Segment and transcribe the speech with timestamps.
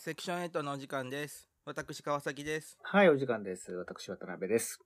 [0.00, 1.46] はい、セクション8のお時間です。
[1.66, 2.78] 私、川崎です。
[2.82, 3.70] はい、お時間です。
[3.72, 4.80] 私、渡辺です。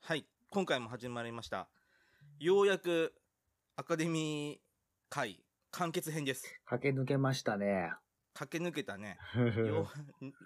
[0.00, 1.68] はい、今回も始まりました。
[2.38, 3.12] ようやく、
[3.76, 6.46] アカデミー会、完結編です。
[6.64, 7.92] 駆け抜けましたね。
[8.32, 9.18] 駆け抜けたね。
[9.68, 9.86] よ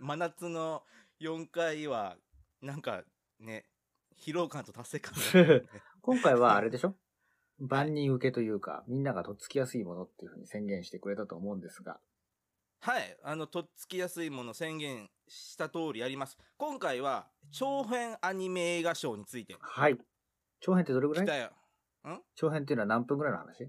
[0.01, 0.83] 真夏の
[1.21, 2.17] 4回は、
[2.61, 3.05] なんか
[3.39, 3.67] ね、
[4.19, 5.15] 疲労感と達成感
[5.47, 5.63] が、ね、
[6.03, 6.97] 今回はあれでしょ？
[7.61, 12.01] 万人受けというか、みんながとっつきやすいものっていうふうに宣言してくれたと思うんですが。
[12.81, 16.39] はい、あの、とっつきやすいもの宣言した通りやります。
[16.57, 19.57] 今回は、長編アニメ映画賞について。
[19.59, 19.99] はい。
[20.61, 21.27] 長編ってどれぐらい？
[21.27, 21.51] 来たよ。
[22.09, 22.21] ん？
[22.37, 23.69] 長編っていうのは何分ぐらいの話？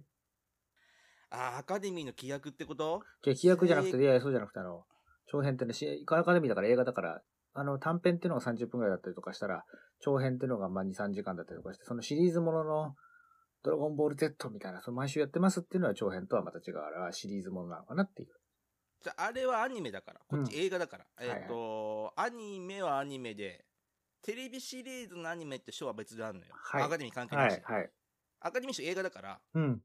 [1.32, 3.02] あー、アカデミーの規約ってこと？
[3.24, 4.84] じゃあ、規約じゃなくて、せいやいや、そうじゃなくて、あの、
[5.32, 7.22] 長編ってね、しアカデミーだから映画だから、
[7.56, 9.64] あの、短編っていうのが30分ぐらいだったりとかしたら、
[10.02, 12.96] 長編っていうのがまあ2、3時間だったりとかして、そのシリーズものの、
[13.64, 18.30] ドラゴンボール Z みたいな、その毎週やってますっていうのは長編とはまた違う、あれはシリーズものなのかなっていう。
[19.02, 20.20] じゃああれはアニメだから。
[20.28, 21.26] こっちうん映画だから。
[21.26, 23.66] いはいえっ、と、アニメはアニメで、
[24.22, 26.54] テレビシリーズのアニメって賞は別であるのよ。
[26.56, 27.58] はいアカデミー関係はないし。
[27.58, 27.90] い、はい。
[28.42, 29.82] アカデミー賞映画だから、うん。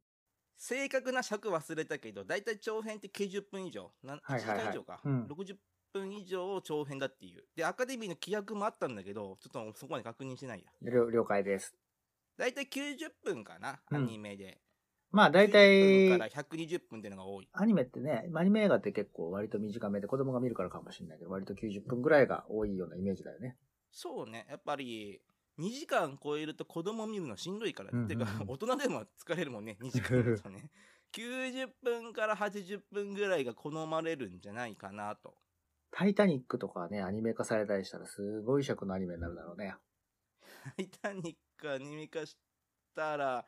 [0.56, 3.92] 正確な尺忘れたけど、だいたい長編って90分以上。
[4.02, 5.00] なん1時はいはいはい間以上か。
[5.04, 5.56] うん60
[5.92, 7.44] 分以上を長編だっていう。
[7.54, 10.90] で、アカデミーの規約もあったんだけど、ちょっとそこまで確認してないや。
[10.90, 11.76] 了了解です。
[12.36, 14.60] だいたい90分かな、うんアニメで。
[15.14, 17.48] まあ大90体分、から120分っていうのが多い。
[17.52, 23.56] アニメってね、アニメ映画って結構割と短めで子供が見るからかもしれないけど、割と90分ぐらいが多いようなイメージだよね。
[23.92, 25.20] そうね、やっぱり、
[25.60, 30.68] 2時間超えると子供見るのしんどいから、うんうんうんてか、 大人でも疲れるもんね、2時間だとね。
[31.14, 35.36] 90分から80分ぐらいが好まれるんじゃないかなと。
[35.92, 39.76] タイタニックとかね、アニメ化されたりしたらすごい尺のアニメになるだろうね。
[40.76, 42.36] タイタニックアニメ化し
[42.96, 43.46] たら、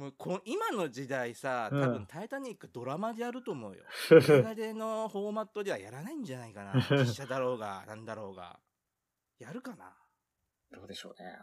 [0.00, 3.84] もうこ今の時代さ、多うん分タイタニックドラマでやると思うよ。
[4.30, 6.72] 映画でのフォーマットではやらないんじゃないかな。
[7.04, 8.58] 実写だろうが、なんだろうが。
[9.38, 9.94] やるかな。
[10.70, 11.38] どうでしょうね。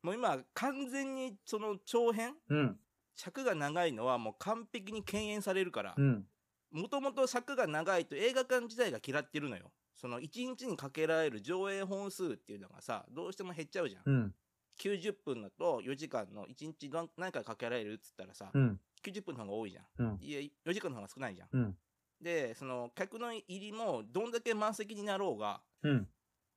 [0.00, 2.34] もう今、完全にその長編？
[2.48, 2.80] うん。
[3.14, 6.26] 尺が長いのはもう完璧に敬遠されるからう、ん。
[6.70, 9.70] もともと尺が長いと映画館自体が嫌ってるのよ。
[9.96, 14.02] その1日にかけられる上映本数っていうのがさ、どうしても減っちゃうじゃん。
[14.06, 14.34] うん。
[14.80, 18.80] 90分だと4時間の1日何何回かけられるっつったらさ、うん。
[19.04, 19.84] 90分の方が多いじゃん。
[19.98, 20.18] うん。
[20.20, 21.48] いや、4時間の方が少ないじゃん。
[21.52, 21.76] うん。
[22.20, 26.08] で、その客の入りもどんだけ満席になろうが、うん。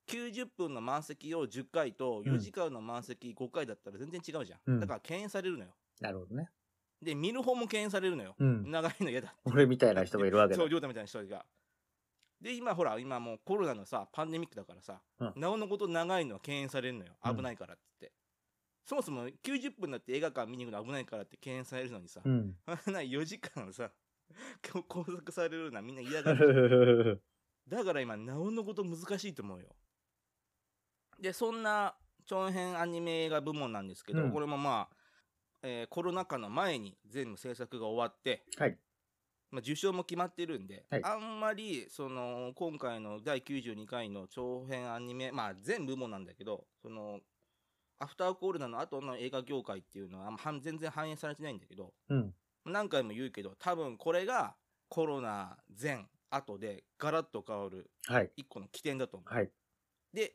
[0.08, 4.60] 90分の満席を10回と4時間の満席5回だったら全然違うじゃん。
[4.68, 5.72] うんだから敬遠されるのよ。
[6.00, 6.50] なるほどね。
[7.02, 8.36] で、見る方も敬遠されるのよ。
[8.38, 8.70] うん。
[8.70, 9.36] 長いの嫌だ。
[9.46, 10.70] 俺みたいな人がいるわけだそう、。
[10.70, 11.46] りょうたみたいな人が。
[12.46, 17.14] で、今ほら、今もうコロナのさ、パンデミックだからさ、うんなおのこと長いのは敬遠されるのよ。
[17.26, 18.12] うん危ないからっって。
[18.86, 22.56] そもそも90分だって映画館見に行くの危ないからって敬遠されるのにさ、うん。
[22.68, 23.90] あんな4時間さ、
[24.62, 27.20] 拘束されるのはみんな嫌がる。
[27.68, 29.76] だから今、なおのこと難しいと思うよ。
[31.20, 34.98] で、そんな長編アニメ映画部門なんですけど、うんこれもまあ、
[35.64, 38.78] えーコロナ禍の前に全部制作が終わって、はい。
[39.56, 47.22] まあ、受賞も決まってるんで、はいあんまりその今回の第92回の長編アニメまあ全部門なんだけどその
[48.00, 52.34] アフターコロナの後の映画業界っていうのはあん全然反映されてないんだけどうん。
[52.66, 54.56] 何何回も言うけど多分これが
[54.90, 58.32] コロナ前後でガラッと変わるはい。
[58.36, 59.34] 一個の起点だと思う。
[59.34, 59.50] はい。
[60.14, 60.34] で、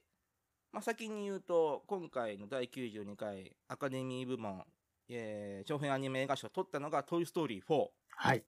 [0.73, 4.65] まあ、先に言うと今回の第92回アカデミー部門、
[5.11, 7.89] えー長編アニメ映画賞を取ったのが「トイ・ストーリー4」。
[8.17, 8.45] はい。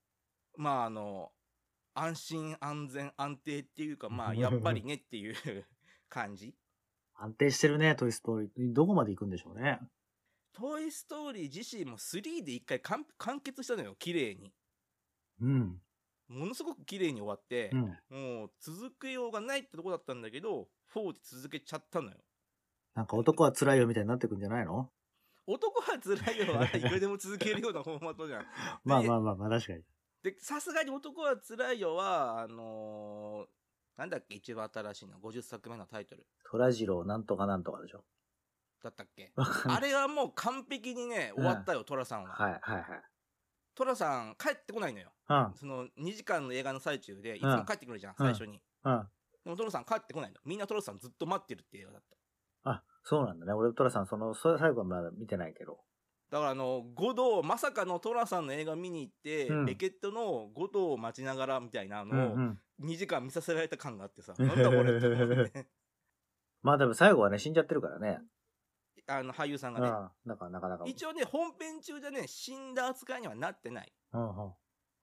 [0.57, 1.33] まああの
[1.95, 5.35] 安心安全安定っていうか まあやっぱりねっていう
[6.09, 6.55] 感じ
[7.15, 8.75] 安定してるね、トイストーリー。
[8.75, 9.79] どこまで行くんでしょうね。
[10.55, 14.53] トイ・ストーリー自身も3で一回完完結したのよ綺麗に
[15.41, 15.83] うん。
[16.29, 17.99] ものすごく綺麗に終わってう、ん。
[18.11, 22.17] もう続けようがないってとこだったんだけど4で続けちゃったのよ
[22.95, 24.91] なんか男は辛いよみたいになってくんじゃないの？
[25.47, 28.47] 男は辛いよあれいくらでも続けるようなフォーマットじゃん
[28.85, 29.83] まあまあまあまあ、確かに。
[30.23, 38.05] でさすがに男は辛いよはあのーなんだっけ一番新しいの50作目のタイトル虎次郎なんとかなんとかでしょ。
[38.83, 39.33] だったっけ？
[39.37, 42.31] あれはもう完璧にね、終わったよ、トラさんは。
[42.31, 43.03] はいはいはい。
[43.75, 45.13] トラさん、帰ってこないのよ。
[45.29, 45.53] うん。
[45.55, 48.61] その、2時間の映画の最中で、いつも帰ってくるじゃん、うん最初に。
[48.85, 49.09] うん。
[49.45, 50.39] でもトラさん帰ってこないの。
[50.45, 52.03] みんなトラさんずっと待ってるっていう映画だっ
[52.65, 52.71] た。
[52.71, 53.53] あ、そうなんだね。
[53.53, 55.79] 俺、トラさん、その、そ最後はまだ見てないけど。
[56.33, 62.59] だからあの、五道、まさかのトラさんの映画見に行って、うんベケットの五道を待ちながらみたいなうんのを、うん。
[62.83, 65.67] 2時間見させられた感があってさ、なんだこれって思って。
[66.63, 68.19] まあでも最後はね、死んじゃってるからね。
[69.09, 69.89] あの、俳優さんがね。
[69.89, 70.29] うん。
[70.31, 70.85] だからなかなか。
[70.87, 73.93] 一応ね、本編中でね、死んだ扱いにはなってない。
[74.15, 74.55] うんうん。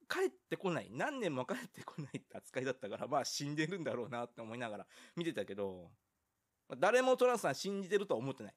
[0.09, 0.89] 帰ってこない。
[0.89, 5.91] 何年も帰ってこないって扱いだったから、まあ死んでるんだろうなって思いながら見てたけど、
[6.79, 8.55] 誰もトラさん信じてるとは思ってない。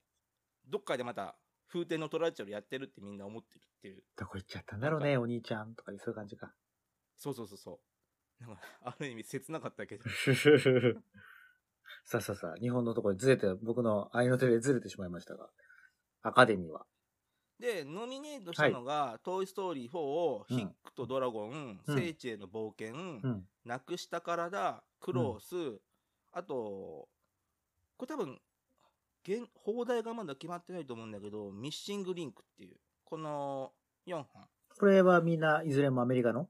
[0.65, 1.37] どっかでまた
[1.73, 4.03] 風天のトラッチョルやってるってみんな思ってるっていう。
[4.17, 6.53] どこ行っちゃったんだろうね、お兄ちゃんとかいうそういう感じか。
[7.17, 7.81] そうそうそうそ
[8.41, 8.45] う。
[8.45, 10.05] なんか、ある意味切なかったけど。
[12.05, 15.49] さあさあさあ、日本のところにずれて、僕の愛の手でずれてしまいましたが、
[16.23, 16.85] アカデミーは。
[17.59, 22.99] で、ノミネートしたのが、トイ・ストーリー4、うんヒックとドラゴン、うん聖地への冒険、う
[23.29, 23.49] ん。
[23.65, 25.81] なくした体、クロース、
[26.33, 27.09] あと、
[27.97, 28.41] これ多分、
[29.27, 33.73] 現、放題がまだ決まってないと思うんだけど、ミッシングリンクっていう、この
[34.07, 34.49] 4本。
[34.79, 36.49] これはみんないずれもアメリカの？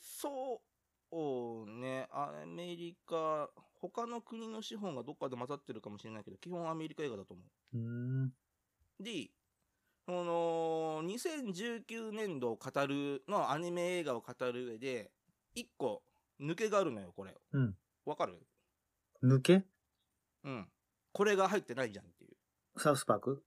[0.00, 0.62] そ
[1.10, 3.50] うね、アメリカ、
[3.80, 7.42] 他の国の資本がどっかで混ざってるかもしれないけど、基本アメリカ映画だと思
[7.74, 7.78] う。
[8.26, 8.32] う。
[9.02, 9.30] で、
[10.06, 15.10] この、2019年度を語る、のアニメ映画を語る上で、
[15.54, 16.02] 一個、
[16.40, 17.34] 抜けがあるのよ、これ。
[17.52, 17.76] うん。
[18.04, 18.40] わかる？
[19.22, 19.64] 抜け？
[20.44, 20.68] うん。
[21.18, 22.80] これが入ってないじゃんっていう。
[22.80, 23.42] サウスパーク？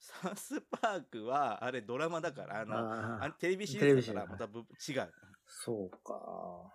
[0.00, 4.62] サウスパークは、あれドラマだから、あの、ああ、あテレビシリーズだからまたぶ違
[4.98, 5.12] う。
[5.46, 6.72] そうか。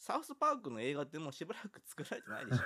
[0.00, 2.62] サウスパークの映画ってもうしばらく作られてないでしょ。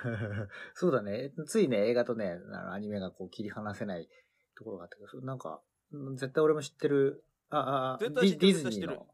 [0.73, 1.31] そうだね。
[1.45, 4.09] ついね、映画とね、あのアニメがこう切り離せない
[4.55, 9.07] ところがあったけど、なんか、うん絶対俺も知ってる、あ、あ、あ、ディディズニーの、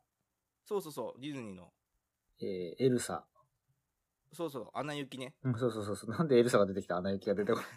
[0.64, 1.74] そうそうそう、ディズニーの。
[2.40, 3.28] えーエルサ。
[4.34, 5.36] そうそう、アナ雪ね。
[5.44, 6.10] うん、そうそうそうそう。
[6.12, 6.98] なんでエルサが出てきた？
[6.98, 7.68] アナ雪が出てこない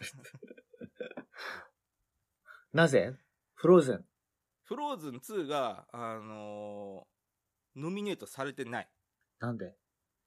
[2.73, 3.15] なぜ？
[3.55, 4.05] フローズン。
[4.63, 8.89] フローズン2が、あのーノミネートされてない。
[9.41, 9.75] なんで？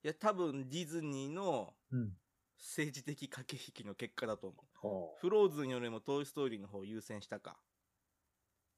[0.03, 2.17] いや、多分ディズニーのうん。
[2.59, 4.65] 政治的駆け引きの結果だと思う。
[4.79, 7.55] ほフローズンよりもトイ・ストーリーの方を優先したか。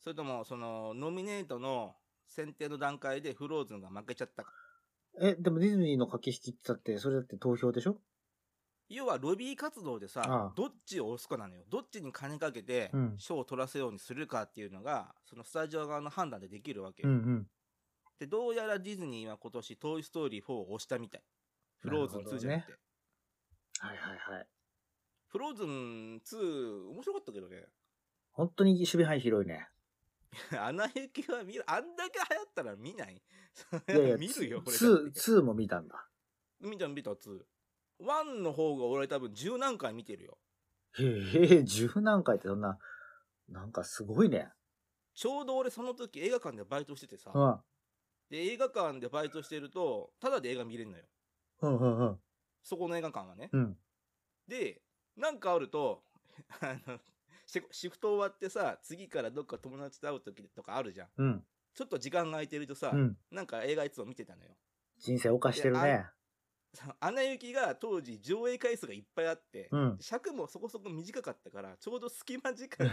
[0.04, 1.96] それとも、その、ノミネートの
[2.28, 4.52] 選定の段階でフローズンが負けちゃったか。
[5.20, 8.02] うえ、でもディズニーの駆け引きって言って、それだって投票でしょ？
[8.88, 11.64] 要はロビー活動でさ、ああどっちを押すかなのよ。
[11.70, 17.10] どっちに金かけてうん、賞を取らせようにするかっていうのが、そのスタジオ側の判断でできるわけよ。
[17.10, 17.48] うんうん。
[18.20, 21.24] で、どうやらディズニーは今年トイ・ストーリー4を推したみたい。
[21.78, 22.74] フローズン2じゃなくて。
[23.80, 24.48] はいはいはい。
[25.28, 27.68] フローズン2、面白かったけどね。
[28.32, 29.68] 本当に守備範囲広いね。
[30.60, 31.64] アナ雪は見る。
[31.70, 33.16] あんだけ流行ったら見ない？
[33.16, 33.22] い
[33.92, 35.20] やいや、 見るよ、俺だツー、って。
[35.20, 36.08] ツーも見たんだ。
[36.60, 37.46] 見た見た、2。
[38.00, 40.38] 1の方が俺多分十何回見てるよ。
[40.98, 42.80] へえ、十何回ってそんな、
[43.48, 44.52] なんかすごいね。
[45.14, 47.32] ちょうど俺その時映画館でバイトしててさ。
[47.34, 47.64] うん。
[48.30, 51.04] で、映画館でバイトしてると、ただで映画見れるのよ。
[51.62, 52.22] うんうんうん。
[52.64, 53.50] そこの映画館はね。
[53.52, 53.78] うん。
[54.48, 54.82] で、
[55.18, 56.04] なんかあると、
[56.62, 57.00] あの、
[57.50, 61.08] シシフト終わってさ、次からどっか友達と会う時とかあるじゃん。
[61.18, 61.44] うん。
[61.74, 63.18] ちょっと時間が空いてるとさ、うん。
[63.32, 64.52] なんか映画いつも見てたのよ。
[65.00, 66.06] 人生犯してるね。
[66.76, 69.98] さ アナ雪が当時上映回数がいっぱいあって、うん。
[70.00, 72.88] 尺もそこそこ短かったから、ちょうど隙間時間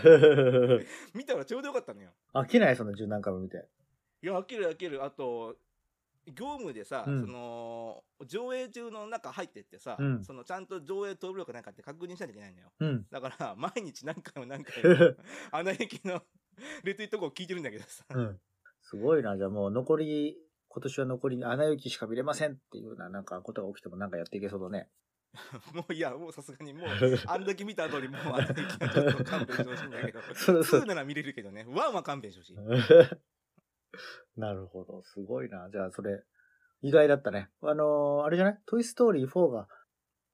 [1.12, 2.10] 見たらちょうどよかったのよ。
[2.32, 2.76] 飽きない？
[2.76, 3.68] その十何回も見て。
[4.22, 5.04] いや、飽きる飽きる。
[5.04, 5.58] あと、
[6.26, 12.72] 業務でさ、うんその、上映中の中入ってってさ、うんそのちゃんと上映通るかなんかって確認しなきゃいけないのよ。
[12.80, 13.06] うん。
[13.10, 15.14] だから、 毎日何回も何回も、
[15.52, 16.22] アナ雪の
[16.82, 18.04] レトゥイとこを聞いてるんだけどさ。
[18.10, 18.40] うん。
[18.82, 19.36] すごいな。
[19.36, 20.36] じゃあもう残り、
[20.68, 24.90] 今年は残り穴行きしか見れませんっていうようななんかことが起きてもなんかやっていけそうだね。
[25.74, 26.88] もういや、もうさすがにもう、
[27.26, 32.56] あんだけ見た後にもうアナ雪はちょっと勘弁してほしいんだけど、そうそう2なら見れるけどね、1は勘弁してほしい。
[34.36, 35.02] なるほど。
[35.02, 35.68] すごいな。
[35.70, 36.22] じゃあそれ、
[36.82, 37.48] 意外だったね。
[37.62, 38.60] あのーあれじゃない？
[38.66, 39.68] トイストーリー4が、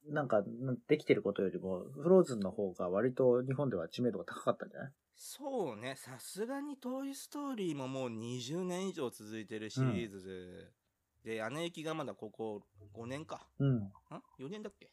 [0.09, 0.43] なんか、
[0.89, 4.93] できてることよりも、フローズンの方が割と日本では知名度が高かったんじゃない？
[5.15, 10.73] そうね、さすがにトイ・ストーリーももう20年以上続いてるシリーズ
[11.23, 13.47] で、アナ雪がまだここ5年か。
[13.61, 13.75] うん。
[13.77, 13.93] ん
[14.41, 14.91] ?4 年だっけ？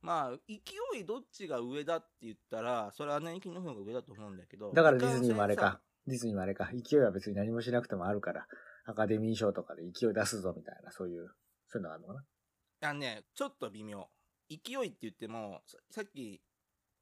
[0.00, 0.54] まあ、勢
[1.00, 4.72] いどっちが上だって言ったら、それはアナ雪の方が上だと思うんだけど。
[4.72, 5.80] だからディズニーもあれか。
[6.08, 6.70] ディズニーもあれか。
[6.72, 8.46] 勢いは別に何もしなくてもあるから、
[8.86, 11.28] アカデミー賞とかで勢い出すぞみたいな、そういう、
[11.68, 12.20] そういうのがあるのかな。
[12.80, 14.08] さあのね、ちょっと微妙。
[14.48, 16.40] 勢いって言っても、ささっき、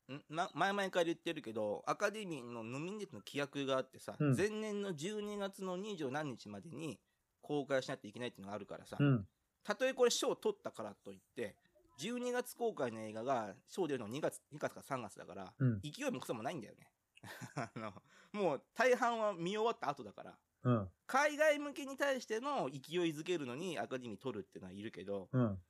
[0.09, 0.21] ん？
[0.29, 6.99] ま、前々から言ってるけど、アカデミーのノミネートの規約があってさ、うん前年の12月の20何日までに
[7.43, 9.27] 公開しないといけないっていうのがあるからさ、うん。
[9.65, 11.57] たとえこれ賞を取ったからといって、
[12.01, 15.81] 12月公開の映画が賞出るの2月、2月か3月だから、うん。
[15.83, 16.89] 勢いもクソもないんだよね。
[17.57, 17.93] あの、
[18.33, 20.91] もう大半は見終わった後だから、うん。
[21.07, 22.79] 海外向けに対しての勢い
[23.11, 25.63] づけるのにアカデミー取るっていうのはいるけど、うん。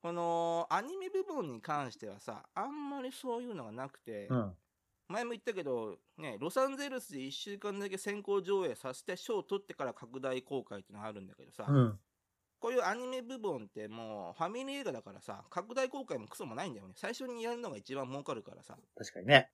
[0.00, 4.56] このアニメ部門に関してはさ、あんまりそういうのがなくて、うん。
[5.08, 12.00] 前も言ったけど、ね、ロサンゼルスで1週間だけ先行上映させて賞を取ってから拡大公開っていうのがあるんだけどさ、うん。
[12.58, 16.94] こういうアニメ部門ってもうファミリー映画だからさ、拡大公開もクソもないんだよね。
[16.96, 18.78] 最初にやるのが一番儲かるからさ。
[18.96, 19.50] 確かにね。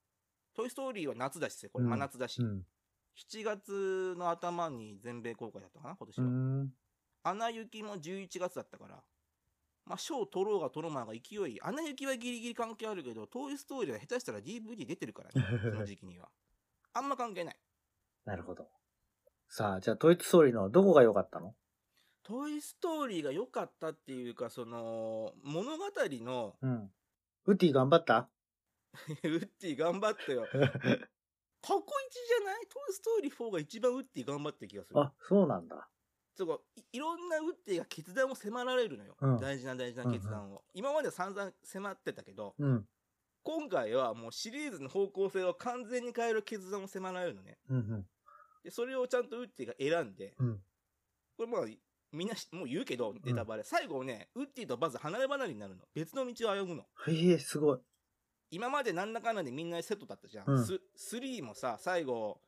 [0.59, 2.67] トイストーリーは夏だし、これうん真夏だし、うん。
[3.17, 6.29] 7月の頭に全米公開だったかな、今年うは。
[6.31, 6.73] ん。
[7.23, 9.00] アナ雪も11月だったから。
[9.85, 11.62] まあ、賞取ろうが取ろうが勢い。
[11.62, 16.29] アナ雪はギリギリ関係あるけど、トイストーリーは下手したら DVD 出てるからね、 その時期には。
[16.93, 17.61] あんま関係ない。
[18.25, 18.69] なるほど。
[19.49, 21.55] さあ、じゃあ、トイストーリーのどこが良かったの？
[22.25, 26.93] トイストーリーが良かったっていうか、その、物語の、うん。
[27.47, 28.29] ウッディ頑張った？
[29.25, 30.47] ウッディ頑張ったよ。
[30.50, 32.66] 過去一じゃない？
[32.68, 35.00] トイストーリー4が一番ウッディ頑張ってる気がする。
[35.00, 35.88] あ、そうなんだ。
[36.37, 39.16] そうかいいろんなウッディが決断を迫られるのよ。
[39.21, 40.64] うん大事な大事な決断を。
[40.73, 42.88] 今までは散々迫ってたけど、うん。
[43.42, 47.59] 今回はもうシリーズの方向性を完全に変える決断を迫られるのね。
[47.68, 48.09] うんうん。
[48.62, 50.62] で、それをちゃんとウッディが選んで、うん。
[51.37, 51.66] これまあ、
[52.12, 53.64] みんなしもう言うけど、ネタバレ。
[53.64, 55.85] 最後ね、ウッディとバズ離れ離れになるの。
[55.95, 56.87] 別の道を歩むの。
[57.09, 57.80] へえ、すごい。
[58.50, 60.47] 今までなんだかんだでみんなセットだったじゃん。
[60.49, 62.40] うんス3もさ、最後、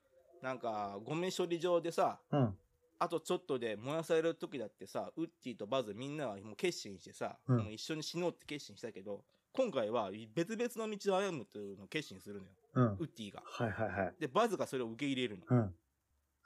[0.42, 2.58] なんか、ゴミ処理場でさ、うん。
[2.98, 12.52] あとちょっとで燃やされる時だってさ、ウッディとバズみんなはもう決心してさ、うんもう一緒に死のうって決心したけど、今回は別々の道を歩むというのを決心するのよ。
[12.74, 12.84] うん。
[12.84, 13.42] ウッディが。
[13.44, 14.14] はいはいはい。
[14.20, 15.44] で、バズがそれを受け入れるの。
[15.44, 15.74] っうん。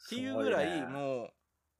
[0.08, 1.30] ていうぐらい、もう、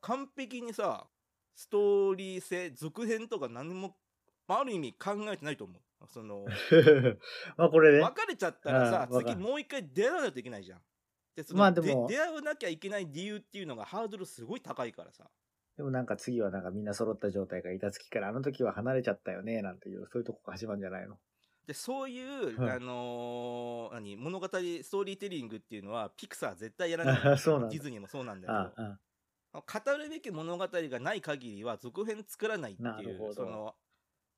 [0.01, 1.07] 完璧にさ、
[1.55, 3.97] ストーリー性、続編とか何も、
[4.47, 5.81] まあ、ある意味考えてないと思う。
[6.07, 6.47] その、
[7.57, 8.01] まあこれね。
[8.01, 10.83] 別れちゃったらさ、次もう一回出会わないといけないじゃん。
[11.35, 15.29] で、そのまあでも出会わなきゃいけない理由っていうのがハードルすごい高いからさ。
[15.77, 21.19] でもなんか次はなんかみんな揃った状態が板付きから、あの時は離れちゃったよね、なんていう、そういうとこが始まるんじゃないの？
[21.67, 24.51] で、そういう、はいあのー何、物語、ス
[24.91, 27.37] トーリーテリングっていうのは、ピクサー絶対やらないあ。
[27.39, 28.99] そうなんだディズニーもそうなんだけど。
[29.55, 33.75] 語るべき物語がない限りは続編作らないっていう、その、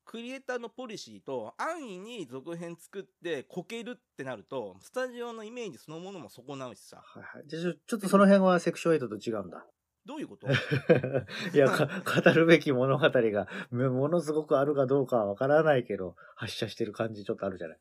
[0.07, 7.03] クリエイターのポリシーと安易に続編作ってこけるってなると、スタジオのイメージそのものも損なうしさ。
[7.05, 7.43] はいはい。
[7.47, 9.65] じゃあちょっとその辺はセクションエイトと違うんだ。
[10.05, 10.47] どういうこと？
[11.53, 11.87] いや、か
[12.23, 17.77] 語るべき物語が、めものすごくあるかどうかはわからないけど、発射してる感じちょっとあるじゃない？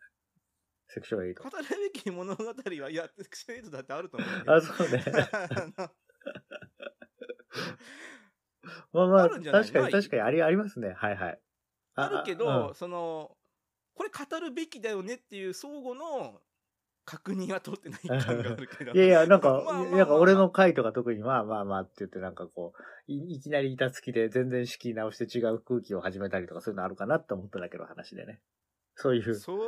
[0.88, 1.50] セクションエイト語。
[1.50, 5.04] るべき物語は、いや、セクションエイトだってあると思うあ、そうね。
[8.92, 10.92] まあまあ、確かに確かにあり、ありますね。
[10.96, 11.40] はいはい。
[11.96, 13.36] あるけあど、その、
[13.94, 16.40] これ語るべきだよねっていう相互の
[17.06, 18.92] 確認は取ってない感があるけど。
[18.94, 28.40] いやいや、なんか、まあまあまあなんか俺の回とか特にまあまあまあって言ってなんかこう、いいきなり板付きで全然仕切り直して違う空気を始めたりとかそういうのあるかなって思っただけの話でね。
[28.98, 29.58] そういうそ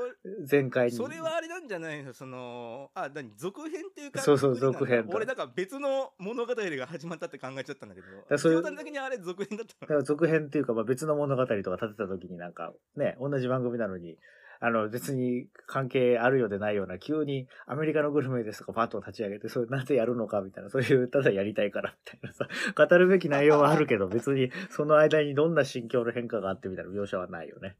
[0.50, 0.92] 前回に。
[0.92, 2.14] それはあれなんじゃないの？
[2.14, 3.30] その、あ、何？
[3.36, 9.80] 続編っていうか、そうそう続編と俺、だから別の物語が始まったって考えちゃったんだけど、らそういう基本的にあれ続編だったの？
[9.82, 14.16] だから続編っていうか、まあ、別の物語とか立てた時になんか、ね、同じ番組なのに、
[14.60, 22.32] あの、別に関係あるようでないような、急にアメリカのグルメですとかパッと立ち上げて、それなぜやるのかみたいな、そういう、ただやりたいからみたいな。
[22.32, 27.76] さ、 語るべき内容はあるけど、別にその間にどんな心境の変化があってみたいな描写はないよね。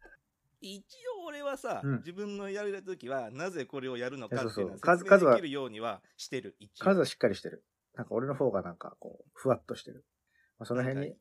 [0.61, 0.85] 一
[1.17, 6.57] 応俺はさ、うん自分のやるときは、なぜこれをやるのかっていうのそうはそう数はできるようにはしてる。
[6.59, 7.65] 一応数はしっかりしてる。
[7.95, 10.05] なんか俺の方がなんかこう、ふわっとしてる。
[10.59, 11.19] まあ、その辺にはい、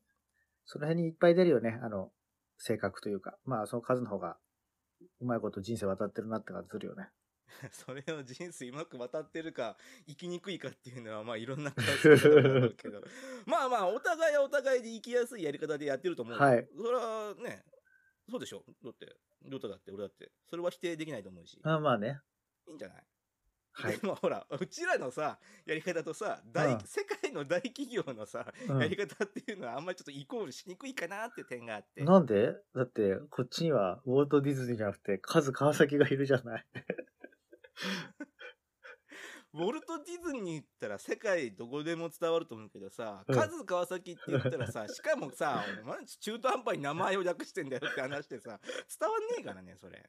[0.64, 2.12] その辺にいっぱい出るよね、あの、
[2.56, 3.36] 性格というか。
[3.44, 4.36] まあ、その数の方が、
[5.20, 7.08] うまいこと人生渡ってるなって感じするよね。
[7.72, 13.00] それを人生うまく渡ってるか、生きにくいかっていうのは、まあいろんな形だと思うけど。
[13.46, 16.40] まあまあ、お互いはお互いで生きやすいやり方でやってると思うよ。
[16.40, 17.64] はいそれはね、
[18.30, 18.62] そうでしょ？
[18.84, 20.30] だって、りょうただって俺だって。
[20.48, 21.58] それは否定できないと思うし。
[21.62, 22.20] ああまあね。
[22.66, 23.04] いいんじゃない？
[23.72, 24.06] はいで。
[24.06, 32.02] もほら、うちらのさ、やり方とさ、大、うん世界の大企業のさ、うんやり方っていうのはあんまりちょっとイコールしにくいかなっていう点があって。
[32.02, 32.54] なんで？
[32.74, 36.66] だって、こっちにはウォルト・ディズニーじゃなくて、カズ・川崎がいるじゃない。
[39.54, 45.64] ウォルト・ディズニー言ったら世界どこでも伝わると思うけどさ、うんカズ川崎って言ったらさ、 しかもさ、
[46.20, 48.60] 中途半端に名前を略してんだよって話でさ、
[49.00, 50.06] 伝わんねえからね、それ。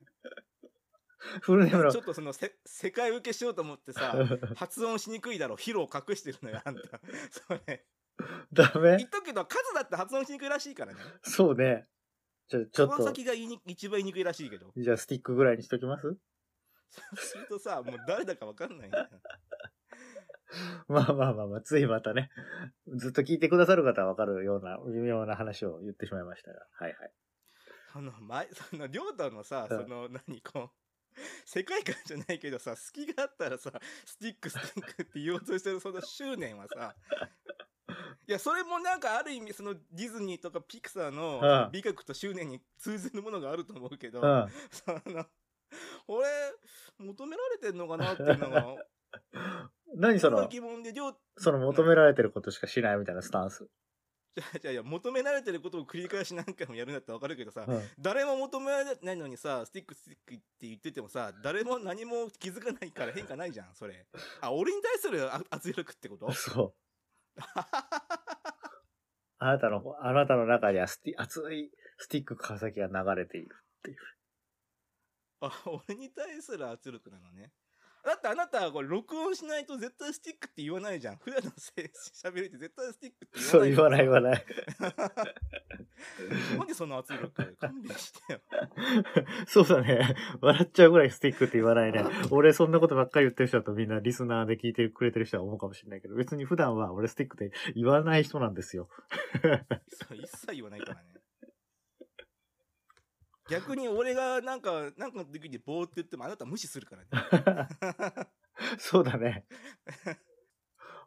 [1.41, 4.13] フルネームのちょっとそのせ世界受けしようと思ってさ、
[4.55, 6.99] 発音しにくいだろ、ヒロを隠してるのよ、あんた。
[7.31, 7.85] それ。
[8.51, 8.97] ダメ？
[8.97, 11.01] 言っとくけど、カズだって発音しにくいらしいからね。
[11.23, 11.87] そうね。
[12.49, 14.73] ちょ、ちょっと、川崎が言いに一番言いにくいらしいけど。
[14.75, 16.17] じゃあスティックぐらいにしときます？
[16.89, 19.07] そうするとさ、もう誰だかわかんないんだよ。
[20.87, 22.31] まあまあまあまあ、ついまたね、
[22.95, 26.59] ずっと聞いてくださる方はわかるような、微妙な話を言ってしまいましたが。
[26.73, 27.11] はいはい。
[27.93, 33.71] その前、その、りょうたのさ、うんその、何、こう、世界観じゃないけどさ、隙があったらさ、
[34.05, 36.95] スティックスティックって言おうとしてるその執念はさ、
[38.27, 44.47] いや、それもなんかある意味そのディズニーとかピクサーうんの美学と執念に通ずるものがあると思うけど、うん。
[44.71, 45.25] その、
[46.09, 46.27] 俺、
[46.97, 48.75] 求められてんのかなっていうのが、
[49.95, 53.69] 何その、その疑問で、両、その求められてることしかしないみたいなスタンス。
[54.35, 57.81] じゃあじゃあいや、求められてることを繰り返し何回もやるんだったらわかるけどさ、うん。
[57.99, 64.05] 誰も求められないのにさ、スティックスティックって言っててもさ、誰も何も気づかないから変化ないじゃん、それ。
[64.41, 66.31] あ、俺に対するあ圧力ってこと？
[66.33, 66.75] そ
[67.35, 67.39] う。
[69.41, 73.55] あなたの、あなたの中にはスティ熱いスティック川崎が流れている。
[75.41, 77.51] あ、俺に対する圧力なのね。
[78.05, 81.17] だってあなたはこれ録音しないと絶対スティックって言わないじゃん。
[81.17, 81.91] 普段のせ
[82.27, 83.49] 喋りって絶対スティックって言わない。
[83.49, 84.45] そう言わない言わない。
[86.57, 88.39] なんでその圧力勘弁してよ。
[89.47, 90.15] そうだね。
[90.39, 92.05] 笑っちゃうぐらいスティックって言わないね。
[92.31, 98.87] 俺そんなことばっかり言ってる人だとみんなリスナーで聞いてくれてる人は思うかもしれないけど、別に普段は俺スティックって言わない人なんですよ。
[100.13, 101.08] 一切言わないからね。
[103.49, 108.29] 逆に俺がなんか、なんかの時にボーって言ってもあなた無視するからね。
[108.79, 109.45] そうだね。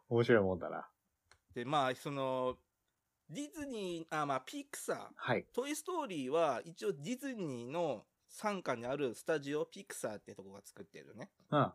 [0.09, 0.89] 面白いもんだな。
[1.53, 2.57] で、まあ、その、
[3.29, 5.45] ディズニー、あ、まあ、ピクサー、はい。
[5.53, 11.31] トイ・ストーリーは一応ディズニーの傘下にあるスタジオピクサーってとこが作ってるね。
[11.51, 11.71] うん。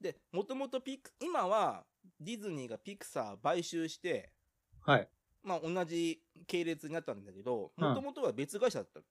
[0.00, 1.84] で、もともとピク、今は
[2.20, 4.32] ディズニーがピクサー買収して、
[4.80, 5.08] はい。
[5.42, 9.04] まあ同じ系列になったんだけど、うんもともとは別会社だったの。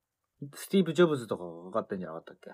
[0.55, 2.51] スティーブ・ジョブズとかがかかってんじゃなかったっけ？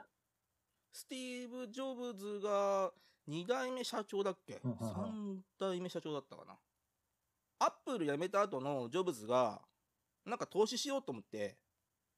[0.91, 2.91] スティーブ・ジョブズが
[3.29, 6.57] 2代目社長だっけ、うんうんうん ?3 代目社長だったかな。
[7.59, 9.61] アップル辞めた後のジョブズが、
[10.25, 11.57] なんか投資しようと思って、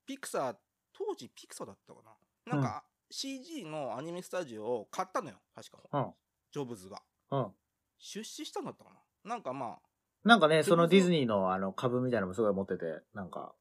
[0.05, 0.55] ピクサー、
[0.93, 2.01] 当時ピクサーだったか
[2.45, 5.37] ななんか CG のアニメスタジオを買ったのよ。
[5.55, 5.77] 確か。
[5.91, 6.13] うん。
[6.51, 7.01] ジョブズが。
[7.31, 7.48] うん。
[8.00, 8.91] 出資したんだったか
[9.25, 9.79] ななんかまあ、
[10.24, 13.53] なんかね、そのディズニーのあの株みたいなのもすごい持ってて、なんか、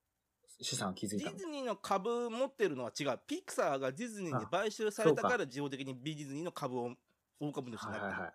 [0.61, 3.21] 資産築いたのディズニーの株持ってるのは違う。
[3.27, 6.95] ピクサーがディズニーに買収されたから自動的にディズニーの株を
[7.41, 8.07] 大株主になったの。
[8.07, 8.33] はいはいはい。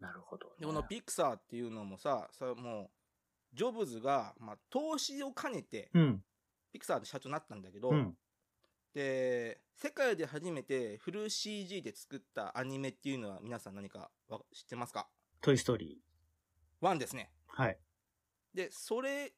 [0.00, 0.52] なるほど、ね。
[0.60, 6.24] で、このピクサーっていうのもさ、さもう、ジョブズが、まあ、投資を兼ねて、うん。
[6.72, 8.16] ピクサーの社長になったんだけど、うん。
[8.92, 15.08] で、世界で初めてフル CG で作ったアニメっていうのは皆さん何かわ知ってますか？
[15.40, 16.00] トイ・ストーリ
[16.80, 17.32] ワンですね。
[17.56, 17.62] ー。
[17.62, 17.78] はい。
[18.54, 19.32] で、それ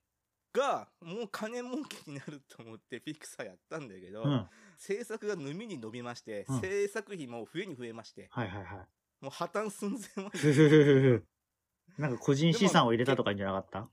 [0.56, 4.48] が、もう金儲けになると思ってピクサーやったんだけど、うん。
[4.78, 8.76] 制作が伸びに伸びまして、うん制作費も増えに増えまして、はいはいはい。
[9.20, 11.22] もう破綻寸前まで
[11.98, 13.88] なんか個人資産を入れたとかいいんじゃなかった？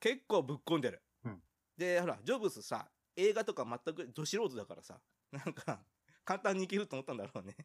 [0.00, 1.02] 結構ぶっ込んでる。
[1.24, 1.42] うん
[1.76, 5.00] で、ほら、ジョブズさ、映画とか全くど素人だからさ、
[5.32, 5.82] なんか、
[6.24, 7.56] 簡単にいけると思ったんだろうね。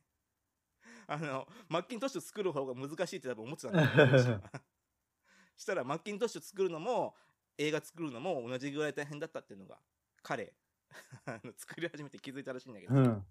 [1.08, 4.42] あの、マッキントッシュ作る方が難しいって多分思ってたんだろうね
[5.58, 7.16] したら、マッキントッシュ作るのも、
[7.58, 9.80] 映画作るのも同じぐらい大変だったっていうのが、
[10.22, 10.54] 彼、
[11.58, 12.96] 作り始めて気づいたらしいんだけど。
[12.96, 13.26] うん。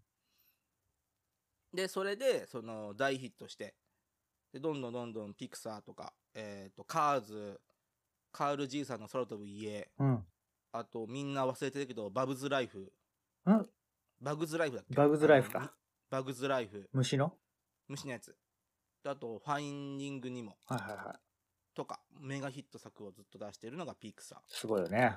[1.72, 3.74] で、それで、その、大ヒットして、
[4.52, 7.60] で、どんどんどんどんピクサーとか、えっ、と、カーズ、
[8.32, 10.26] カール・ジーさんの空飛ぶ家、うん。
[10.72, 12.92] あと、みんな忘れてるけど、バブズ・ライフ。
[13.50, 13.70] ん
[14.20, 14.94] バグズ・ライフだっけ？
[14.94, 15.76] バグズライフか
[16.08, 16.88] バグズ・ライフ。
[16.92, 17.36] 虫の？
[17.88, 18.36] 虫のやつ。
[19.02, 21.20] であと、ファインディングにも、はいはいはい。
[21.74, 24.38] とか、メガヒット作をずっと出してるのがピクサー。
[24.46, 25.16] すごいよね。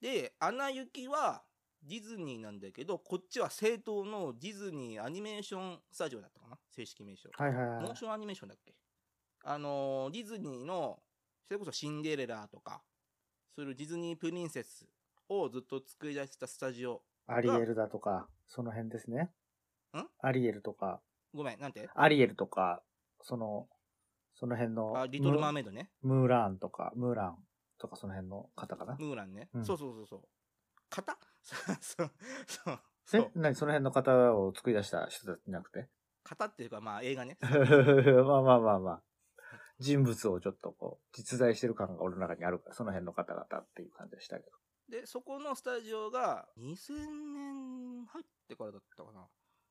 [0.00, 1.42] で、アナ雪は
[1.82, 6.58] ディズニーなんだけど、こっちは正当のディズニーアニメーションスタジオだったかな？
[6.70, 7.28] 正式名称。
[7.32, 7.94] はいはいはいモー。
[7.96, 8.74] ションアニメーションだっけ？
[9.44, 11.02] あのーディズニーの、
[11.46, 12.82] それこそシンデレラとか、
[13.56, 14.86] そういうディズニープリンセス
[15.28, 17.02] をずっと作り出したスタジオ。
[17.26, 19.30] アリエルだとか、その辺ですね。
[19.96, 20.06] ん？
[20.20, 21.00] アリエルとか、
[21.34, 21.88] ごめん、なんて？
[21.94, 22.82] アリエルとか、
[23.20, 23.68] その、
[24.42, 25.88] その辺の、あ、リトル・マームメイドね。
[26.02, 27.36] ムーランとか、ムーラン
[27.78, 28.96] とかその辺の方かな？
[28.98, 29.48] ムーランね。
[29.54, 30.20] うんそうそうそうそう。
[30.90, 31.16] 型？
[31.44, 32.10] そ うそう。
[32.48, 32.80] そう。
[33.04, 33.20] そえ？
[33.20, 33.30] う。
[33.36, 33.54] 何？
[33.54, 35.88] その辺の方を作り出した人たちじゃなくて？
[36.24, 37.38] 型っていうか、まあ映画ね。
[37.40, 39.02] まあまあまあまあ。
[39.78, 44.50] 人物をちょっとこう、実在してる感が俺の中にあるから、その辺の方々っていう感じでしたけど。
[44.88, 46.94] で、そこのスタジオが2000
[47.32, 49.28] 年入ってからだったかな。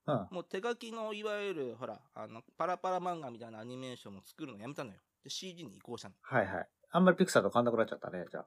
[0.07, 0.27] うん。
[0.31, 4.97] もう手書きのいわゆる、ほら、あの、パラパラ漫画みたいなアニメーションも作るのやめたのよ。
[5.23, 6.15] で、CG に移行したの。
[6.21, 6.67] はいはい。
[6.91, 8.45] あんまりピクサーと変わんなくなっちゃったね、じゃあ。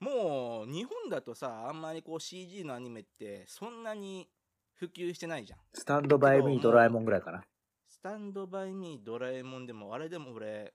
[0.00, 4.28] もう、日本だとさ、あんまりこう CG のアニメってそんなに
[4.74, 5.58] 普及してないじゃん。
[5.72, 7.44] スタンドバイミードラえもんぐらいかな。
[7.88, 10.74] スタンドバイミードラえもんでも、あれでも俺、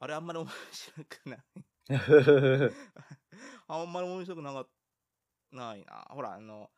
[0.00, 1.38] あれあんまり面白くない。
[3.68, 4.68] あんまり面白くなかっ
[5.50, 6.06] た、ないな。
[6.10, 6.70] ほら、あの、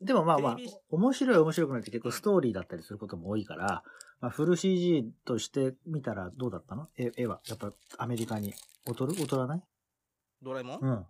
[0.00, 0.58] でもまあまあ
[0.90, 3.82] 面白い面白くないって結構ストーリーだったりすることも多いから、
[4.20, 6.88] まあ、フル CG として見たらどうだったの？
[6.96, 7.40] 絵絵は？
[7.46, 8.52] やっぱアメリカに
[8.86, 9.14] 劣る？
[9.14, 9.62] 劣らない？
[10.42, 11.06] ドラえもん、いうん。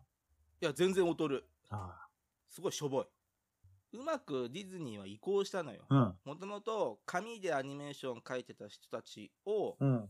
[0.60, 1.44] や、全然劣る。
[1.70, 2.06] あ
[2.48, 3.04] すごいしょぼい。
[3.94, 5.86] うまくディズニーは移行したのよ。
[6.24, 10.08] もともと紙でアニメーション描いてた人たちをうん。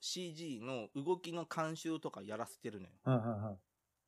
[0.00, 2.92] CG の動きの監修とかやらせてるのよ。
[3.06, 3.14] うん。
[3.14, 3.20] うん。
[3.20, 3.58] うん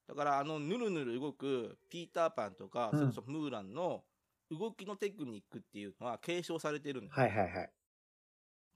[0.09, 4.05] だからあのぬるぬる動くピーターパンとか、うんそれこそムーランの
[4.51, 7.13] 動きのテクニックっていうのは継承されてるのよ。
[7.13, 7.71] はいはいはい。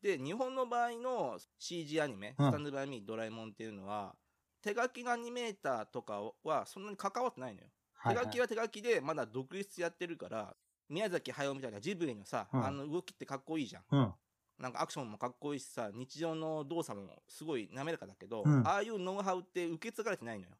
[0.02, 4.14] で、日本の場合の CG アニメ、うんスタンドバイミードラえもんっていうのは、
[4.62, 7.68] 手書きのアニメーターとかはそんなに関わってないのよ。
[7.94, 10.56] はいはい手書きは手書きでまだ独立やってるから、
[10.88, 13.84] 宮崎駿みたいなジブリのさ、うんあの動きってかっこいいじゃん。
[13.90, 14.14] うん。
[14.58, 20.50] なんかアクションもかっこいいしさ、日常の動作もすごい滑らかだけど、うんああいうノウハウって受け継がれてないのよ。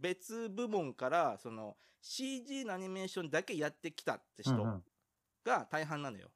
[0.00, 4.54] 別部門から、その CG のアニメーションだけやってきたって人
[5.44, 6.30] が大半なのよ。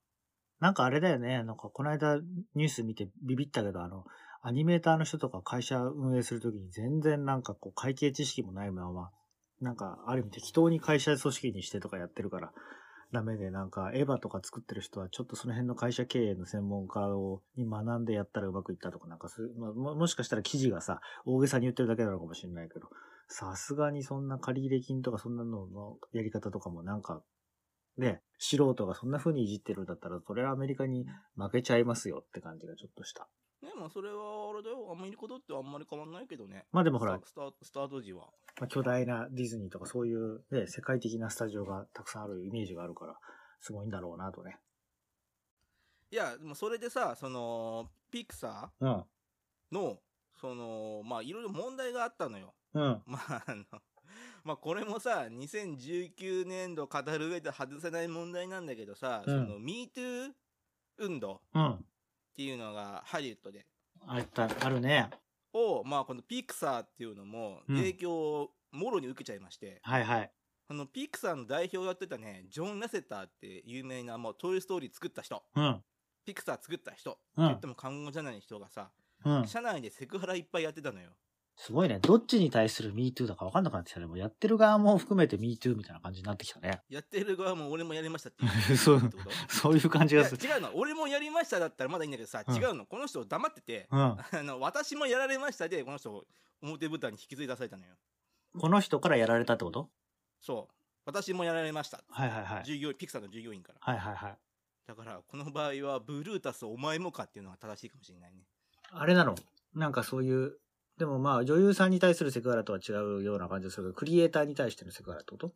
[0.58, 1.42] なんかあれだよね。
[1.42, 2.18] なんかこの間
[2.54, 4.04] ニュース見てビビったけど、あの、
[4.42, 9.10] アニメーターの人とか会社運営するときに全然なんかこう会計知識もないまま、
[9.60, 12.52] なんかある意味適当に会社組織にしてとかやってるから、
[13.12, 22.88] ダメで、なんかエヴァとか作ってる人はちょっとその辺の会社経営の専門家を、に学んでやったらうまくいったとか、なんかそういう、まあ、ももしかしたら記事がさ、大げさに言ってるだけなのかもしれないけど、
[23.32, 27.22] さすがにそんな借入金とかそんなののやり方とかもなんか、
[27.96, 33.28] ね、素人がそんな風にいじってるんだったら、それはアメリカに負けちゃいますよって感じがちょっとした。
[33.62, 36.66] でもそれはあれだよ、アメリカだってあんまり変わんないけどね。
[36.72, 38.26] まあでもほら、スタスタート時は。
[38.58, 43.14] まあ、巨大なディズニーとかそういうね、世界的なスタジオがたくさんあるイメージがあるから、
[43.60, 44.58] すごいんだろうなとね。
[46.10, 48.90] いや、でもそれでさ、その、ピクサうん。
[48.90, 49.04] ー
[49.70, 49.98] の、
[50.40, 52.54] その、まあいろいろ問題があったのよ。
[52.74, 53.02] うん。
[53.06, 53.64] まあ、あの、
[54.44, 60.30] まあこれもさ、2019年度語る上で外せない問題なんだけどさ、うんその MeToo
[60.98, 61.84] 運動っうん。
[62.34, 63.66] ていうのがハリウッドで、
[64.06, 65.10] あった、あるね。
[65.52, 70.30] を、まあこのピクサーっていうのもうん影響をもろに受けちゃいまして、はいはい。
[70.68, 75.82] あのピクサーの代表をやってたね、ジョン・ラセターって有名なもうトイ・ストーリー作った人、うん。
[76.24, 78.90] ピクサー作った人、うん言っても過言じゃない人がさ、
[79.24, 79.46] うん。
[79.48, 81.10] 社内でセクハラいっぱいやってたのよ。
[81.62, 81.98] すごいね。
[82.00, 84.06] どっちに対する MeToo だか分かんなくなってきたね。
[84.06, 86.80] もうやってる側も含めて MeToo みたいな感じになってきたね。
[86.88, 88.76] やってる側も俺もやりましたっていう。
[88.78, 89.00] そう
[89.48, 90.42] そういう感じがする。
[90.42, 94.00] 違うの俺もやりましただったらまだいいんだけどさ、うん違うのこの人黙ってて、うん。
[94.00, 96.26] あの私もやられましたでこの人
[96.62, 97.94] 表舞台に引きずり出されたのよ
[98.58, 99.90] この人からやられたってこと？
[100.40, 102.64] そう私もやられました、はいはいはい。
[102.64, 104.38] 従業員ピクサーの従業員からはいはいはい。
[104.86, 108.46] だからこの場合はブルータスお前もかっていうのが正しいかもしれないね
[108.90, 109.34] あれなの？
[109.74, 110.58] なんかそういう、
[111.00, 115.50] でもまあ女優さんに対するセクハラとは違うような感じでするけど、クリエイターに対してのセクハラってこと？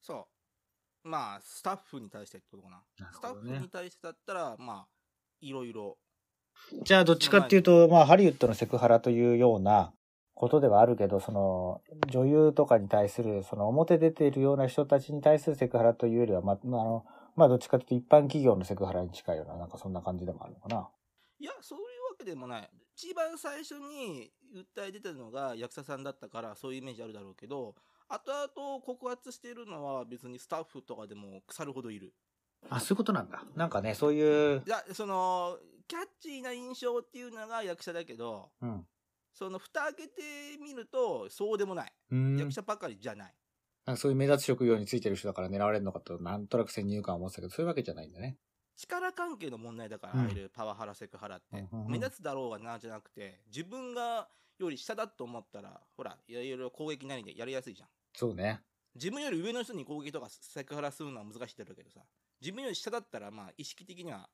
[0.00, 0.28] そ
[1.04, 1.08] う。
[1.08, 2.80] まあスタッフに対してってことかな。
[3.12, 3.58] スタッなるほどね。
[3.58, 4.86] フに対してだったらまあ
[5.40, 5.96] いろいろ
[6.84, 9.92] じゃあどっちかっていうと、まあハリウッドのセクハラというような
[10.34, 17.04] ことではあるけど、その女優とかに対する、その表出ているような人たちに対するセクハラというよりは、まあ、まああの、
[17.34, 20.88] まあどっちかというと一般企業のセクハラに近いような、なんかそんな感じでもあるのかな？
[21.40, 27.74] いやそういうわけでもない一番最初に訴え出てるのが役者さんだったからそういうイメージあるだろうけど
[28.08, 32.12] 後々告発しているのは別にスタッフとかでも腐るほどいる
[32.70, 33.44] あ、そういうことなんだ。
[33.56, 38.86] なんかね、そういう、いやそのキャッチーな印象っていうのが役者だけどうん。
[39.34, 40.22] その蓋開けて
[40.62, 43.34] みるとそうでもない、うん役者ばかりじゃない
[43.84, 48.38] なんかそういう目立つ職業についてる人だから狙われるのかと、なんとなく先入観を持ってたけど、そういうわけじゃないんだね。
[48.76, 50.20] 力関係の問題だから、うん。
[50.20, 57.88] ああいうパワハラセクハラって、うん目立つだろうがなじゃなくて自分がより下だと思ったらほらいろいろ攻撃なりでやりやすいじゃん。
[58.14, 58.60] そうね。
[58.94, 62.00] 自分より上の人に攻撃とかセクハラするのは難しいだろうけどさ。
[62.40, 64.28] 自分より下だったらまあ意識的には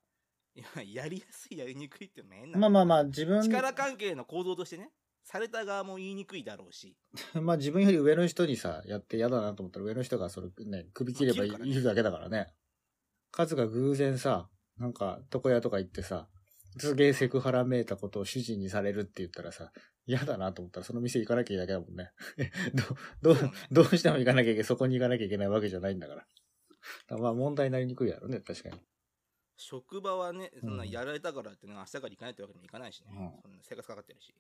[0.55, 4.91] いややりやすいやりにくいって面なまあまあまあ、自分、力関係の構造としてね
[5.23, 6.97] された側も言いにくいだろうし。
[7.41, 12.53] まあ自分より上の人にさ、やって嫌だなと思ったら上の人がそれね、首切ればいいだけだからね。
[13.31, 16.29] カズが偶然さ、なんか床屋とか行ってさ、
[16.79, 19.73] すげえセクハラめいたことを主人にされるって言ったらさ、
[20.07, 22.13] 嫌だなと思ったらその店行かなきゃいいだけだもんね。
[23.23, 26.21] ど、どうどうしても行かなきゃいけない、そこに行かなきゃいけないわけじゃないんだから。
[26.21, 28.81] だからまあ問題になりにくいやろね、確かに。
[29.57, 34.35] 職場はねそんなうんやられたからってね明日から行かないってわけにもいかないしね、うんそんな生活かかってるし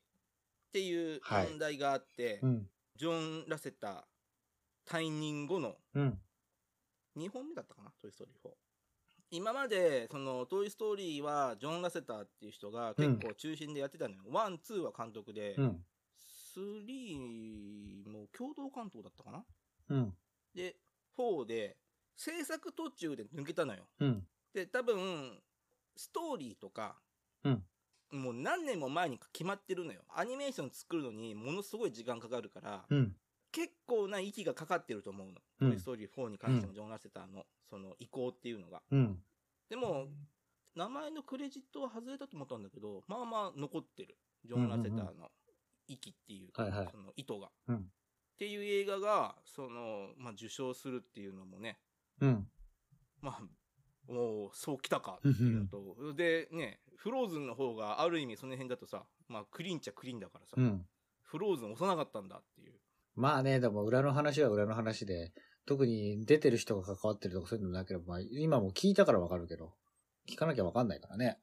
[0.70, 2.70] っていうはい問題があって、うん。
[2.96, 4.02] ジョン・ラセター
[4.86, 6.20] 退任後のうん。
[7.16, 8.50] 2本目だったかな、トイ・ストーリー4。
[9.30, 14.22] 今まで、その、トイ・ストーリーは、ジョン・ラセターっていう人が結構中心でやってたのよ。
[14.28, 15.84] ワン、ツーは監督で、うん。
[16.14, 19.44] スリーも共同監督だったかな？
[19.90, 20.16] うん。
[20.54, 20.76] で、
[21.16, 21.76] 4で、
[22.16, 23.88] 制作途中で抜けたのよ。
[24.00, 24.26] うん。
[24.52, 25.40] で、多分、
[25.96, 27.00] ストーリーとか、
[27.44, 27.64] うん
[28.12, 30.02] もう何年も前に決まってるのよ。
[30.08, 33.16] アニメーション作るのにものすごい時間かかるから、うん。
[33.52, 35.34] 結構な息がかかってると思うの。
[35.60, 38.82] うんトイ・ストーリー4に関してもジョン・ラセターの、その移行っていうのが。
[38.90, 39.22] うん。
[39.68, 40.08] でも、
[40.74, 44.16] 名前のクレジットは外れたと思ったんだけど、まあまあ残ってる。
[44.44, 45.30] ジョン・ラセターの
[45.86, 47.50] 息っていうか、はいはいその意図が。
[47.68, 47.82] うんっ
[48.40, 51.78] ていう映画が、その、まあ受賞するっていうのもね、
[52.22, 52.48] うん。
[53.20, 53.42] まあ、
[54.08, 60.86] おーそうきたかっていうのと、でね、フローズンの方がある意味その辺だとさ、まあクリーンっちゃクリーンだからさ、うん。
[61.22, 62.80] フローズン押さなかったんだっていう。
[63.14, 65.32] まあね、でも裏の話は裏の話で、
[65.66, 69.74] 特に出てる人が関わってるとかそういうのなければ、まあ今も聞いたからわかるけど、
[70.28, 71.38] 聞かなきゃわかんないからね。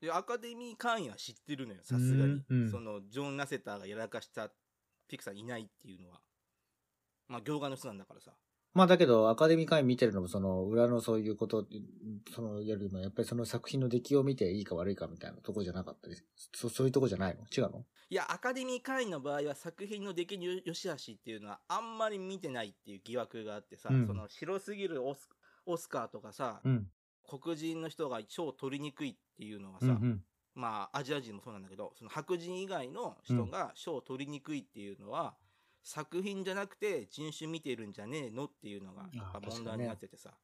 [0.00, 2.42] で、アカデミー会員は知ってるのよ、さすがに。
[2.48, 4.50] うんうんその、ジョン・ラセターがやらかした
[5.08, 6.20] ピクサーいないっていうのは。
[7.26, 8.32] まあ、業界の人なんだからさ。
[8.74, 11.66] まあだけど、アカデミー会員見てるのも、その裏のそういうこと、
[12.34, 16.16] そのよりも、やっぱりその作品の出来を見ていいか悪いかみたいなとこじゃなかったり、
[16.54, 17.42] そそういうとこじゃないの？
[17.44, 17.84] 違うの？
[18.10, 25.28] いや、アカデミー会員の場合は作品の出来の良し悪しっていうのはあんまり見てないっていう疑惑があってさ、うんその白すぎるオス
[25.66, 26.86] オスカーとかさ、うん。
[27.28, 30.20] 黒人の人が賞を取りにくいっていうのはさ、うんうん。
[30.54, 35.34] まあアジア人もそうなんだけど、その白人以外の人が賞を取りにくいっていうのは、
[35.82, 39.08] 作品じゃなくて人種見てるんじゃねえのっていうのが
[39.40, 40.30] 問題になっててさ。
[40.30, 40.40] だか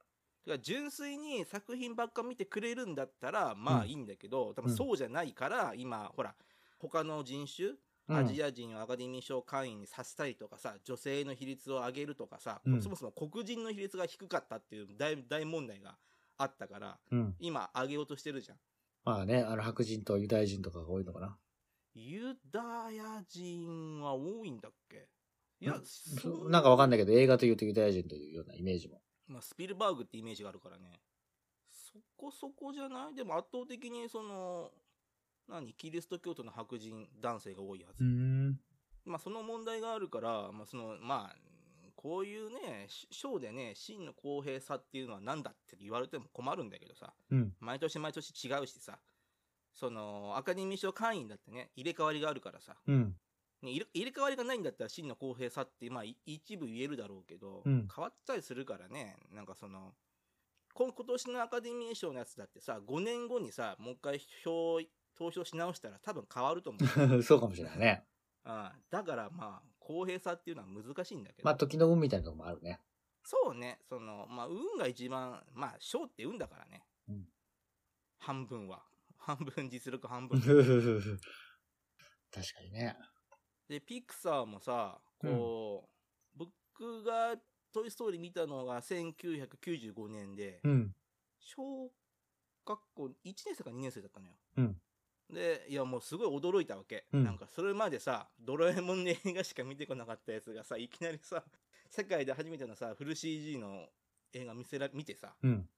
[0.46, 6.34] ら純粋に作品ばっか見てくれるんだったら、まあいいんだけど、多分そうじゃないから、今、ほら、
[6.78, 15.96] 他の人種、うんアジア人をアカデミー賞会員にさせたりとかさ、女性の比率を上げるとかさ、うんそもそも黒人の比率が低かったっていう大大問題が
[16.36, 17.34] あったから、うん。
[17.40, 18.58] 今上げようとしてるじゃん。
[19.04, 21.38] まあね、あの白人とユダヤ人とかが多いのかな。
[21.94, 25.08] ユダヤ人は多いんだっけ？
[25.60, 29.00] いや、そそなんかわかんないけど、映画というとユダヤ人というようなイメージも。
[29.26, 31.00] まあ、スピルバーグってイメージがあるからね。
[31.70, 34.70] そこそこじゃないでも圧倒的にその、
[35.48, 38.02] 何キリスト教徒の白人男性が多いはず。
[38.04, 38.58] ん。
[39.04, 41.36] まあ、その問題があるから、まあ、その、まあ、
[41.94, 47.54] こういうね、しショーでね、真の公平さっていうのは何だって言われても困るんだけどさ、うん。
[47.60, 48.98] 毎年毎年違うしさ、
[49.72, 53.16] その、アカデミー賞会員だってね、入れ替わりがあるからさ、うん。
[53.64, 59.92] ね入れ替わりがないんだったら真の公平さって、まあ、い一部言えるだろうけど、うん変わったりするからね、なんかその、
[60.72, 64.80] こ今年のアカデミー賞のやつだってさ、5年後にさ、もう一回票、
[65.16, 66.78] 投票し直したら多分変わると思
[67.16, 67.22] う。
[67.22, 68.06] そうかもしれないね。
[68.44, 71.46] ああだからまあ、公平さっていうのは難しいんだけど。
[71.46, 72.80] まあ、時の運みたいなとこもあるね。
[73.22, 76.84] そうね、その、まあ、運が一番、まあ、賞って運だからね。
[77.08, 77.28] うん
[78.24, 78.82] 半分は。
[79.18, 80.40] 半分実力半分。
[80.40, 80.56] 確
[82.54, 82.96] かにね。
[83.68, 85.88] で、ピクサーもさ、こ
[86.36, 87.36] う、僕が
[87.72, 90.94] トイ・ストーリー見たのが1995年で、うん。
[91.40, 91.90] 小
[92.66, 94.32] 学校1年生か2年生だったのよ。
[94.58, 94.76] うん
[95.30, 97.06] で、いやもうすごい驚いたわけ。
[97.12, 101.42] うんなんかそれまでさ、ドラえもんの映画しか見てこなかったやつがさ、いきなりさ、
[101.90, 103.86] 世界で初めてのさ、フル CG の
[104.32, 105.68] 映画見せら、見てさ、うん。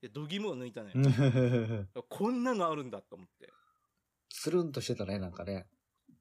[0.00, 0.94] で、ドギムを抜いたのよ。
[0.96, 3.50] うん こんなのあるんだと思って。
[4.28, 5.66] つるんとしてたね、なんかね。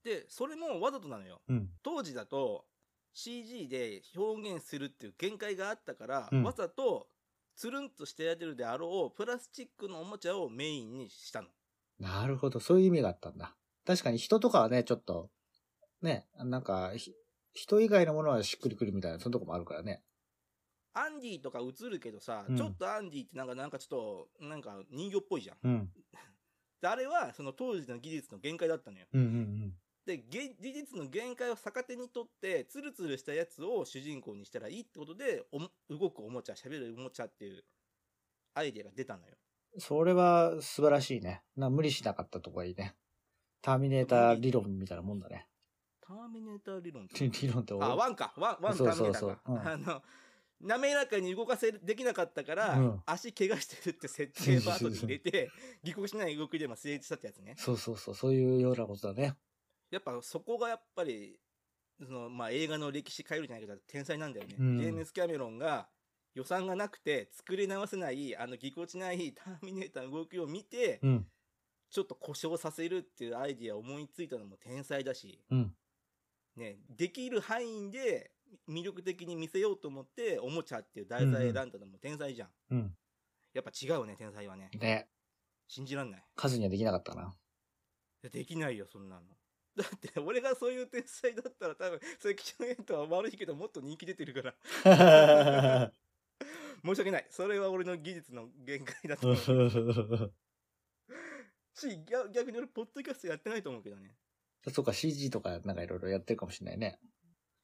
[0.03, 1.41] で、それもわざとなのよ。
[1.47, 1.69] うん。
[1.83, 2.65] 当時だと
[3.13, 7.07] CG で表現するっていう限界があったから、うんわざと
[7.55, 11.49] つるんとしてやってるであろうプラスチックのおもちゃをメインにしたの。
[11.99, 12.59] なるほど。
[12.61, 13.53] そういう意味があったんだ。
[13.85, 15.29] 確かに人とかはね、ちょっと、
[16.01, 17.13] ね、なんか、ひ
[17.53, 20.03] 人以外のものはしっくりくるみたいな、そのとこもあるからね。
[20.93, 25.57] アンディとか映るけどさ、うんちょっとアンディってなんかなんかちょっと、なんか人形っぽいじゃん。
[25.63, 25.91] うん。
[26.81, 29.05] であれはその当時の技術の限界だったのよ。
[29.11, 35.43] うんうんで、げ技術の限界を逆手にとって、ツルツルしたやつを主人公にしたらいいってことで、
[35.89, 37.63] 動くおもちゃ、喋るおもちゃっていう
[38.53, 39.35] アイデアが出たのよ。
[39.75, 39.81] うん。
[39.81, 41.43] それは素晴らしいね。
[41.55, 42.95] な無理しなかったとこがいいね。
[43.61, 45.47] ターミネーター理論みたいなもんだね。
[46.01, 48.33] ターミネーター理論って 理論って俺あ、ワンか。
[48.37, 49.73] ワン、ワンターミネーター。
[49.73, 50.01] あの、
[50.61, 55.51] 滑らかに動かせる、できなかったから、うん足怪我してるって設定バートに入れて、
[55.83, 57.55] ぎこちない動きでも成立したってやつね。
[57.57, 59.35] そうそうそう、そういうようなことだね。
[59.91, 61.39] やっぱそこがやっぱり、
[62.01, 64.55] その、まあ、映画の歴史変えるじゃないけど、天才なんだよね。
[64.57, 65.89] うんジェームス・キャメロンが
[66.33, 71.31] 予算がなくて作り直せない、あのぎこちない ターミネーターの動きを見て、うん。
[71.89, 75.75] ちょっと故障させるっていうアイディアを思いついたのも天才だし、うん。
[76.55, 78.31] ね、できる範囲で
[78.67, 82.51] 魅力的に見せようと思って、おもちゃっていう題材選んだのも天才じゃん。
[82.69, 82.97] うん。
[83.53, 84.69] やっぱ違うね、天才はね。
[84.75, 85.09] ね。
[85.67, 86.23] 信じらんない。
[86.35, 87.35] 数にはできなかったな。
[88.21, 89.38] できないよ、そんなの。
[89.79, 95.91] だって、俺がそういう天才だったら多分、それ、キチョンエントは悪いけど、もっと人気出てるから。
[96.83, 97.27] 申し訳ない。
[97.29, 100.33] それは俺の技術の限界だと思う。
[101.73, 104.15] し、逆逆に俺、ポッドキャストやってないと思うけどね。
[104.73, 106.99] そうか、CG とかなんかいろいろやってるかもしれないね。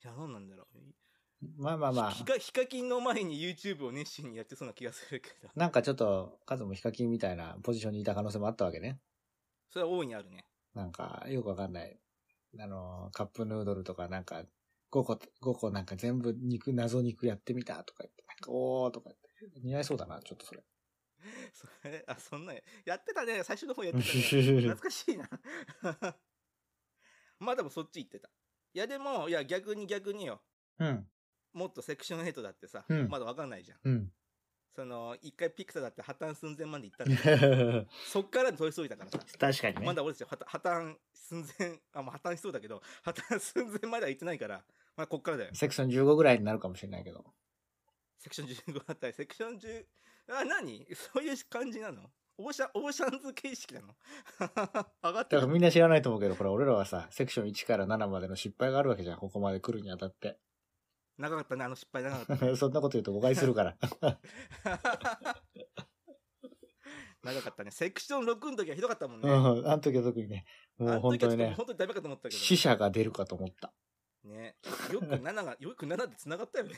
[0.03, 0.77] いや、どうなんだろう。
[1.57, 2.11] まあまあまあ。
[2.11, 5.49] ヒカヒカキンの前に YouTube を熱心にやってそうな気がするけど。
[5.55, 8.99] なんかちょっと、カズもヒカキンみたいなポジションにいた可能性もあったわけね。
[9.69, 10.45] それは大いにあるね。
[10.73, 11.99] なんか、よくわかんない。
[12.59, 14.43] あの、カップヌードルとかなんか、
[14.91, 20.63] 5個、5個なんか全部肉、謎肉やってみたとか言って、なんか、おーとか言って、似合いそうだな、ちょっとそれ。
[21.53, 22.53] それ、あ、そんな、
[22.85, 23.43] やってたね。
[23.43, 24.21] 最初の方やってたね。
[24.61, 25.29] 懐かしいな。
[27.39, 28.29] まあでもそっち行ってた。
[28.73, 30.41] いやでも、いや逆に逆によ。
[30.79, 31.09] うん。
[31.53, 33.79] もっとセクション8だってさ、うんまだわかんないじゃん。
[33.83, 34.13] うん。
[34.75, 39.19] その、一回ピクサーだって破綻寸前まで行ったんだよそっからのトイストーリーだからさ。
[39.39, 39.85] 確かにね。
[39.85, 44.63] まだ俺たち破綻破綻寸前、あ、もう破綻しそうだけど、 破綻寸前までは行ってないから、
[44.97, 45.55] まあこっからだよ。
[45.55, 47.23] セクション15ぐらいになるかもしれないけど。
[48.19, 49.85] セクション15だったり、セクション10、
[50.29, 50.85] あ、何？
[50.93, 52.09] そういう感じなの？
[52.37, 53.95] オーシャン、オーシャンズ形式なの？
[55.03, 59.19] 上がってだからるみんな知らないと思うけど、これ俺らはさ、セクション1から7までの失敗があるわけじゃん。
[59.19, 60.37] ここまで来るにあたって。
[61.17, 62.55] 長かったね、あの失敗長かった。
[62.57, 63.77] そんなこと言うと誤解するから。
[67.23, 67.71] 長かったね。
[67.71, 69.29] セクション6の時はひどかったもんうね。
[69.31, 69.33] ん。
[69.67, 70.45] あの時は特にね、
[70.77, 72.39] もう本当にねあの時はちょっと、本当にダメかと思ったけど。
[72.39, 73.73] 死者が出るかと思った。
[74.25, 74.55] ね。
[74.91, 76.73] よく7が、 よく7で繋がったよね。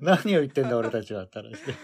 [0.00, 1.74] 何を言ってんだ俺たちはって話で。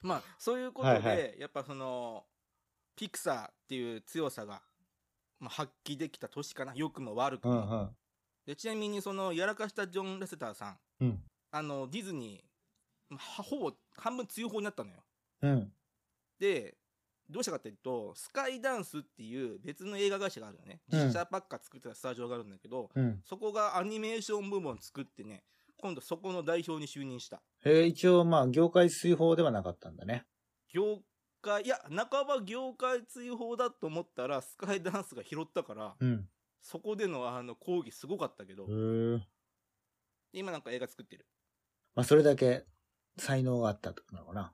[0.00, 2.26] まあ、そういうことで、はいはやっぱその、
[2.96, 4.62] ピクサーっていう強さが、
[5.38, 6.72] まあ、発揮できた年かな。
[6.74, 7.60] 良くも悪くうも。
[7.60, 7.96] んうん。
[8.46, 11.22] でちなみに、その、やらかしたジョン・レセターさん、うん。
[11.50, 15.04] あの、ディズニー、まあほぼ半分追放になったのよ。
[15.42, 15.72] うん。
[16.38, 16.76] で、
[17.30, 20.80] どうしたかっていうと、スカイダンスっていう別の映画会社があるのね。
[20.90, 23.22] うん実写ばっか作ってたスタジオがあるんだけど、うん。
[23.24, 25.44] そこがアニメーション部門作ってね、
[25.78, 27.42] 今度そこの代表に就任した。
[27.64, 30.24] えー一応まあ、業界追放ではなかったんだね。
[30.72, 31.00] 業
[31.40, 36.28] 界、いや、半ば業界追放だと思ったら、スカイダンスが拾ったから、うん。
[36.62, 38.66] そこでのあの抗議すごかったけど。
[40.32, 41.26] 今なんか映画作ってる。
[41.94, 42.64] まあ、それだけ
[43.18, 44.52] 才能があったってことなのかな。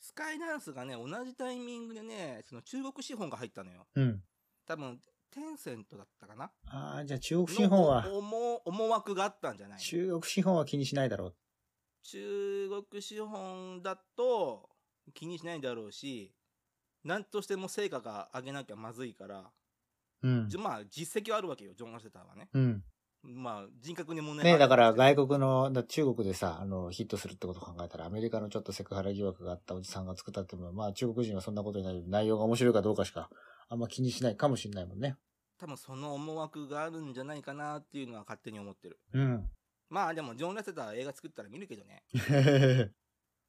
[0.00, 3.86] スカイダンスがね、同じタイミングでね、その中国資本が入ったのよ。
[3.94, 4.22] うん。
[4.66, 11.34] 多分、テンセントだったかなああ、じゃあ中国資本は、の思思惑があったんじゃない中国資本は気にしないだろう。
[12.02, 14.70] 中国資本だと
[15.14, 16.34] 気にしないだろうし、
[17.04, 19.52] 何としても成果が上げなきゃまずいから、
[20.22, 22.48] うんまあ実績はあるわけよ、ジョン・ラセターはね。
[22.52, 22.84] うん。
[23.22, 33.28] まあ人格に問題ねだから外外国の、だ中国でさ、あの、ヒットするってことを考えたら、アメリカのちょっとセクハラ疑惑があったおじさんが作ったっても、まあ中国人はそんなことになる内容が面白いかどうかしか、
[33.68, 35.16] あんま気にしないかもしれないもんね。
[35.58, 38.98] 多分その思惑があるんじゃないかなっていうのは勝手に思ってる。
[39.12, 39.50] うん。
[39.90, 42.04] まあでもジョン・ラセターは映画作ったら見るけどね。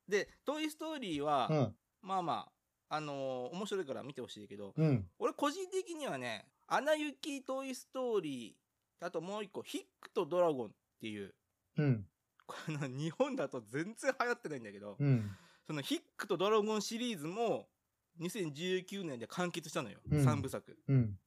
[0.09, 1.75] で、トイ・ストーリーは、うん。
[2.01, 2.51] まあま
[2.89, 5.07] あ、あのー面白いから見てほしいけど、うん。
[5.19, 11.35] 俺個人的にはね、アナ雪トイ・ストーリー、あともう一個、ヒックとドラゴンっていう、
[11.77, 12.05] うん。
[12.47, 15.29] この日本だと全然流行ってないんだけど、うん。
[15.67, 17.67] そのヒックとドラゴンシリーズも
[18.21, 19.99] 2019年で完結したのよ。
[20.09, 20.77] うん3部作。
[20.87, 21.19] うん。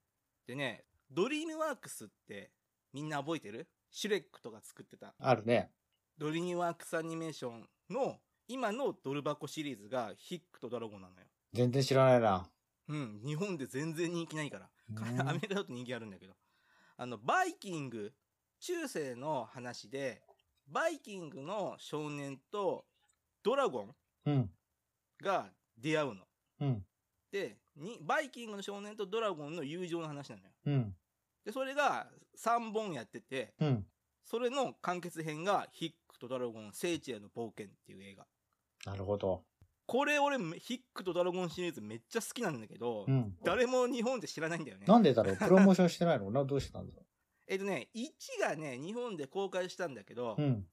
[0.47, 2.51] でね、ドリームワークスって
[2.95, 3.69] みんな覚えてる？
[3.91, 5.15] シュレックとか作ってた。
[5.19, 5.71] あるね。
[6.17, 8.17] ドリームワークスアニメーションの
[8.49, 11.27] 今のドル箱シリーズがヒックとドラゴンなのよ。
[11.53, 12.49] 全然知らないな。
[12.89, 14.71] うん、日本で全然人気ないから。
[14.91, 16.35] うんアメリカだと人気あるんだけど。
[16.97, 18.13] あの、バイキング、
[18.61, 20.23] 中世の話で、
[20.67, 22.87] バイキングの少年と
[23.43, 23.95] ドラゴン
[24.27, 24.51] うん。
[25.21, 26.27] が出会うの。
[26.61, 26.87] うん。
[27.31, 30.51] で、に、バイキングの少年とドラゴンの友情の話なのよ。
[30.67, 30.97] うん。
[31.45, 32.07] で、それが
[32.39, 33.87] 3本やってて、うん。
[34.25, 38.27] それの完結編がヒックとドラゴン聖地への冒険っていう映画。
[38.87, 39.45] なるほど。
[39.87, 43.37] これ俺、ヒックとドラゴンシリーズめっちゃ好きなんだけど、うん。
[43.45, 44.87] 誰も日本で知らないんだよね。
[44.87, 45.37] なんでだろう？
[45.39, 46.31] プロモーションしてないの？
[46.31, 47.05] などうしてたんだろ
[47.47, 50.67] えっとね、1がね、日本で公開したんだけど、ううん。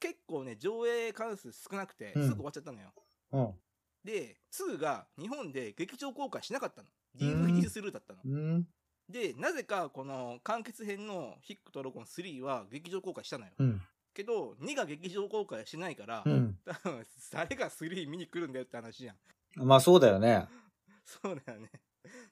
[0.00, 2.92] 結構ね、上映関数少なくて、うんすぐ終わっちゃったのよ。
[3.32, 3.54] うん。
[4.02, 6.88] で、2が日本で劇場公開しなかったの。
[6.88, 8.20] うん DVD スルーだったの。
[8.24, 8.68] うん。
[9.08, 13.52] で、なぜかこの完結編のヒックとドラゴン3は劇場公開したのよ。
[13.58, 13.82] うん。
[14.14, 16.58] けど、2が劇場公開しないから、うん。
[16.64, 19.16] 多分誰が3見に来るんだよって話じゃん。
[19.56, 20.46] まあそうだよね。
[21.04, 21.70] そうだよね。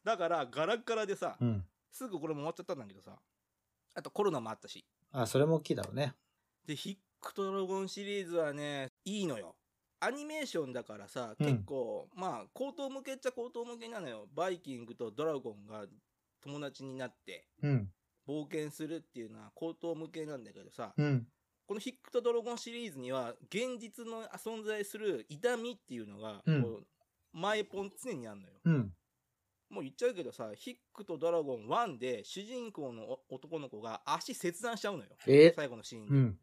[0.05, 1.67] だから、ガラッガラでさ、うん。
[1.91, 3.19] すぐこれも終わっちゃったんだけどさ。
[3.95, 4.87] あとコロナもあったし。
[5.11, 6.15] あ、それも大きいだろうね。
[6.67, 9.57] で、ヒックとドラゴンシリーズはね、いいのよ。
[10.01, 14.29] アニメーションだからさ、うん結構、まあ、高等向けっちゃ高等向けなのよ。
[14.35, 15.87] バイキングとドラゴンが
[16.43, 17.93] 友達になって、うん。
[18.27, 21.27] 冒険するっていうのは高等向けなんだけどさ、うん。
[21.73, 26.87] ここのヒックとドラゴンシリーズには、現実の存在する痛みっていうのが、うん
[27.35, 28.53] 前ポン常にあるのよ。
[28.67, 28.95] うん。
[29.71, 35.17] もう言っちゃうけどさ、ヒックとドラゴン1で主人公のお男の子が足切断しちゃうのよ。
[35.27, 35.55] え？
[35.57, 36.15] 最後のシーンで。
[36.15, 36.39] うん。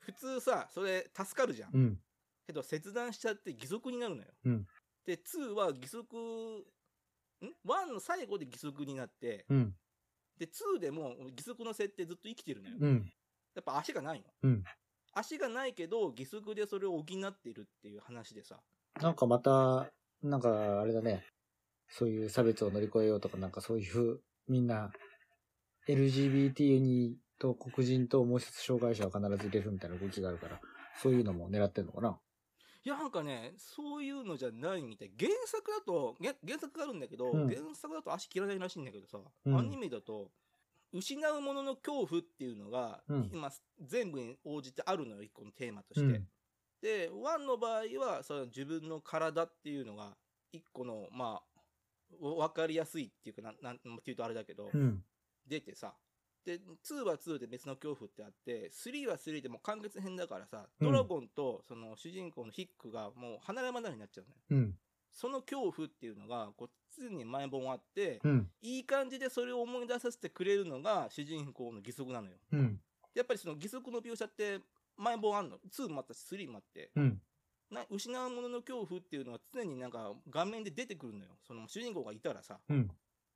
[0.00, 1.70] 普通さ、それ助かるじゃん。
[1.72, 2.00] うん。
[2.44, 4.28] けど切断しちゃって義足になるのよ。
[4.46, 4.66] うん
[5.06, 6.64] で、2は義足、ん
[7.64, 9.76] ?1 の最後で義足になって、うん。
[10.36, 13.04] で、2でも義足の設定ずっと生きてるのよ。
[13.54, 13.60] うん。
[13.60, 14.26] やっぱ足がないの。
[14.42, 14.64] うん
[15.16, 18.58] 足がないけど、義足でそれを補ってるっていう話でさ。
[19.00, 19.88] なんかまた、
[20.22, 21.24] なんかあれだね。
[21.88, 24.90] そういう差別を乗り越えようとか、なんかそういう、みんな、
[25.88, 30.60] LGBT に、と黒人ともう一つ障害者を必ず入れるみたいな動きがあるから、
[31.00, 32.18] そういうのも狙ってんのかな
[32.84, 35.12] いや、なんかね、そういうのじゃないみたい。
[35.18, 40.30] 原作だと、原原作があるんだけど、うん原作だと足切らないらしいんだけどさ、うんアニメだと、
[40.94, 46.06] 失うものの恐怖っていうのが、うん今、全部に応じてあるのよ、一個のテーマとして。
[46.06, 46.28] うん
[46.80, 50.14] で、ワンの場合は、その自分の体っていうのが、
[50.52, 55.02] 一個の、まあ、わわかりやすいっていうか、なん、なんっていうとあれだけど、うん。
[55.46, 55.94] 出てさ、
[56.44, 64.40] で、2は2で別の恐怖ってあって、3は3でもう完結編だからさ、うんドラゴンとその主人公のヒックがもう離れ離れになっちゃうのよ。
[64.50, 64.78] うん。
[65.14, 68.50] その恐怖っていうのが、こう、常に前本あって、うん。
[68.60, 72.36] いい感じでそれを思い出させてくれるのが主人公の義足なのよ。
[72.52, 72.80] うん。
[73.14, 74.60] やっぱりその義足の描写って
[74.96, 76.90] 前本あんの？2もあったし、3もあって。
[76.96, 77.20] うん。
[77.70, 81.30] な失うものの恐怖っていうのは常になんか画面で出てくるのよ。
[81.46, 82.90] その主人公がいたらさ、うん。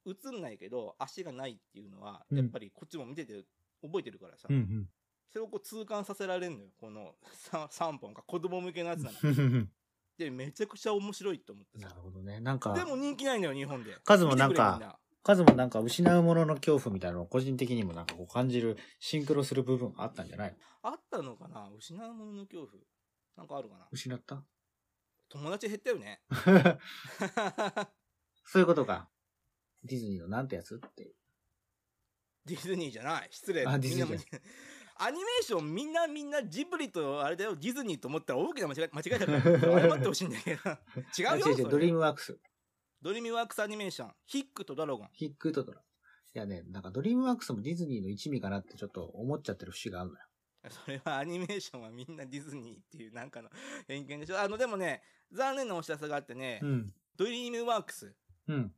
[0.06, 3.44] 映んないけど足がないっていうのは、うんやっぱりこっちも見てて
[3.82, 4.88] 覚えてるからさ、うん。
[5.32, 6.70] それをこう痛感させられるのよ。
[6.80, 7.14] この
[7.50, 9.66] 3, 3本か子供向けのやつなの。
[10.18, 10.24] うん。
[10.24, 11.88] で、めちゃくちゃ面白いと思ってさ。
[11.88, 12.40] なるほどね。
[12.40, 13.96] なんか、でも人気ないのよ、日本で。
[14.04, 14.94] 数もなんか見てくれみ
[15.24, 20.56] 数もなんか失うものの恐怖みたいなのを個人的にもなんかこう感じる、シンクロする部分があったんじゃない？
[20.82, 21.68] あったのかな？
[21.76, 22.82] 失うものの恐怖？
[23.36, 23.88] なんかあるかな？
[23.92, 24.42] 失った？
[25.28, 26.22] 友達減ったよね。
[28.44, 29.10] そういうことか。
[29.84, 31.12] ディズニーのなんてやつって。
[32.46, 33.28] ディズニーじゃない。
[33.30, 33.66] 失礼。
[33.66, 34.40] あディズニー
[35.00, 40.70] アニメーションみんなみんなジブリとあれだよ、ディズニーと思ったら大きな間違い 間違いだから、謝ってほしいんだけど。
[41.18, 41.68] 違うよ。
[41.68, 42.38] ドリームワークス。
[43.00, 44.14] ドリームワークスアニメーション。
[44.26, 45.08] ヒックとドラゴン。
[45.12, 45.80] ヒックとドラ。
[45.80, 50.24] いやね、なんかドリームワークスもディズニーの一味かなってちょっと思っちゃってる節があるのよ。
[50.70, 53.50] それはアニメーションはみんなディズニーっていうなんかの
[53.86, 54.40] 偏見でしょ。
[54.40, 56.94] あの、でもね、残念なお知らせがあってね、うん。
[57.16, 58.14] ドリームワークス
[58.48, 58.74] うん。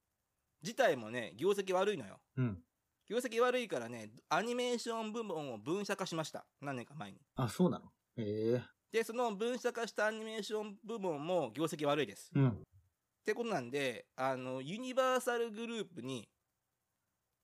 [0.62, 2.20] 自体もね、業績悪いのよ。
[2.36, 2.62] うん。
[3.10, 6.46] 業績悪いからね、アニメーション部門を分社化しました。
[6.60, 7.18] 何年か前に。
[7.34, 7.86] あ、そうなの？
[8.16, 8.62] へえ。
[8.92, 12.30] で、その分社化したアニメーション部門も業績悪いです。
[12.32, 12.48] うん。
[12.50, 12.52] っ
[13.24, 16.28] てことなんで、あの、ユニバーサルグループに、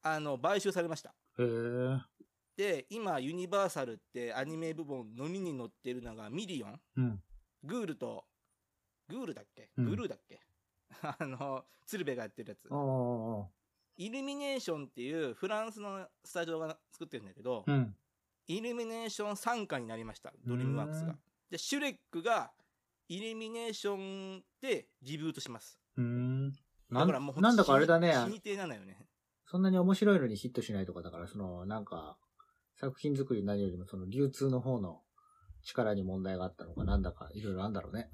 [0.02, 1.10] あの、買収されました。
[1.36, 1.98] へえ。
[2.56, 7.22] で、今、ユニバーサルってアニメ部門のりに乗ってるのがミニオン、うん。
[7.64, 8.24] グールと、
[9.08, 9.68] グールだっけ？
[9.78, 10.40] うんグルーだっけ、
[11.02, 12.76] あの、鶴瓶がやってるやつあ。
[12.76, 13.48] あ。
[13.96, 17.94] イルミネーションっていうフランスのスタジオが作ってるんだけど、うん。
[18.48, 20.32] イルミネーション傘下になりました。
[20.46, 21.18] ドリームワークスがうん。
[21.50, 22.52] で、シュレックが
[23.08, 25.78] イルミネーションでリブートします。
[25.96, 26.48] うーん。
[26.88, 28.12] なだからもう、んなんだかあれだね。
[28.12, 29.06] 死に手なのよね。
[29.46, 32.18] そんなに面白いのにヒットしないとかだから、その、なんか、
[32.74, 35.00] 作品作り何よりもその流通の方の
[35.62, 38.10] 力に問題があったのかなんだかいろいろあるんだろうね。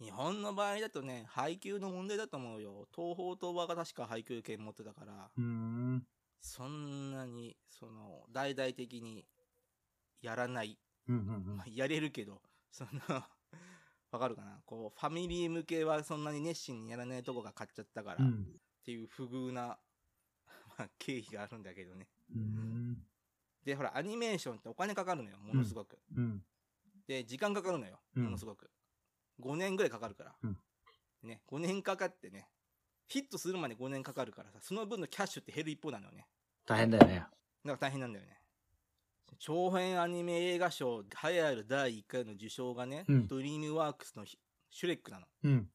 [0.00, 2.88] 日本の場合だとね、配給の問題だと思うよ。
[2.94, 6.06] 東宝東和が確か配給権持ってたから、ん。
[6.40, 9.24] そんなに、その、大々的に
[10.20, 10.78] やらない。
[11.08, 11.18] うんう
[11.52, 12.90] んまあやれるけど、その、
[14.10, 18.30] わかるかなこう、ファミリー向けはそんなに熱心にやらないとこが買っちゃったから、うん。
[18.30, 18.60] うっん。
[18.84, 19.78] ていう不遇な、
[20.78, 22.08] まあ、経緯があるんだけどね。
[22.30, 23.06] うーん。
[23.64, 25.98] で、ほら、アニメーションってお金かかるのよ、ものすごく。
[26.14, 26.44] うん。
[27.06, 28.70] で、時間かかるのよ、うんものすごく。
[29.42, 30.34] 5年ぐらいかかるから。
[30.42, 30.58] うん
[31.24, 32.48] ね、5年かかってね、
[33.06, 36.26] ヒットするまで5年かかるからさ、その分のキャッシュって減る一方なのよね。
[36.66, 37.14] 大変だよね。
[37.14, 37.30] だか
[37.64, 38.38] ら大変なんだよね。
[39.38, 44.38] 長編アニメ映画賞、栄えある第1回の受賞がね、うんドリームワークスのヒ
[44.70, 45.26] シュレックなの。
[45.44, 45.68] うん。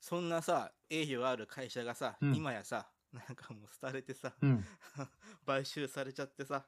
[0.00, 4.64] そんなさ、栄誉ある会社がさ、うん今やさ、なんかもう廃れてさ、うん。
[5.46, 6.66] 買収されちゃってさ、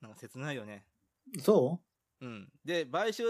[0.00, 0.86] なんか切ないよね。
[1.40, 1.80] そ
[2.20, 2.52] うん。
[2.64, 3.24] で、買収、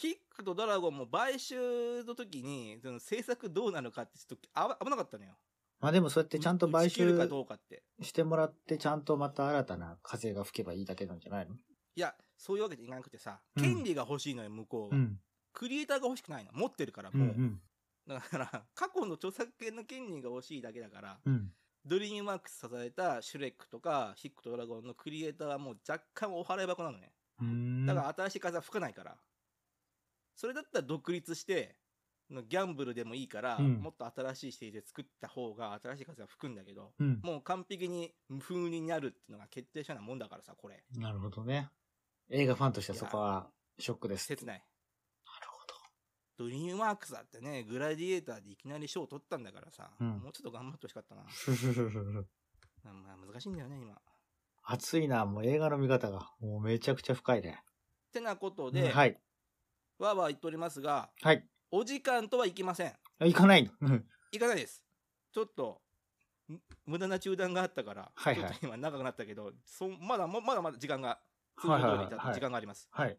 [0.00, 5.32] ヒックとドラゴンも買収の時に、その制作どうなのかってちょっとあ危なかったのよ。
[5.32, 7.82] うまあでもそうやってちゃんと買収かどうかって。
[8.00, 11.56] してもらって、ちゃんとまた新たな風が吹けばいいだけなんじゃないの？
[11.96, 15.00] いや、そういうわけでいかなくてさ、うん権利が欲しいのよ、向こうは。
[15.00, 15.18] うん。
[15.52, 16.52] クリエイターが欲しくないの。
[16.52, 17.20] 持ってるから、うん。
[17.20, 17.28] もう。
[17.28, 17.60] うん。
[18.06, 21.50] だから、過去の著作権の権利が欲しいだけだから、うん。
[21.84, 27.12] ドリームワークス支えたシュレックとかヒックとドラゴンのクリエイターはもう若干お払い箱なのね。
[27.86, 29.16] だから新しい風は吹かないから。
[30.38, 31.74] それだったら独立して、
[32.30, 37.20] のギャンブルでもいいから、うんもっと新しいステージで作った方が新しい風が吹くんだけど、うん。
[37.24, 40.84] もう完璧に無風になるっていうのが決定したようなもんだからさ、これ。
[40.96, 41.70] なるほどね。
[42.30, 44.26] 映画ファンとしてはそこはショックです。
[44.26, 44.56] 切ない。
[44.58, 44.62] な
[45.40, 45.66] るほ
[46.38, 51.22] ドリームワークスだってね、グラディエーターでいきなり賞を取ったんだからさ、うんもうちょっと頑張ってほしかったな。
[51.22, 52.26] ど。
[52.84, 53.94] まあ難しいんだよね、今。
[53.94, 53.96] っ
[54.62, 56.30] 熱いな、もう映画の見方が。
[56.40, 57.64] もうめちゃくちゃ深いね。
[58.12, 59.18] てなことで、はい。
[59.98, 61.44] わーわー言っておりますが、はい。
[61.70, 62.92] お時間とはいきません。
[63.18, 63.70] あ行かないの。
[63.80, 64.82] うんいかないです。
[65.32, 65.80] ちょっと、
[66.48, 71.18] む無駄な中断があったから、はいはいちょっと今長くなったけど、そまだままだまだ時間が、
[71.60, 72.88] 通はい常通りだとはいはいはい時間があります。
[72.90, 73.18] はい。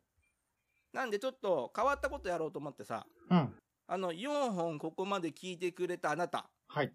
[0.94, 3.54] なんでちょっと変わったことやろうと思ってさ、うん。
[3.88, 6.94] あの、4本ここまで聞いてくれたあなた、はい。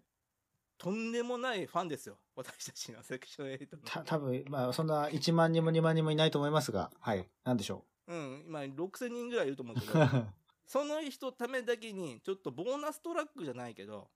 [0.77, 2.17] とんでもないファンですよ。
[2.35, 3.81] 私たちのセクション8の。
[3.85, 7.29] た、多分まあ、そんな1万人も2万人もいないと思いますが、はい。
[7.43, 9.93] なんでしょうん、今6000人ぐらいいると思うけう。
[9.93, 9.99] ど、
[10.65, 14.09] その人ためだけに、ちょっとボーナストラックじゃないけど、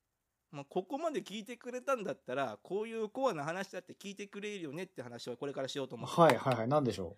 [0.52, 6.20] まあ、ここまで聞いてくれたんだったら、こういうコアな話だって聞いてくれるよねって話をこれからしようと思って。
[6.22, 6.68] はいはいはい。
[6.68, 7.18] なんでしょ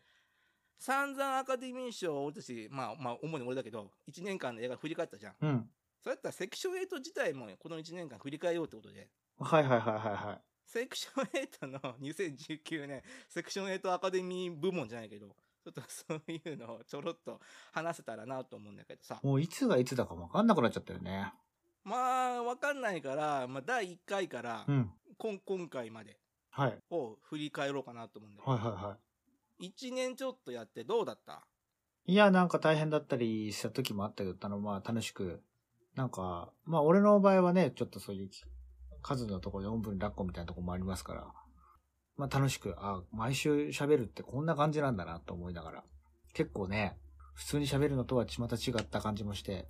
[0.79, 5.33] 散々アカデミー賞を俺たち、まあまあ、主に俺だけど、1年間の映画振り返ったじゃん。
[5.33, 5.47] う。
[5.47, 5.71] うん。
[6.01, 9.07] それだったらセクション8自体もこの1年間振り返ろうってことで、
[9.39, 10.41] はいはいはいはいはい。
[10.65, 17.39] セクション8の2019年、セクション8アカデミー部門じゃないけど、ちょっとそういうのをちょろっと
[17.71, 19.19] 話せたらなと思うんだけどさ。
[19.23, 21.31] もういつがいつだかわかんなくなっちゃったよね。
[21.83, 24.91] まあ、わかんないから、まあ、第1回から、うん。
[25.17, 26.79] 今今回まではい。
[26.89, 28.97] を振り返ろうかなと思うんだけど、はいはいは
[29.61, 31.43] 1年ちょっとやってどうだった？
[32.05, 32.13] い。
[32.13, 35.43] いや、なんか大変だったりした時もあったけど、あの、まあ楽しく。
[35.95, 38.29] なんか、まあ俺の場合はね、ちょっとそういう
[39.03, 41.33] 数のところでおんぶに抱っこみたいなところもありますから、
[42.17, 45.83] まあ楽しく、あ、毎週喋るってこんな感じなんだなと思いながら、
[46.33, 46.97] 結構ね、
[47.33, 49.67] 普通に喋るのとはまた違った感じもして、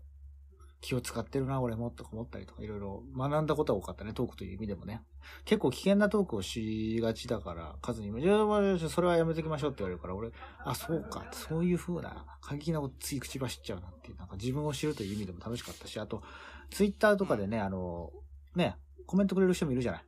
[0.81, 5.03] 気を使ってるな、俺も、とか思ったりとか、いろいろ学んだことは多かったね、トークという意味でもね。
[5.45, 10.31] 結構危険なトークをしがちだから、数に、いや、まあそれはやめときましょうって言われるから、俺、
[10.65, 16.23] あ、そうか、そういう風な、過激なことつい口走っちゃうなっていう、なんか自分を知るという意味でも楽しかったし、あと、
[16.71, 18.11] ツイッターとかでね、あの、
[18.55, 18.75] ね、
[19.05, 20.05] コメントくれる人もいるじゃない。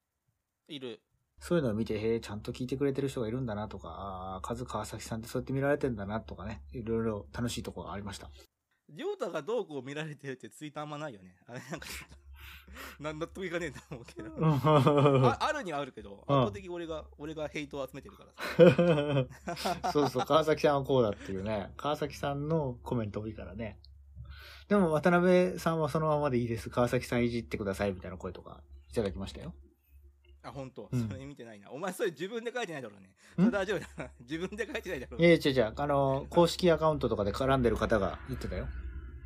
[0.70, 1.02] いる。
[1.44, 8.30] そういうのを見て、へえ、ちゃんと聞いてくれてる人がいるんだなとか、ああ、カズ川崎さんってそうやって見られてんだなとかね、いろいろ楽しいところがありました。
[8.88, 11.36] りょうたがどうこう見られてるってツイッターあんまないよね。
[11.46, 11.88] あれなんか
[12.98, 14.32] なん納得いかねえと思うけど。
[14.40, 19.92] ああるにはあるけど、うん圧倒的に俺が、俺がヘイトを集めてるからさ。
[19.92, 21.74] そうそう、川崎さんはこうだっていうね。
[21.76, 23.82] 川崎さんのコメント多いからね。
[24.70, 26.70] でも渡辺さんはそのままでいいです。
[26.70, 29.54] 川崎さんいじってくださいみたいな声とかいただきましたよ。
[30.44, 31.72] あ、本当、うんそれ見てないな。
[31.72, 33.08] お前それ自分で書いてないだろうね。
[33.08, 33.46] ん？
[33.46, 34.12] それ大丈夫だな。
[34.22, 38.68] 自分で書いてないだろういやいや違う違う、あの、公式アカウントとかで絡んでる方が言ってたよ。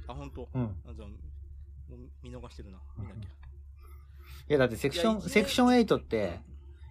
[0.07, 0.47] あ、本当？
[0.53, 0.63] うん。
[0.87, 1.05] あじゃ
[2.23, 2.79] 見逃してるな。
[2.97, 3.29] 見なきゃ。
[4.49, 6.39] いやだってセクション、セクション8って、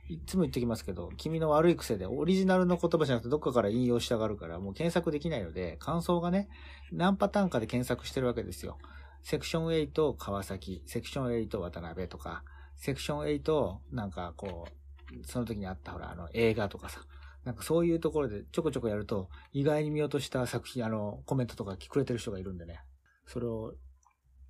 [0.09, 6.49] いつも言ってきますけど、君の悪い癖でオリジナルの言葉じゃなくてどっかから引用したがるから、もう検索できないので、感想がね、
[6.93, 8.79] 何パターンかで検索してるわけですよ。
[9.23, 12.45] セクション8川崎、セクション8渡辺とか、
[12.77, 17.01] セクション8なんかこう、その時にあったほら、あの映画とかさ、
[17.45, 22.81] なんかそういうところでちょこちょこやると、意外に見落とした作品、あの、コメントとかくれてる人がいるんでね、
[23.27, 23.75] それを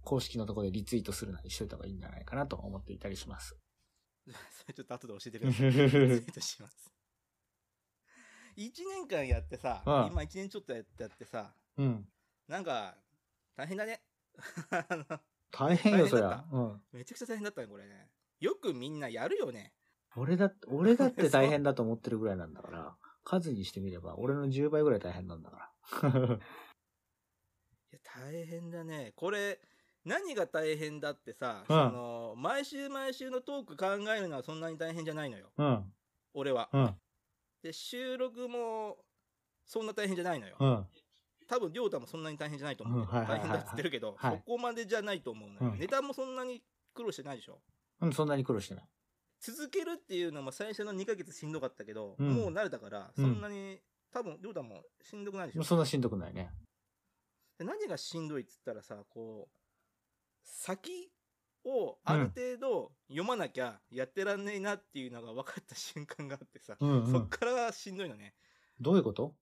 [0.02, 3.56] 公式のところでリツイートするなりしといた方がいいんじゃないかなと思っていたりします。
[4.26, 5.72] それちょっと後で教えてください。
[5.72, 6.92] ツイートします。
[8.56, 12.08] 1年間やってさ、うん今1年ちょっとやってやってさ、うん。
[12.48, 12.96] なんか、
[13.54, 14.02] 大変だね。
[15.50, 16.22] 大変よ、そり。
[16.22, 16.82] ゃうん。
[16.92, 18.10] めちゃくちゃ大変だったね、これね。
[18.41, 19.72] よくみんなやるよね。
[20.16, 25.72] 俺だって、 俺だって大変だと思ってるぐらいなんだから、数にしてみれば、俺の10倍ぐらい大変なんだか
[26.03, 26.11] ら。
[27.93, 29.12] いや、大変だね。
[29.16, 29.61] これ、
[30.05, 35.53] 何が大変だってさ、うんその、毎週毎週のトーク考えるのはそんなに大変じゃないのよ。
[35.57, 35.93] うん。
[36.34, 36.70] 俺は。
[36.72, 37.01] うん。
[37.62, 39.05] で、収録も、
[39.64, 40.57] そんな大変じゃないのよ。
[40.61, 40.87] うん。
[41.49, 45.72] 多分、りょうたもそんなに大変じゃないと思う大変だって言ってるけど、はいそこまでじゃないと思うのよ。
[45.72, 46.62] うんネタもそんなに
[46.95, 47.61] 苦労してないでしょ。
[48.01, 48.84] うん、そんなに苦労してない。
[49.40, 53.80] 続けるっていうのも最初の2ヶ月しんどかったけど、うんもう慣れたから、そんなに、
[54.12, 55.64] 多分、りょうたもしんどくないでしょ。
[55.64, 56.51] そんなしんどくないね。
[57.59, 59.59] で何がしんどいっつったらさ、こう、
[60.42, 61.11] 先
[61.64, 67.12] をある程度読まなきゃやってらんねえなっていうのが分かった瞬間があってさ、うん、うん。
[67.12, 68.34] そっからがしんどいのね。
[68.80, 69.34] どういうこと？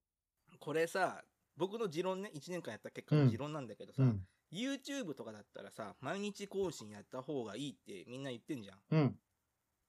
[0.58, 1.24] これさ、
[1.56, 4.26] 僕の持論ね、1年間やった結果の持論なんだけどさ、うん。
[4.54, 8.78] YouTube とかだったらさ、毎日更新やった方がいいってみんな言ってんじゃん。
[8.90, 9.16] うん。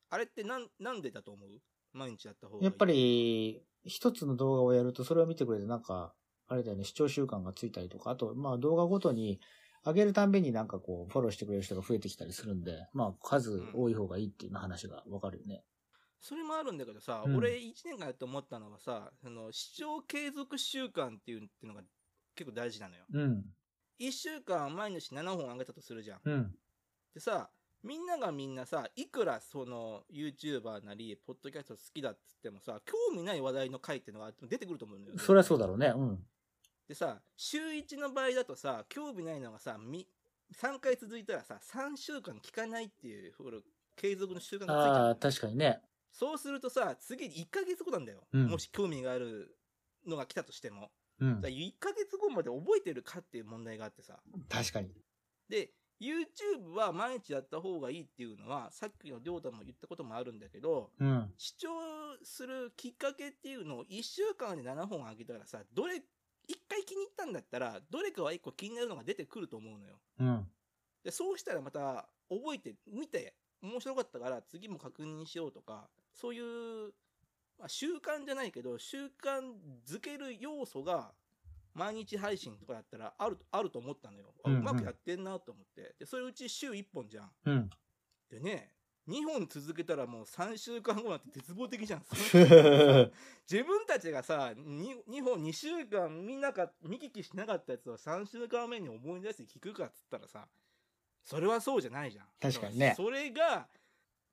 [0.10, 1.50] あれってなん、なんでだと思う？
[1.94, 2.66] 毎日やった方がいい。
[2.66, 6.14] やっぱ、り、一つの動画をやると、それを見てくれて、なんか、
[6.48, 9.40] あれだよね、視聴習慣がついたりとか、あと、まあ動画ごとに
[9.84, 15.64] 上げるたんびになんかこう、フォローしてくれる人が増えてきたりするんで、まあ数多い方がいいっていうの話がわかるよね。
[16.20, 21.82] それもあるんだけどさ、うん俺1年間やって思ったのはさ、その視聴継続習慣っていうっていうのが
[22.36, 23.04] 結構大事なのよ。
[23.14, 23.44] うん。
[24.00, 26.20] 1週間毎日7本上げたとするじゃん。
[26.24, 26.56] うん。
[27.14, 27.50] でさ、
[27.84, 35.18] みんながみんなさ、いくらその YouTuber なり、ポッドキャスト好きだっつってもさ、興味ない話題の回っていうのが出てくると思うのよ。
[35.18, 35.94] そりゃそうだろうね。
[35.96, 36.20] うん。
[36.88, 40.08] でさ、週1の場合だとさ、興味ないのがさ、み
[40.54, 43.58] 3回続いたらさ、3週間聞かないっていう、ほら
[43.96, 45.82] 継続の習慣がついちゃうああ、確かにね。
[46.12, 48.28] そうするとさ、次1ヶ月後なんだよ。
[48.32, 49.58] うんもし興味がある
[50.06, 50.92] のが来たとしても。
[51.20, 51.62] うんだから。
[51.62, 54.20] 1ヶ月後まで覚えてるかっていう問題があってさ。
[54.50, 54.90] 確かに。
[55.50, 61.34] で、YouTube は毎日やった方がいいっていうのは、さっきのりょうたも言ったこともあるんだけど、うん。
[61.38, 61.70] 視聴
[62.24, 66.02] するきっかけっていうのを1週間で7本あげたらさ、どれ、1
[66.68, 70.00] 回気に入ったんだったら、どれかは1個気になるのが出てくると思うのよ。
[70.20, 70.48] うん。
[71.04, 76.94] で、そうしたらまた覚えて、見て、面白かったから次も確認しようとか、そういう、
[77.58, 79.12] まあ、習慣じゃないけど、習慣
[79.88, 81.14] づける要素が、
[81.74, 84.34] 毎日配信とかだったらある、あると思ったのよ。
[84.46, 85.94] あうまくやってんなと思って。
[86.00, 87.32] で、それうち週1本じゃん。
[87.46, 87.70] うん。
[88.30, 88.72] でね、
[89.08, 92.06] 2本続けたらもう3週間後なんて絶望的じゃん。
[93.50, 100.48] 自分たちがさ、2, 2本2週間見なか見聞きしなかったやつを3週間目に思い出して聞くかっつったらさ、
[101.24, 102.28] それはそうじゃないじゃん。
[102.40, 103.68] 確かにねそれが、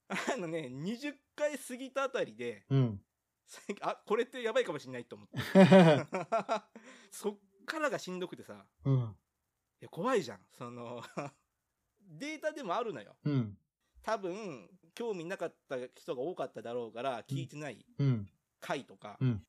[0.09, 3.05] あのね、20回過ぎたあたりで、うん。
[3.83, 5.39] あ、これってやばいかもしんないと思って。
[7.11, 9.17] そっからがしんどくてさ、うん。
[9.81, 10.41] いや怖いじゃん。
[10.53, 11.03] その、
[12.01, 13.17] データでもあるのよ。
[13.25, 13.59] うん。
[14.03, 18.31] 多分、興味なかった人が多かっただろうから、聞いてないうん。
[18.61, 19.47] 回とか、うん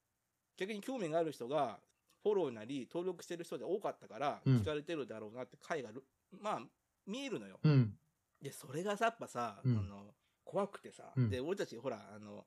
[0.55, 1.79] 逆に興味がある人が、
[2.21, 6.61] フォローなり登録してる人で多かったから、うん聞かれてるだろうなって回がる、まあ、
[7.07, 7.59] 見えるのよ。
[7.63, 7.97] うん。
[8.39, 12.45] で、それがさ、やっぱさ、うんあの、怖くてさ、うんで、俺たち、ほら、あの、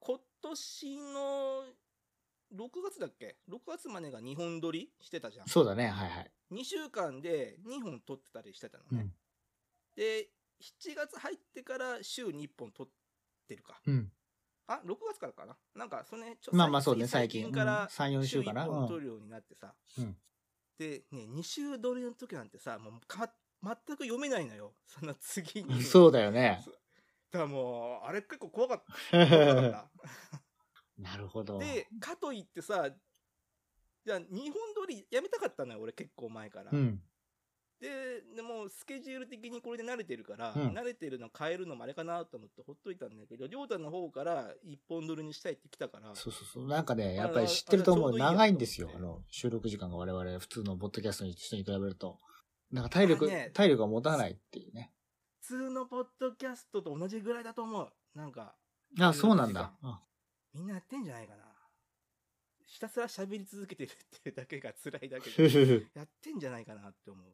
[0.00, 1.64] 今年の、
[2.54, 5.48] 6月だっけ ?6 月までが2本撮りしてたじゃん。
[5.48, 5.88] そうだね。
[5.88, 6.32] はいはい。
[6.52, 8.88] 2週間で2本撮ってたりしてたのね。
[8.92, 9.14] うん
[9.96, 10.30] で、
[10.62, 12.88] 7月入ってから週に1本撮っ
[13.48, 13.80] てるか。
[13.84, 14.12] うん。
[14.68, 15.56] あ、6月からかな？
[15.74, 17.46] なんか、それね、ちょまあまあそうね、最近。
[17.46, 18.64] うんから3、4週かな。
[18.64, 19.74] 週1うん本撮るようになってさ。
[19.98, 20.16] うん
[20.78, 24.74] で、ね、2週撮りの時なんてさ、もうか、全く読めないのよ。
[24.86, 25.82] その次に。
[25.82, 26.64] そうだよね。
[27.30, 29.22] だからもう、あれ結構怖かった。
[29.22, 29.90] った。
[30.98, 31.58] なるほど。
[31.58, 32.90] で、かといってさ、
[34.04, 36.70] じゃあ、日本撮りやめたかったのよ、俺結構前から。
[36.72, 37.02] うん。
[37.80, 46.66] で、でも、スケジュール的にこれで慣れてるから、うん慣れてるの変えるのもあれかなと思ってほっといたんだけど、りょうたの方から一本撮りにしたいって来たから、そうそうそう。
[46.66, 48.18] なんかね、あやっぱり知ってると思う。
[48.18, 52.18] 長いんですよあの、収録時間が我々、普通のポッドキャストの人に比べると。
[52.72, 54.92] なんか体力、あね体力が持たないっていうね。
[55.40, 57.88] 普通のポッドキャストと同じぐらいだと思う。
[58.14, 58.54] なんか、
[58.98, 59.72] あ、そうなんだ。
[59.82, 60.00] あ
[60.54, 61.44] みんなやってんじゃないかな。
[62.66, 67.32] ひたすら喋り続けてるっていうだけが辛いだけで、 やってんじゃないかなって思う。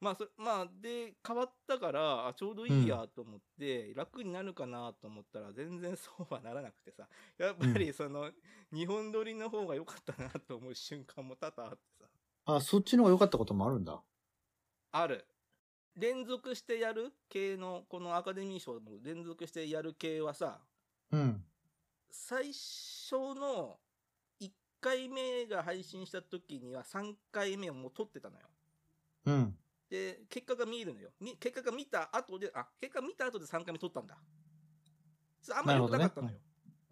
[0.00, 7.08] まあ、そまあ、で、変わったから、あ、ちょうどいいやと思って、楽になるかなと思ったら、全然そうはならなくてさ、
[7.38, 8.30] やっぱりその、
[8.72, 12.08] 日本撮りの方が良かったなと思う瞬間も多々あってさ、
[12.46, 14.02] あ、そっちの方が良かったこともあるんだ。
[14.92, 15.26] ある。
[15.96, 20.60] 連続してやる系の、このアカデミー賞も連続してやる系はさ、
[21.10, 21.44] うん。
[22.10, 23.78] 最初の
[24.40, 28.46] 1回目が配信した時には3回目をもう撮ってたのよ。
[29.26, 29.56] うん。
[29.88, 31.10] で、結果が見えるのよ。
[31.20, 34.16] み結果が見た後で、あ、結果見た後で3回目撮ったんだ。
[35.56, 36.38] あんまり良くなかったのよ。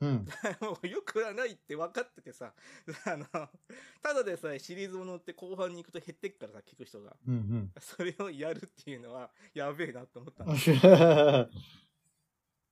[0.03, 0.27] うん。
[0.61, 2.53] もう良くはないって分かっててさ、
[3.07, 3.25] あの、
[4.03, 7.17] ただでさえシリーズものって後半に行くと減ってっからさ、聞く人が。
[7.25, 7.73] うん。
[7.81, 10.49] それをやるっていうのは、やべえなと思ったん。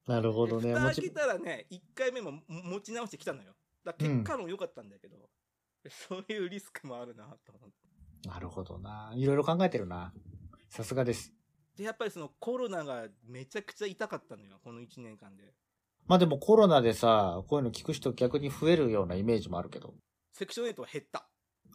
[0.07, 0.74] なるほどね。
[0.74, 3.55] 蓋開けたらね、1回目もも持ち直してきたのよ。
[3.85, 5.31] だ結果も良かったんだけど、
[5.89, 8.28] そういうリスクもあるなと思って。
[8.28, 9.12] なるほどな。
[9.14, 10.12] いろいろ考えてるな。
[10.68, 11.33] さすがです。
[11.76, 15.55] で、やっぱりそのコロナがめちゃくちゃ痛かったのよ、この1年間で。
[16.07, 19.94] まあでもコロナでさ、こういうの聞く人逆に増えるようなイメージもあるけど。
[20.32, 21.28] セクション8は減った。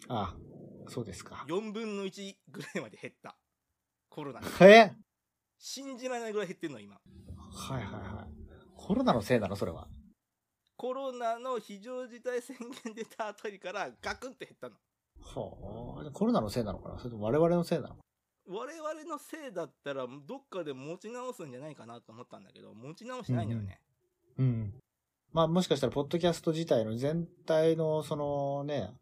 [0.09, 0.35] あ、
[0.87, 1.45] そうですか。
[1.47, 3.37] 4分の1ぐらいまで減った。
[4.09, 4.47] コロナで。
[4.61, 4.91] え？
[5.57, 6.95] 信じられないぐらい減ってんの、今。
[6.95, 6.99] は
[7.71, 8.33] いはいはい。
[8.75, 9.55] コロナのせいなの？
[9.55, 9.87] それは。
[10.75, 14.75] コロナの非常事態宣言出たあたりからガクンって減ったの。
[15.21, 16.11] はあ。
[16.11, 16.97] コロナのせいなのかな？
[16.99, 17.95] それとも我々のせいなの
[18.47, 23.79] 我々のせいだったら、どっかで持ち直すんじゃないかなと思ったんだけど、持ち直しないんだよね。
[24.37, 24.73] うん。
[25.31, 28.93] まあもしかしたら、ポッドキャスト自体の全体の、そのね、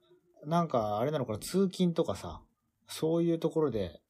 [0.45, 2.41] なんか、あれなのかな、通勤とかさ、
[2.87, 4.01] そういうところで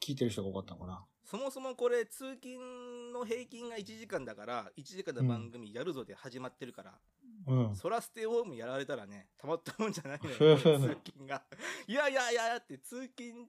[0.00, 1.04] 聞いてる人が多かったのかな。
[1.24, 6.98] そもそもこれ、通勤の平均が1時間だから、1時間の番組やるぞで始まってるから、
[7.46, 7.76] うん。
[7.76, 11.42] そらステイホームやられたらね、たまったもんじゃないのよ、通勤が。
[11.86, 13.48] いやいやいやって、通勤、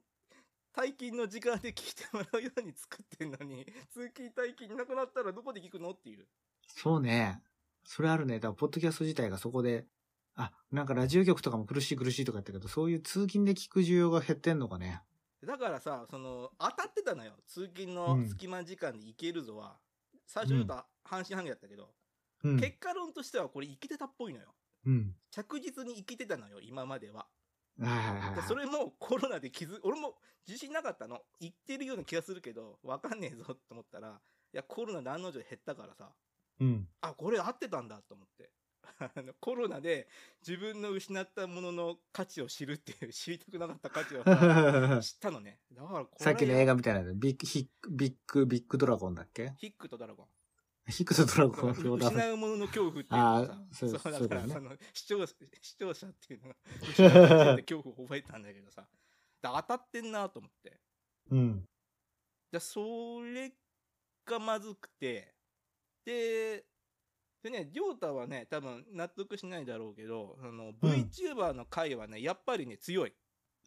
[0.74, 6.26] 退勤の時間で聞いてもらうように作ってんのに、通勤退勤なくなったらどこで聞くのっていう。
[6.68, 7.42] そうね。
[7.84, 8.36] それあるね。
[8.36, 9.86] だから、ポッドキャスト自体がそこで、
[10.34, 15.02] あ、なんかラジオ局とかも苦しい苦しいとか言ったけど、そういう通勤で聞く需要が減ってんのかね。
[15.44, 17.32] だからさ、その、当たってたのよ。
[17.46, 19.76] 通勤の隙間時間で行けるぞは。
[20.26, 21.90] 最初言うと半信半疑だったけど、
[22.44, 22.60] うん。
[22.60, 24.54] 結果論としてはこれ生きてたっぽいのよ。
[24.86, 25.14] うん。
[25.30, 27.26] 着実に生きてたのよ、今までは。
[27.78, 30.14] でそれもコロナで気づ、俺も
[30.46, 31.20] 自信なかったの。
[31.40, 34.20] 言ってるような気がするけど、わかんねえぞと思ったら、
[34.52, 36.12] いや、コロナで案の定減ったからさ、
[36.62, 36.88] うん。
[37.00, 38.50] あ、これ合ってたんだと思って。
[39.40, 40.08] コロナで
[40.46, 45.60] 自分の失ったものの価値を知るっていう、知りたくなかった価値をさ 知ったのね。
[45.72, 49.54] だからさっきの映画みたいなの、ビッグ、ヒック、ビッグ、ビッグドラゴンだっけ？
[49.56, 50.28] ヒックとドラゴン。
[50.88, 51.72] ヒックとドラゴン。
[51.72, 58.88] 失うものの恐怖っていうのそうだから、その視聴者、視聴者っていうのが、失う恐怖を覚えたんだけどさ、
[59.40, 60.80] だ当たってんなと思って。
[61.30, 61.68] うん。
[62.50, 63.52] で、それ
[64.24, 65.34] がまずくて、
[66.04, 66.64] で、
[67.42, 73.14] でね、りょうたはね、多分納得しないだろうけど、あの、うん VTuber の回はね、やっぱりね、強い。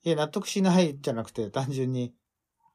[0.03, 2.13] いや、納得しないじゃなくて、単純に、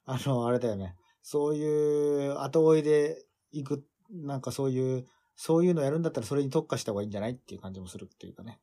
[0.05, 0.97] あの、あれだよね。
[1.23, 5.07] そういう後追いで行く、なんかそういう、
[5.37, 8.61] そういうのやるんだったらそれに特化した方がいいんじゃないっていう感じもするっていうかね。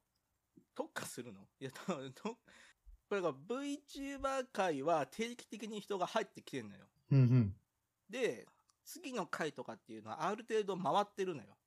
[0.75, 1.41] 特化するの？
[1.59, 2.37] いや、多分と
[3.09, 6.85] これが VTuber 回は定期的に人が入ってきてんのよ。
[7.11, 7.55] うんうん。
[8.09, 8.45] で、
[8.87, 11.57] 次の回とかっていうのはある程度回ってるのよ。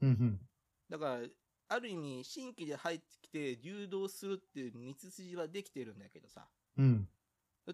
[0.00, 0.40] うんうん。
[0.88, 1.20] だから、
[1.68, 6.48] ある意味、新規で入ってきて流動するっていう道筋はできてるんだけどさ。
[6.78, 7.08] うん。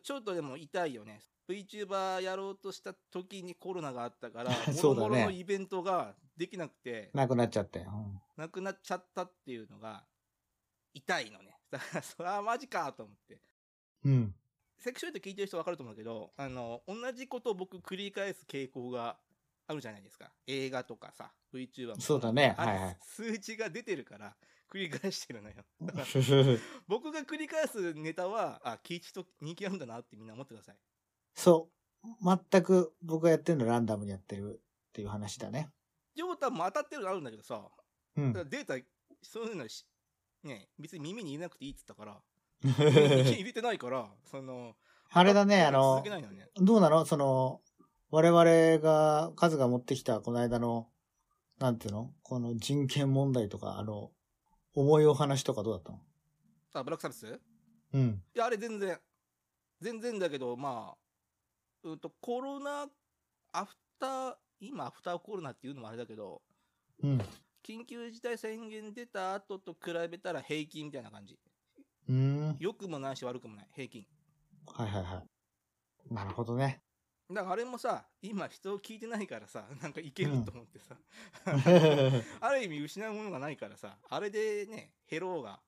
[0.03, 1.23] ちょっとでも痛いよね。
[1.49, 7.81] VTuber やろうとした時にコロナがあったから、 そうだねのイベントができなくて、なくなっちゃって。
[7.81, 10.07] うんなくなっちゃったっていうのが、
[10.95, 11.59] 痛いのね。
[11.71, 13.43] だから、それはマジかと思って。
[14.05, 14.35] うん。
[14.79, 19.17] セクシュアルって聞いてる人わかると思うけど、あの、同じことを僕繰り返す傾向が
[19.67, 20.31] あるじゃないですか。
[20.47, 22.01] 映画とかさ、VTuber も。
[22.01, 24.35] そうだねはいはい数値が出てるから、
[24.71, 25.57] 繰り返してるのよ。
[26.87, 30.79] 僕が繰り返すネタは、あ、キイチと人気あるんだなってみんな思ってください。
[31.35, 31.71] そ
[32.05, 32.09] う。
[32.51, 35.71] 全く僕がやってるのランダムにやってるっていう話だね。
[36.15, 37.69] ジョータンも当たってるのあるんだけどさ、
[38.17, 38.33] うん。
[38.33, 38.75] データ、
[39.23, 39.87] そういうのし、
[40.43, 42.23] ね、別に耳に入れなくていいって言ったから、
[42.65, 44.75] 入れてないから、その、
[45.11, 46.05] あれだね、あの。
[46.57, 47.05] どうなの？
[47.05, 47.61] その、
[48.11, 50.89] 我々が、カズが持ってきたこの間の、
[51.59, 52.13] なんていうの？
[52.23, 54.11] この人権問題とか、あの、
[54.75, 56.01] 重いお話とかどうだったの？
[56.75, 57.41] あ、ブラックサービス？
[57.95, 58.23] うん。
[58.35, 58.99] いや、あれ全然。
[59.81, 62.87] 全然だけど、まあ、うんと、コロナ、
[63.53, 66.43] アフター、今アフターコロナっていうのもあれだけど、
[67.03, 67.19] うん。
[67.67, 71.39] 緊急事態宣言出た後と比べたら平均みたいな感じ。
[72.09, 72.57] うーん。
[72.59, 73.69] 良くもないし悪くもない。
[73.75, 74.07] 平均。
[74.67, 75.23] はいはいは
[76.11, 76.15] い。
[76.15, 76.83] なるほどね。
[77.31, 80.97] だからあれもさ、今人を聞いてないからさ、なんかいけると思ってさ、
[82.41, 85.61] ある意味失うものがないからさ、あれでね、減ろうが、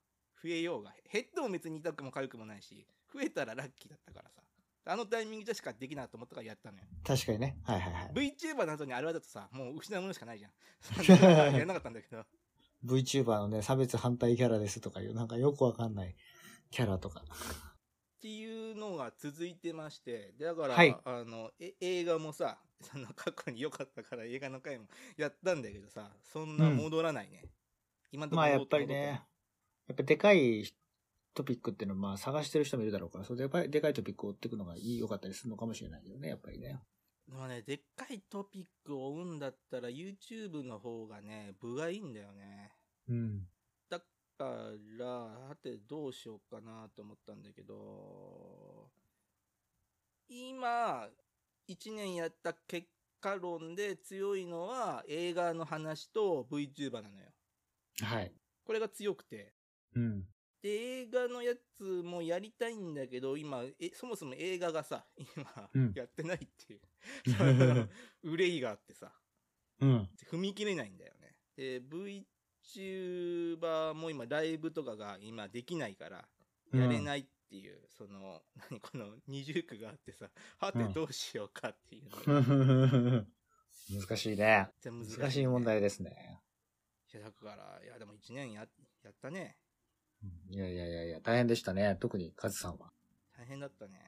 [0.43, 4.41] 増えようが、減っても別に痛くも痒くもないし、増えたらラッキーだったからさ、
[4.87, 6.85] あのタイミングでしかできなと思ったからやったのよ。
[7.05, 7.59] 確かにね。
[7.65, 8.13] はいはいはい。
[8.13, 10.53] VTuber の後にあれだとさ、もう失うものしかないじゃん。
[11.53, 12.25] やらなかったんだけど。
[12.85, 16.15] VTuber のね、差別反対キャラですとかいう、なんかよくわかんない
[16.71, 17.21] キャラとか。
[17.21, 27.45] っていうのが続いてまして、でだから、はいあの、え映画もさ、その過去に良かったから映画の回もやったんだけどさ、そんな戻らないね。
[28.13, 29.23] 今のところまあやっぱり戻ね、
[29.89, 30.65] やっぱでかい
[31.35, 36.79] トピックっていうのはまあ探してる人もいるだろうから、それでやっぱりでかいトピックを追っていくのがいい、良かったりするのかもしれないけどね、やっぱりね。
[37.31, 42.73] でもね、でっかいトピックを追うんだったら YouTube の方がね、部がいいんだよね。
[43.09, 43.47] うん。
[43.89, 44.05] だか
[44.99, 48.91] ら、さてどうしようかなと思ったんだけど、
[50.29, 51.09] 今、
[51.69, 52.89] 1年やった結
[53.21, 57.29] 果論で強いのは映画の話と VTuber なのよ。
[58.03, 58.33] はい。
[58.65, 59.53] これが強くて。
[59.95, 60.25] うん。
[60.63, 66.81] で、映画のやつもやりたいんだけど、今、えそもそも映画がさ、今うん、やってないっていう、
[68.23, 69.13] 憂いがあってさ、
[69.81, 70.09] うん。
[70.31, 71.37] 踏み切れないんだよね。
[71.57, 76.29] で、VTuber も今ライブとかが今できないから、
[76.73, 82.17] やれないっていう、その、何この二重苦があってさ、はてどうしようかっていうの
[83.21, 83.27] が、
[83.91, 84.37] 難しいね。
[84.37, 85.65] めっちゃ難しい、難しい問。
[85.65, 86.43] 題ですね。
[87.13, 88.69] いや、だから、いや、でも一年や、
[89.03, 89.57] やったね。
[90.51, 91.97] いやいやいやいや、大変でしたね。
[92.01, 92.93] 特にカズさんは。
[93.37, 93.99] 大変だったね。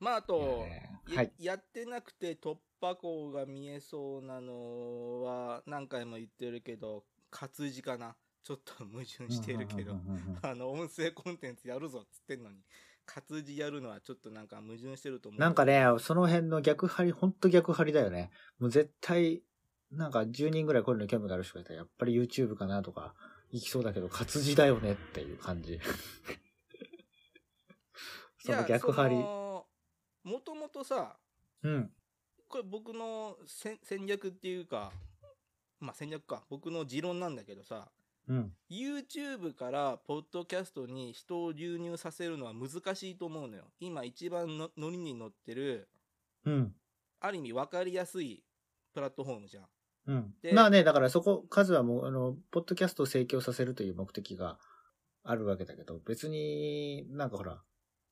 [0.00, 0.66] まあ、あと、
[1.14, 1.32] はい。
[1.38, 8.16] やってなくて突破口が見えそうなのは何回も言ってるけど、活字かな。
[8.42, 9.96] ちょっと矛盾してるけど
[10.42, 12.56] あの、音声コンテンツやるぞっつってんのに、
[13.04, 15.40] 活字やるのはちょっとなんか矛盾してると思う。
[15.40, 18.30] なんかね、その辺の逆張り、ほんと逆張りだよね。
[18.58, 19.42] もう絶対、
[19.90, 23.14] なんか10人ぐらいこういうの興味がある人がいたら、やっぱり YouTube かなとか、
[23.52, 25.80] 行きそうだけど、活字だよねっていう感じ。
[28.44, 29.16] その逆張り。
[29.16, 31.18] もともとさ、
[31.62, 31.92] うん。
[32.48, 34.92] これ僕の戦戦略っていうか、
[35.78, 36.44] まあ戦略か。
[36.48, 37.90] 僕の持論なんだけどさ、
[38.28, 38.56] うん。
[38.70, 43.64] YouTube からポッドキャストに人を流入させるのは難しいと思うのよ。
[43.80, 45.88] 今一番のノリに乗ってる、
[46.44, 46.74] うん。
[47.20, 48.44] ある意味分かりやすい
[48.92, 49.68] プラットフォームじゃん。
[50.06, 50.52] うんで。
[50.52, 54.58] まあね、だからそこ、数はもう、あの、ポッドキャストを盛況させるという目的が
[55.22, 57.62] あるわけだけど、別になんかほら、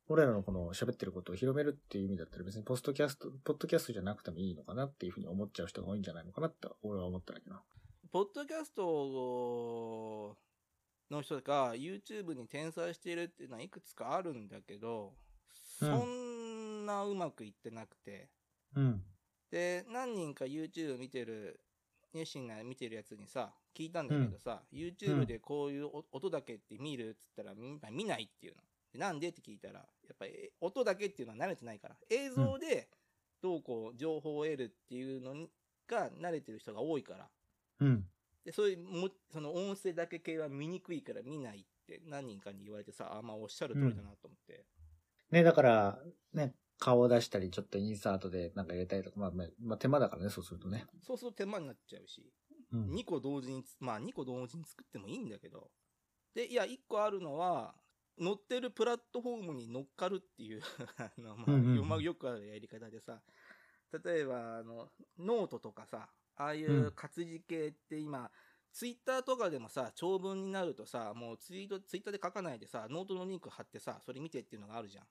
[0.08, 7.56] 俺らのこの喋ってることを広めるっていう意味だったら別にポストキャスト、ポッドキャストじゃなくてもいいのかなっていうふうに思っちゃう人が多いんじゃないのかなって俺は思ったんだけど。
[8.10, 10.36] ポッドキャスト
[11.10, 15.14] の人が YouTube に転載しているっていうのはいくつかあるんだけど、
[15.82, 18.28] うんそんなうまくいってなくて。
[18.74, 19.02] うん。
[19.50, 21.60] で、何人か YouTube 見てる、
[22.14, 28.62] 熱心な見てるやつにさ、聞いたんだけどさ、YouTube でこういうお音だけって見るっつったら、み見ないっていうの。
[28.92, 29.84] でなんでって聞いたら、や
[30.14, 32.88] っぱりえ音だけっていうのは慣れてないから、映像で
[33.42, 35.50] どうこう情報を得るっていうのに
[35.86, 37.28] が慣れてる人が多いから、
[37.80, 38.04] うん。
[38.44, 44.64] で、そういうも、その音声だけ系は見にくいから見ないって何人かに言われてさ、あ、まあおっしゃる通りだなと思って。
[45.30, 45.98] ね、だから、
[46.32, 50.86] ね、顔を出したり、ちょっとインサートでなんか入れたりとか、まあ、まあ、まあ、手間だからね、そうするとね。
[51.02, 52.32] そうすると手間になっちゃうし。
[52.72, 52.90] うん。
[52.92, 55.70] 2個同時につ、まあ2個同時に作ってもいいんだけど。
[56.34, 57.74] で、いや、1個あるのは、
[58.18, 60.62] 乗ってるプラットフォームに乗っかるっていう
[60.98, 63.22] あの、まあ、うんうんうんよまあよくあるやり方でさ、
[64.04, 68.30] 例えば、あの、ノートとかさ、ああいううん活字系って今、
[68.72, 75.06] ツイッターとかでもさ、長文になるとさ、もうツイート、ツイッターで書かないでさ、ノートのリンク貼ってさ、それ見てっていうのがあるじゃん。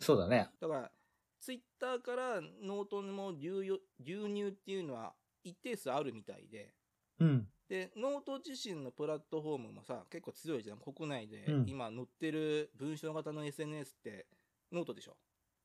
[0.00, 0.50] そうだね。
[0.60, 0.92] だから、
[1.40, 5.14] ツイッターからノートの流入っていうのは
[5.44, 6.74] 一定数あるみたいで、
[7.20, 7.46] うん。
[7.68, 10.78] で、ノート自身のプラットフォームもさ、結構強いじゃん。
[10.78, 14.26] 国内でうん今載ってる文章型の SNS って
[14.72, 15.16] ノートでしょ？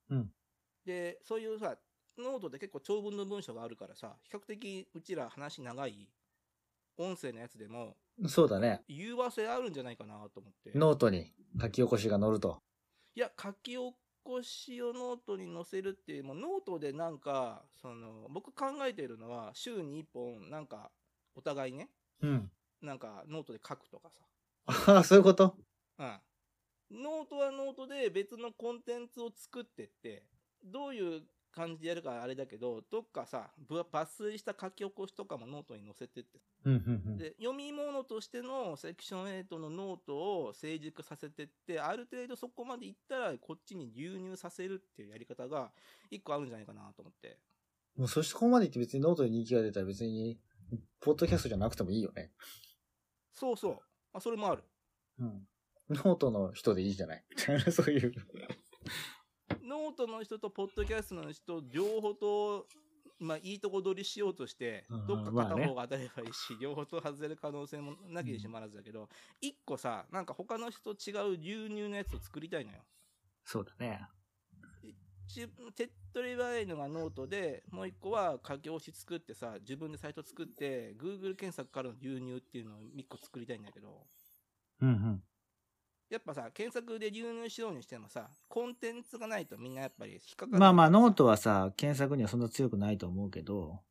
[0.09, 0.32] うん。
[0.86, 1.78] で、そういうさ、
[2.17, 6.09] ノートで結構長文の文章があるからさ、比較的うちら話長い
[6.97, 7.95] 音声のやつでも
[8.28, 8.84] そうだね。
[8.88, 10.78] 融和性あるんじゃないかなと思って。
[10.78, 12.61] ノートに書き起こしが載ると。
[13.15, 13.93] いや、書き起
[14.24, 20.91] こしをノートに載せるっていう、もうノートでなんか、その、僕考えてるのは、週に1本、なんか、
[21.36, 21.89] お互いね、
[22.21, 22.51] うん。
[22.82, 24.21] なんか、ノートで書くとかさ。
[24.65, 25.57] ああ、そういうこと？
[25.99, 26.21] うん。
[26.91, 30.26] ノートはノートで別のコンテンツを作ってって、
[30.63, 31.24] どういう
[31.54, 36.39] 感じでやるかあれだけど、どっかさ、ぶ抜粋した書き起こしとかもノートに載せてって。
[37.18, 45.72] で、読み物としてのセクション8のノートを成熟させてって、ある程度そこまでいったらこっちに流入させるっていうやり方が
[46.10, 47.38] 一個あるんじゃないかなと思って。
[47.95, 50.39] もうそしてここまで言って別にノートに人気が出たら別に、
[50.99, 52.32] ポッドキャストじゃなくてもいいよね。
[53.32, 53.80] そうそう。
[54.14, 54.64] あ、それもある。
[55.20, 55.47] うん。
[55.89, 57.24] ノートの人でいいじゃない
[57.72, 58.14] そういう。
[59.64, 62.68] ノートの人とポッドキャストの人、両方と、
[63.20, 69.07] まあ、いいとこ取りしようとしてうん、どっか片方が当たればいいし、両方と外れる可能性もなきにしもあらずだけど、
[69.41, 72.80] 一個さ、なんか他の人と違う流入のやつを作りたいのよ。
[73.45, 74.01] そうだね。
[75.28, 84.05] ち手っ取り早いのがノートで、もう一個は書き押し作ってさ、自分でサイト作って、Google 検索からの流入っていうのを一個作りたいんだけど、
[84.82, 85.24] うんうん。
[86.10, 90.60] やっぱさ、検索で流入しようにしてもさ、コンテンツがないとみんなやっぱり引っかかる。
[90.60, 93.82] まあまあ、ノートはさ、検索にはそんな強くないと思うけど、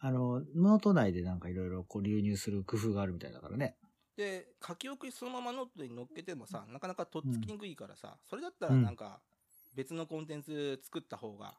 [0.00, 3.76] あの、ノート内でなんかいろいろこう流入する工夫があるみたいだからね。
[4.16, 9.20] で、書き起こしそのままノートに乗っけてもさ、なかなかとっつきにくいからさ、それだったらなんか、
[9.74, 11.54] 別のコンテンツ作った方が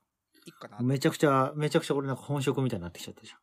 [0.46, 0.86] いいかなって。
[0.86, 3.34] めちゃくちゃ、めちゃくちゃこれなんか本職みたいになってきちゃったじ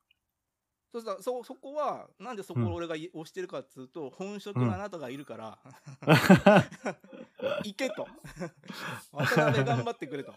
[0.93, 6.65] そうさそ、そこは、なんでそこを俺がい押してるかっつうと、本職のあなたがいるから、ゃん。
[7.65, 8.07] 行けと。
[9.13, 10.35] 渡辺頑張ってくれと。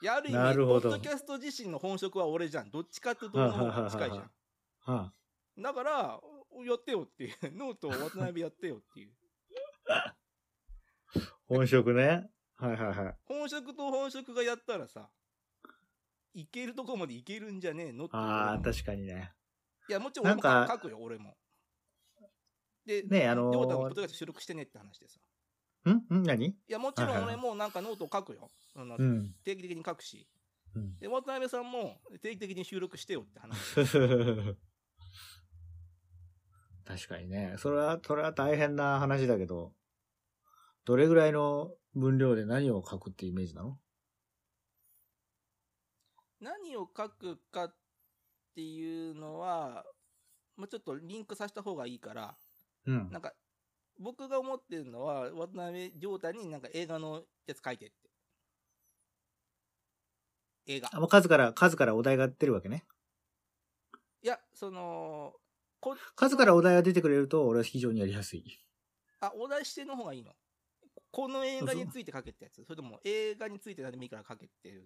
[0.00, 2.70] いや、ある意味、ポッドキャスト自身の本職は俺じゃん。
[2.70, 4.30] どっちかっていうと俺の方が近いじゃん。
[4.80, 5.12] は
[5.58, 6.20] だから、
[6.66, 7.36] やってよっていう。
[7.56, 9.12] ノートを渡辺やってよっていう。
[9.88, 10.16] あ、
[11.46, 12.30] 本職ね。
[12.56, 13.16] はいはいはい。
[13.24, 15.08] 本職と本職がやったらさ、
[16.34, 18.08] いけるとこまでいけるんじゃねえの？
[18.12, 19.32] ああ、確かにね。
[19.88, 21.36] いや、もちろん俺もなんか書くよ、俺も。
[22.86, 25.20] で、ねあのーりょうたもポッドキャスト収録してねって話でさ。
[25.90, 25.90] ん？
[26.20, 26.22] ん？
[26.24, 26.46] 何？
[26.46, 28.50] いや、もちろんはいはいはい俺もなんかノートを書くよ。
[28.74, 29.34] あのうん。
[29.44, 30.26] 定期的に書くし。
[30.74, 33.74] うんで、渡辺さんも定期的に収録してよって話。
[36.84, 37.54] 確かにね。
[37.58, 39.74] それは、それは大変な話だけど、
[40.84, 43.78] どれぐらいの分量で何を書くってイメージなの？
[46.42, 47.74] 何を書くかっ
[48.54, 49.84] ていうのは、
[50.56, 52.36] もうちょっとリンクさせた方がいいから、
[52.86, 53.10] うん。
[53.10, 53.32] なんか、
[53.98, 57.94] 僕が思ってるのは、渡辺亮太になんか映画のやつ書いてって。
[60.66, 60.90] 映画。
[60.92, 62.84] あもう数から、数からお題が出るわけね。
[64.22, 65.34] いや、その、
[65.80, 68.44] こ数からお題が出てくれると、俺は非常にやりやすい。
[69.20, 70.32] あ、お題指定の方がいいの
[71.12, 74.82] この映画について書けってやつそれとも映画について何でもいいから書けっていう。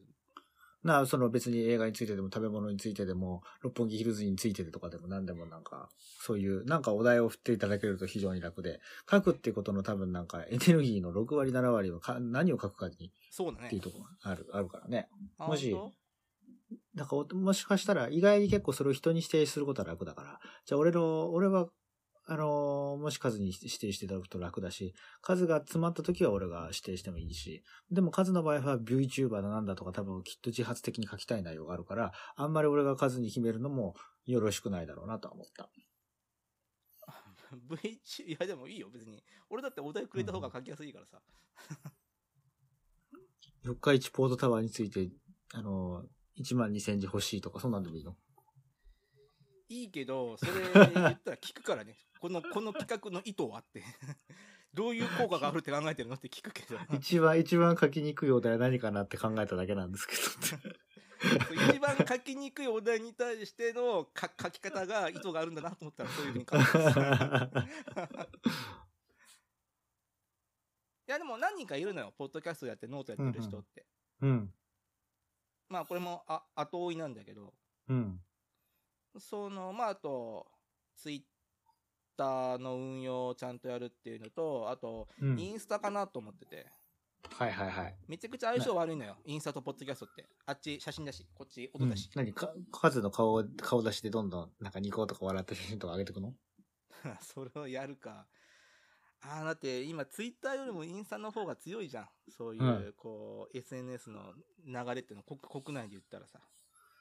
[0.87, 8.81] なあ、その別に映画についてでも食べ物についてでも、六本木ヒルズについてでとかでも何でもなんか、そういう、なんかお題を振っていただけると非常に楽で、
[9.11, 13.67] 書くっていうことの多分なんかエネルギーの6割、7割はか何を書くかにそうだね。
[13.67, 15.09] っていうところがある、あるからね。
[15.39, 15.93] あもし本
[16.95, 21.69] なんかお、もしかしたら意外に結構それを人に指定することは楽だから、じゃあ俺の、俺は、
[22.29, 35.71] あのーもし数に指定していただくと楽だし、数が詰まった時は俺が指定してもいいし、でも数の場合は VTuber だなんだとか多分きっと自発的に書きたい内容があるから、あんまり俺が数に決めるのもよろしくないだろうなとは思った。
[37.51, 39.23] 当 ?V 中、いやでもいいよ、別に。
[39.49, 41.21] 俺だってお題くれた方が書きやすいからさ。
[43.63, 45.11] 四日市ポートタワーについて、
[45.55, 48.17] あのー、1万2000字欲しいとか、そんなんでもいいの？
[49.69, 51.97] いいけど、 それ言ったら聞くからね。
[52.21, 53.83] この、この企画の意図はって。
[54.75, 56.79] どういう効果があるって考えてるのって聞くけど。
[56.93, 60.21] 一番、一番書きにくいお題は何かなって考えただけなんですけど。
[61.73, 66.59] 一番書きにくいお題に対してのか書き方が意図があるんだなと思ったらそういうふうに書く。
[71.09, 72.13] いやでも何人かいるのよ。
[72.19, 73.87] ポッドキャストやってノートやってる人って。
[74.21, 74.53] うん。
[75.69, 77.55] まあこれもあ後追いなんだけど。
[77.89, 78.21] うん。
[79.21, 80.47] その、まああと、
[80.97, 81.23] ツイッ
[82.17, 86.67] ターの運用をちゃんとやるっていうのと、あと、うんインスタかなと思ってて。
[87.31, 87.97] はいはいはい。
[88.07, 89.17] めちゃくちゃ相性悪いのよ。
[89.25, 90.29] インスタとポッドキャストって。
[90.47, 92.09] あっち写真だし、こっち音だし。
[92.15, 96.35] 何か、数の顔を、顔出しでどんどん、なんかニコとか笑った写真とか上げてくの？
[97.21, 98.27] それをやるか。
[99.23, 102.09] ああ、だって今ツイッターよりもインスタの方が強いじゃん。
[102.29, 106.41] そういう、うんこう、SNS の流れっていうのは国国内で言ったらさ。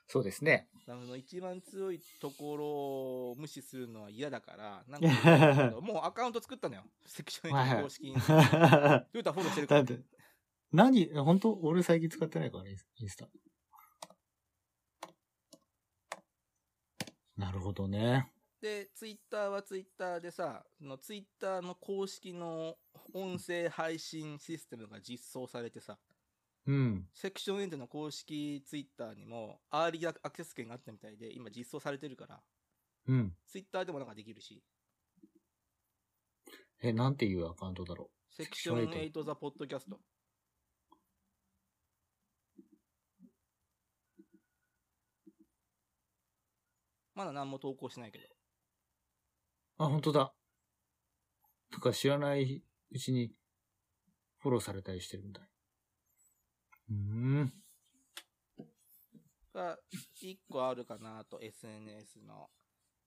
[0.08, 0.68] そうですね。
[0.88, 2.66] あの一番強いところ
[3.32, 6.84] を無視するのは嫌だから、なんか もうアカウント作ったのよ。
[7.06, 8.14] セクション8公式に。
[8.14, 10.04] トヨタフォローしてるからだって。
[10.72, 13.28] 何本当俺最近使ってないからね、インスタ。
[17.38, 18.32] なるほどね。
[18.62, 22.78] で、ツイッターはツイッターでさ、そのツイッターの公式の
[23.14, 25.98] 音声配信システムが実装されてさ、
[26.68, 27.08] うん。
[27.14, 32.42] セクションエントの公式ツイッターにも、アーリーアクセス権があったみたいで、今実装されてるから、
[33.08, 33.34] うん。
[33.48, 34.64] ツイッターでもなんかできるし、
[36.82, 40.00] え、なんていうアカウントだろセクションセクション8ザポッドキャスト。
[47.14, 48.26] まだ何も投稿しないけど。
[48.26, 48.28] う。
[49.78, 50.34] あ、本当だ。
[51.72, 53.32] とか知らないうちに
[54.40, 55.42] フォローされたりしてるんだ。
[56.90, 57.54] うーん。
[59.54, 59.80] が、
[60.22, 62.50] 一個あるかなと、SNS の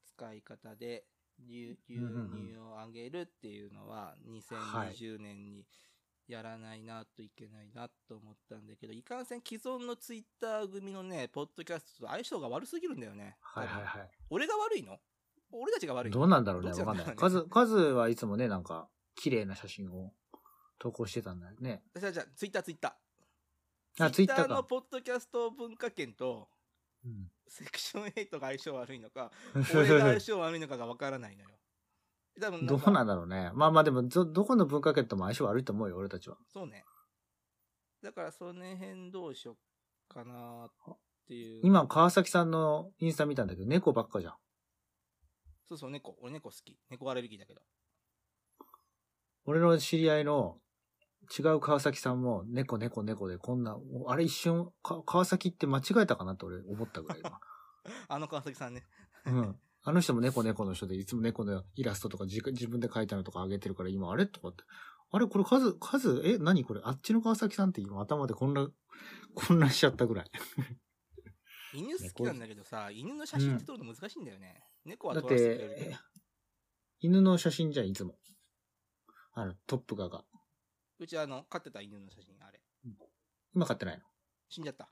[0.04, 1.04] 使い方で、
[1.38, 5.64] 流流うんうんうん入を上げるっていうのは、はい2020年に
[6.26, 13.36] やらないなといけないなと思ったんだけど、いかんせん既存のツイッター組のね、ポッドキャストと相性が悪すぎるんだよね。
[13.40, 14.10] はいはいはい。
[14.28, 14.98] 俺が悪いの？
[15.50, 16.18] 俺たちが悪いの？
[16.18, 16.96] どうなんだろうね、わかんない。
[16.96, 20.12] なんだろうね数、数はいつもね、なんか、綺麗な写真を
[20.78, 21.82] 投稿してたんだよね。
[21.98, 22.98] じゃあじゃあ、ツイッターツイッタ
[23.98, 24.10] あ、ー。
[24.10, 24.54] ツイッターか。
[24.54, 26.48] のポッドキャスト文化圏と、
[27.04, 29.32] うんセクション8が相性悪いのか、
[29.74, 31.48] 俺が相性悪いのかがわからないのよ。
[32.40, 33.50] 多分どうなんだろうね。
[33.54, 36.38] まあまあでも、ど、どこの文化圏とも相性悪いと思うよ、俺たちは。
[36.46, 36.84] そうね。
[38.02, 39.56] だからその辺どうしよっ
[40.08, 40.72] かなっ
[41.26, 41.60] ていう。
[41.64, 44.36] 今、川崎さんのインスタ見たんだけど、猫ばっかじゃん。
[45.66, 46.16] そうそう、猫。
[46.20, 46.78] 俺猫好き。
[46.90, 47.62] 猫アレルギーだけど。
[49.44, 50.60] 俺の知り合いの
[51.36, 53.76] 違う川崎さんも、猫猫猫でこんな、
[54.06, 57.40] あれ一瞬、か川崎って間違えたかなって俺思ったぐらい今。
[58.08, 58.84] あの川崎さんね。
[59.26, 59.60] うん。
[59.82, 64.64] あの人も猫猫の人で、いつも猫のイラストとか自自分で描いたのとか上げてるから、今、あれとかって。
[65.10, 66.82] あれこれ数、数、え、何これ？
[66.84, 68.74] あっちの川崎さんって今頭で混乱、
[69.34, 70.30] 混乱しちゃったぐらい。
[71.74, 74.62] 犬好きなんだけどさ、犬の写真って撮るの難しいんだよね。
[74.84, 75.96] 猫はだっ撮らせてくれるけてど。、
[77.00, 78.18] 犬の写真じゃん、いつも。
[79.32, 80.24] あの、トップ画が。
[80.98, 82.60] うちあの、飼ってた犬の写真、あれ。
[83.54, 84.04] 今買ってないの？
[84.48, 84.88] 死んじゃった。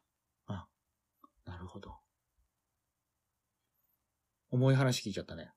[1.45, 1.95] なるほど。
[4.51, 5.53] 重い話聞いちゃったね。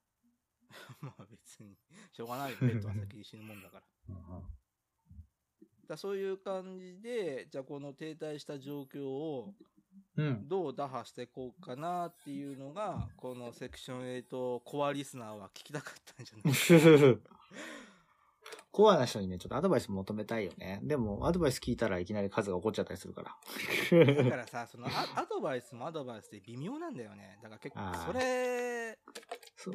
[1.02, 1.76] まあ別に、
[2.12, 2.58] しょうがないよ。
[2.62, 4.16] ペットは先に死ぬもんだから。
[5.88, 9.56] だそういう感じで、じゃあこの停滞した状況を
[10.16, 10.48] うん。
[10.48, 16.54] どう打破していこうかなっていうのが、このセクション8コアリスナーは聞きたかったんじゃない？
[18.80, 20.80] コアな人にね、ちょっとアドバイス求めたいよね。
[20.84, 24.16] でも、アドバイス聞いたらいきなり数が起こっちゃったりするから。
[24.16, 27.40] だからさ、そのアアドバイスもアドバイスで微妙なんだよね。
[27.44, 28.98] だから結構、それ、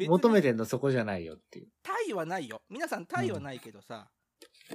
[0.09, 1.69] 求めてんのそこじゃないよっていう。
[1.83, 2.63] 対はないよ。
[2.71, 4.11] 皆さん対はないけどさ、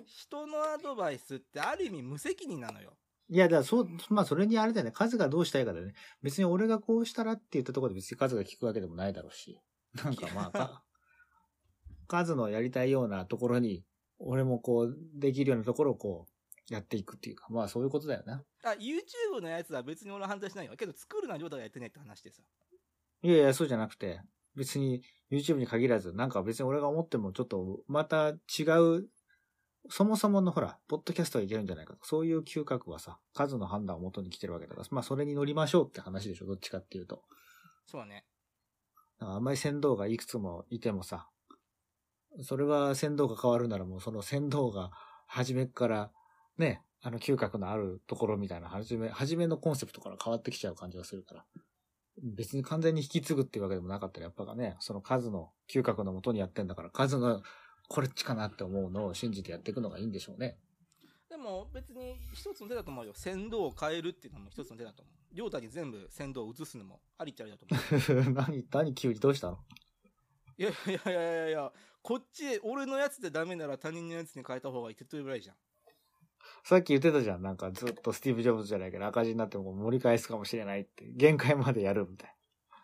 [0.05, 2.93] 人のアドバイスってある意味無責任なのよ。
[3.29, 4.91] いや、だからそう、まあそれにあれだよね。
[4.91, 5.93] 数がどうしたいかだよね。
[6.21, 9.59] 別に俺がこうしたらって言ったところで別に数が聞くわけでもないだろうし。
[9.95, 10.83] なんかまあか、
[12.07, 13.85] 数のやりたいようなところに、
[14.19, 18.43] 俺もこう、できるようなところをこう、やっていくっていうか、まあそういうことだよな。
[18.63, 20.75] あ、YouTube のやつは別に俺は反対しないよ。
[20.77, 22.43] けど作るのは亮太がやってねって話でさ。
[23.23, 24.21] いやいや、そうじゃなくて、
[24.55, 25.01] 別に
[25.31, 28.63] YouTube に限らず、なんか別に俺が思ってもちょっとまた違
[28.97, 29.09] う、
[29.89, 32.05] そもそものほら、ポッドキャストはいけるんじゃないかと。
[32.05, 37.23] そういう嗅覚はさ、数の判断を元に来てるわけだから、まあそれに乗りましょうって話でしょ、どっちかっていうと。
[37.87, 38.25] そうね。
[39.19, 41.29] あんまり船頭がいくつもいてもさ、
[42.41, 44.91] それは船頭が変わるならもうその船頭が
[45.27, 46.11] 初めっから、
[46.57, 51.45] ね、あの嗅覚のあるところみたいな、初め、初めのコンセプトから変わってきちゃう感じがするから。
[52.21, 57.41] 別に完全に引き継ぐっていうわけでもなかったら、やっぱね、その数の嗅覚のもとにやってんだから、数の
[57.87, 60.57] これっちかなって思うのを信じてやっていくのがいいんでしょうね。
[61.29, 63.13] でも別に一つの手だと思うよ。
[63.15, 65.35] 先導を変えるっていうのも一つの手だと思う。
[65.35, 67.65] 亮太に全部先導を移すのもありっちゃありだと
[68.15, 68.33] 思う。
[68.33, 69.59] 何、何急にどうしたの？
[70.57, 71.71] いやいやいやいやいや、
[72.01, 74.95] こっち、俺のやつでダメなら他人のやつに変えた方がいい。
[74.95, 75.55] 手っ取り早いじゃん。
[76.63, 77.41] さっき言ってたじゃん。
[77.41, 81.05] なんかずっとスティーブ・ジョブズじゃないけど赤字になっても盛り返すかもしれないって。
[81.15, 82.35] 限界までやるみたい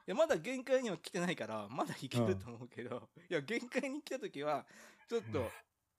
[0.07, 4.66] いや、まだ限界には来てないから、まだいけると思うけど、いや、限界に来た時は、
[5.09, 5.49] ちょっと、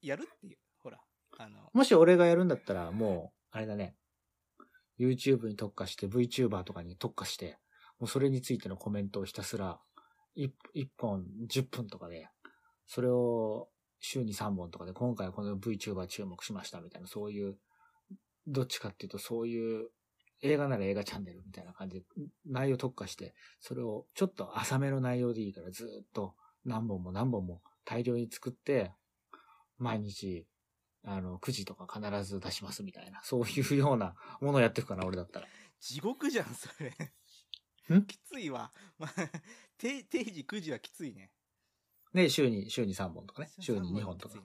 [0.01, 0.59] やるっていう。
[0.79, 1.01] ほら、
[1.39, 3.97] あの、もし俺がやるんだったら、もう、あれだね。
[5.01, 7.59] YouTube に特化して、VTuber とかに特化して、
[7.99, 9.81] もうそれについてのコメントをひたすら、
[10.37, 12.29] 1, 一本10分とかで、
[12.87, 13.69] それを
[14.01, 17.57] 週に3本とかで、今回はこの VTuber 注目しましたみたいな、そういう、
[18.47, 19.89] どっちかっていうと、そういう、
[20.43, 22.05] 映画なら映画チャンネルみたいな感じで、
[22.45, 26.35] 内容特化して、それをちょっと浅めの内容でいいから、ずっと
[26.65, 28.93] 何本も何本も大量に作って、
[29.79, 30.47] 毎日、
[31.05, 35.47] あの、9時とか必ず出しますみたいな、そういうようなものをやっていくかな、俺だったら。
[35.81, 37.97] 地獄じゃん、それ。
[37.97, 38.05] ん？
[38.05, 38.73] きついわ。
[38.99, 39.11] まあ、
[39.79, 41.31] 定定時9時はきついね。
[42.15, 43.51] で、週に、週に3本とかね。
[43.61, 44.37] 週に2本とか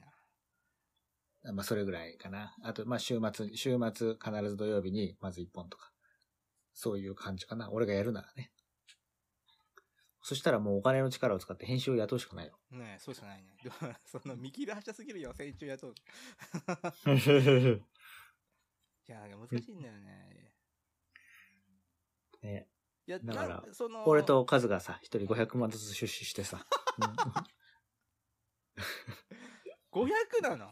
[1.53, 2.55] まあ、それぐらいかな。
[2.63, 5.91] あと、まあ、週末、週末必ず土曜日に、まず1本とか。
[6.73, 7.71] そういう感じかな。
[7.71, 8.51] 俺がやるならね。
[10.23, 12.53] そしたらもうお金の力を使って編集を雇うしかないよ。
[12.69, 13.57] ねえ、そうじゃないね。
[13.63, 15.87] でも その見切り発車すぎるよ、成長やと。
[19.07, 20.55] いや、難しいんだよね。
[22.43, 22.69] ね、
[23.07, 26.65] いや、だからなその、俺とカズがさ、一人500万ずつ出資してさ。
[29.91, 30.71] 500なの？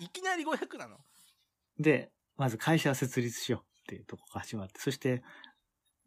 [0.00, 0.96] いきなり500なの？
[0.96, 5.22] うんで、まず会社設立しようっていうとこから始まって、そして、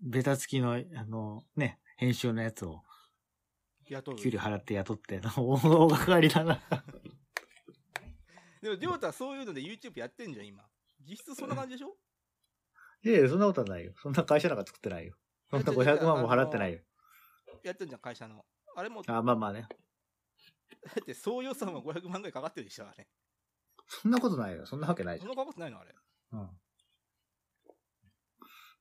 [0.01, 2.83] ベタ付きの、あの、ね、編集のやつを
[3.87, 4.15] 雇う。
[4.17, 6.61] 給料払って雇って、大掛かりだな。
[8.61, 10.61] でも、りょうたはそういうので YouTube やってんじゃん、今。
[11.07, 11.95] 実質そんな感じでしょ？
[13.03, 13.93] いやいや、そんなことはないよ。
[13.95, 15.15] そんな会社なんか作ってないよ。
[15.49, 16.79] そんな500万も払ってないよ。
[17.63, 18.45] やってんじゃん、会社の。
[18.75, 19.67] あれも、あ、まあまあね。
[20.83, 23.07] だって総予算は500万ぐらいかかってるでしょ、あれ。
[23.87, 24.65] そんなことないよ。
[24.65, 25.33] そんなわけないじゃん。
[25.33, 25.93] そんなかかってないのあれ。
[26.33, 26.49] うん。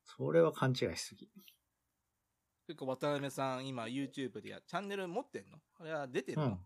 [0.05, 1.29] それは勘違いしすぎ。
[2.67, 5.59] 結構渡辺さん、今 YouTube でや、チャンネル持ってんの？
[5.81, 6.59] あれは出てるの、うん。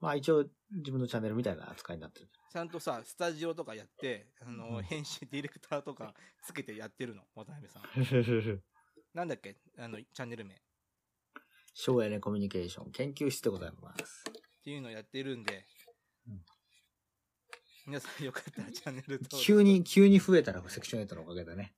[0.00, 2.28] まあ一応自分のチャンネルみたいな扱いになってる。
[2.50, 7.82] ちゃんとさ、スタジオとかやって、あの、うん編集、ディレクターとかつけてやってるの、渡辺さん。
[9.14, 9.56] なんだっけ？
[9.78, 10.60] あの、チャンネル名。
[11.72, 14.24] っ省エネコミュニケーション研究室でございます。
[14.62, 15.64] ていうのやってるんで、
[16.28, 16.42] うん
[17.84, 21.74] 皆さんよかったらチャンネル登録急に、急に増えたらセクション8のおかげだね。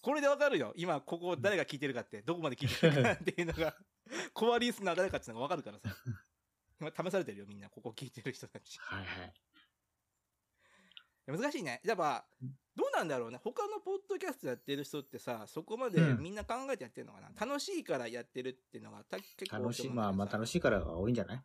[0.00, 0.72] これでわかるよ。
[0.76, 3.74] 今、ここ誰が聞いてるかって、どこまで聞いてるかっていうのが、
[4.32, 5.96] コアリスナー誰かっていうのがわかるからさ。
[6.80, 7.68] 今試されてるよ、みんな。
[7.68, 8.76] ここ聞いてる人たち。
[8.76, 9.34] いはいはい。
[11.26, 11.80] や難しいね。
[11.84, 13.38] やっぱうん、どうなんだろうね。
[13.42, 16.22] 他のポッドキャストやってる人ってさ、そこまでうん。
[16.22, 17.30] みんな考えてやってるのかな。
[17.46, 21.42] 楽しいからやってるっていうのがた結構多楽しい、まあまあ楽しいからが多いんじゃない？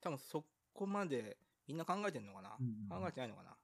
[0.00, 1.36] 多分そこまで
[1.68, 3.56] みんな考えてんのかな、うん考えてないのかな。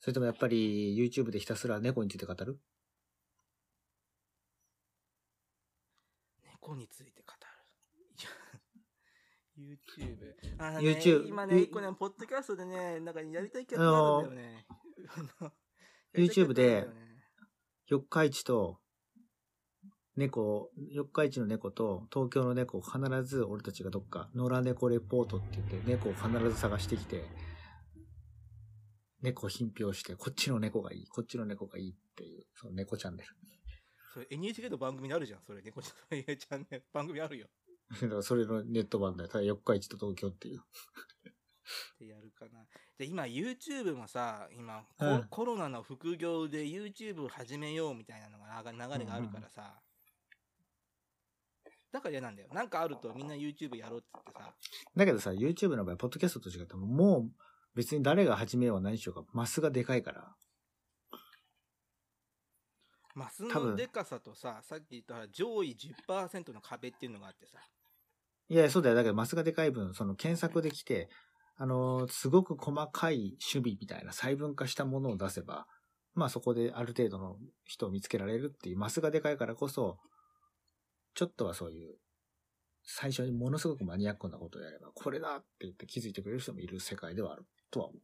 [0.00, 2.58] それともやっぱり YouTube でひたすら猫について語る？
[6.50, 7.32] 猫について語
[9.58, 10.34] YouTube。
[10.58, 14.66] あのね YouTube 今ね、一個ね、ポッドキャストでね、なんかやりたい企画があるんだよね。
[16.16, 16.86] YouTube で
[17.86, 18.78] 四日市と
[20.16, 27.24] 猫、四日市の猫と東京の猫を必ず俺たちがどっか野良猫レポートって言って猫を必ず探してきて
[29.22, 33.28] 猫を品評してこっちの猫がいい、こっちの猫がいいっていうその猫チャンネル。
[34.12, 35.62] それ NHK の番組にあるじゃん、それ。
[35.62, 37.48] 猫ちゃんのチャンネル、番組あるよ。
[37.90, 39.28] だからそれのネット版だよ。
[39.28, 40.60] ただ四日市と東京っていう。
[40.60, 40.62] っ
[41.98, 42.64] てやるかな。
[42.98, 49.80] で、今 YouTube もさ、今、コうんコロナの副業で YouTube 始めようみたいなのが流れがあるからさ。
[51.92, 52.48] だから嫌なんだよ。
[52.52, 54.54] なんかあるとみんな YouTube やろうって言ってさ。
[54.96, 57.30] だけどさ、YouTube の場合、ポッドキャストと違っても、もう
[57.74, 60.34] 別に誰が始めようが何しようか、マスがでかいから。
[63.14, 65.76] マスのでかさとさ、さっき言った上位
[66.08, 67.58] 10%の壁っていうのがあってさ。
[68.48, 68.96] いや、そうだよ。
[68.96, 71.08] だけどマスがでかい分、その検索できて、
[71.56, 75.66] あのーすごく細かい守備みたいな細分化したものを出せば、
[76.14, 79.98] まあそこである程度の人を見つけられるっていう、マスがでかいからこそ、
[81.14, 81.96] ちょっとはそういう、
[82.82, 87.94] 最初にものすごくマニアックなことをやれば、これだって言って気づいてくれる人もいる世界ではあるとは思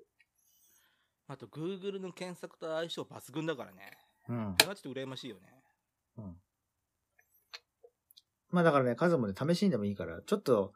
[1.26, 3.96] あと Google の検索と相性抜群だからね。
[4.28, 4.32] う。
[4.32, 4.52] うん。
[4.52, 5.62] これはちょっと羨ましいよね。
[6.18, 6.36] うん。
[8.50, 10.72] まあだからね、数もね、試しにでもいいから、ちょっと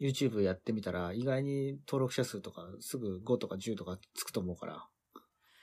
[0.00, 4.86] YouTube やってみたら、意外に登録者数とかすぐ5とか10とかつくと思うから、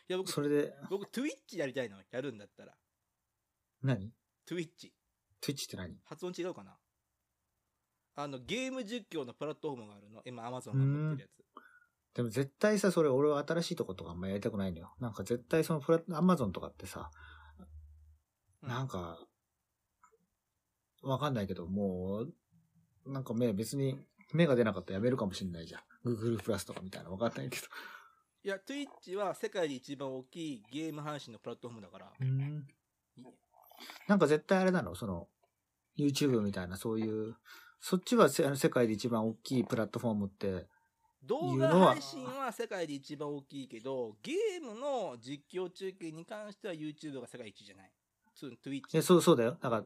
[0.10, 1.98] いや、僕、それで、僕 Twitch やりたいの。
[2.12, 2.74] やるんだったら。
[3.84, 4.14] 何
[4.50, 4.94] ？Twitch。
[5.42, 5.98] ?Twitch って何？
[6.06, 6.78] 発音違うかな？
[8.16, 10.22] あの、ゲーム実況のプラットフォームがあるの。
[10.26, 11.44] 今 Amazon が持ってるやつ。
[12.18, 14.96] でも絶対さ、それ俺は新しいとことかあんまやりたくないのよ。
[15.00, 17.12] なんか絶対そのプラ、アマゾンとかってさ、
[18.62, 19.20] うんなんか、
[21.04, 22.34] わかんないけど、もう、
[23.06, 24.04] なんか目別に、
[24.34, 25.82] 目が出なかったらやめるかもしれないじゃん。
[26.10, 27.68] Google プラスとかみたいなわかんないけど。
[28.44, 32.12] いや、Twitch は世界で一番大きいゲーム配信のプラットフォームだから。
[34.08, 34.96] なんか絶対あれなの？
[34.96, 35.28] その、
[35.98, 37.36] YouTube みたいなそういう、
[37.80, 40.68] そっちはせあの世界で一番大きいプラットフォームって、
[41.28, 47.92] 動画配信は世界で一番大きいけど、ゲームの実況中継に関しては YouTube が世界一じゃない。
[48.34, 49.58] つ Twitch そう、そうだよ。
[49.62, 49.86] だから、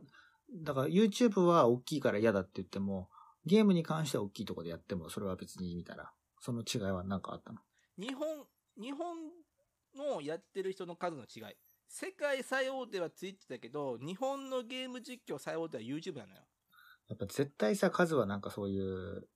[0.53, 3.09] だから YouTube は大きいから嫌だって言っても、
[3.45, 6.11] ゲームに関しては大きいところでやっても、それは別にみたいな。
[6.39, 7.59] その違いは何かあったの？
[7.97, 8.27] 日本、
[8.79, 9.17] 日本
[9.95, 11.55] のやってる人の数の違い。
[11.87, 16.41] 世界最大手は Twitch だけど、日本のゲーム実況最大手は YouTube なのよ。
[17.09, 19.27] やっぱ絶対さ、数はなんかそういう、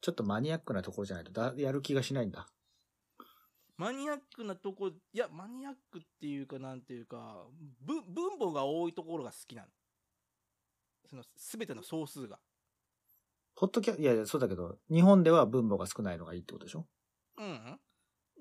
[0.00, 2.46] ちょっとマニアックなところじゃないとだやる気がしないんだ。
[3.76, 7.46] マニアックなとこ、いや、マニアックっていうかなんていうか、
[7.80, 9.68] ぶ分母が多いところが好きなの。
[11.08, 12.38] その、すべての総数が。
[13.54, 16.86] ポッドキャいやいや、そうだけど、日本では分母が少ないのがいいってことでしょ？
[17.38, 17.80] うん。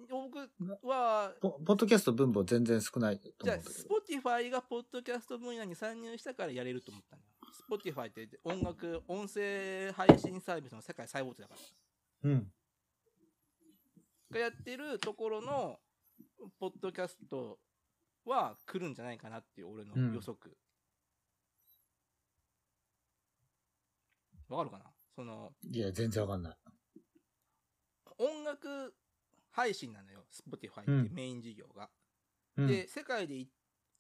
[0.09, 0.39] 僕
[0.83, 4.21] は、ポポッドキャスト分母全然少ないとじゃあ、思うんだけど。
[4.21, 7.27] Spotify がポッドキャスト分野に参入したからやれると思ったのよ。
[7.69, 11.55] Spotify って音楽、音声配信サービスの世界最大手だか
[12.23, 12.29] ら。
[12.29, 12.51] うん。
[14.31, 15.79] がやってるところの、
[16.59, 17.59] ポッドキャスト
[18.25, 20.57] は来るんじゃないかなっていう俺の予測。
[24.47, 24.85] わ、かるかな？
[25.15, 26.57] その、いや、全然わかんない。
[28.17, 28.93] 音楽
[29.51, 30.25] 配信なのよ。
[30.31, 31.89] Spotify ってうんメイン事業が。
[32.57, 32.67] うん。
[32.67, 33.49] で、世界でい、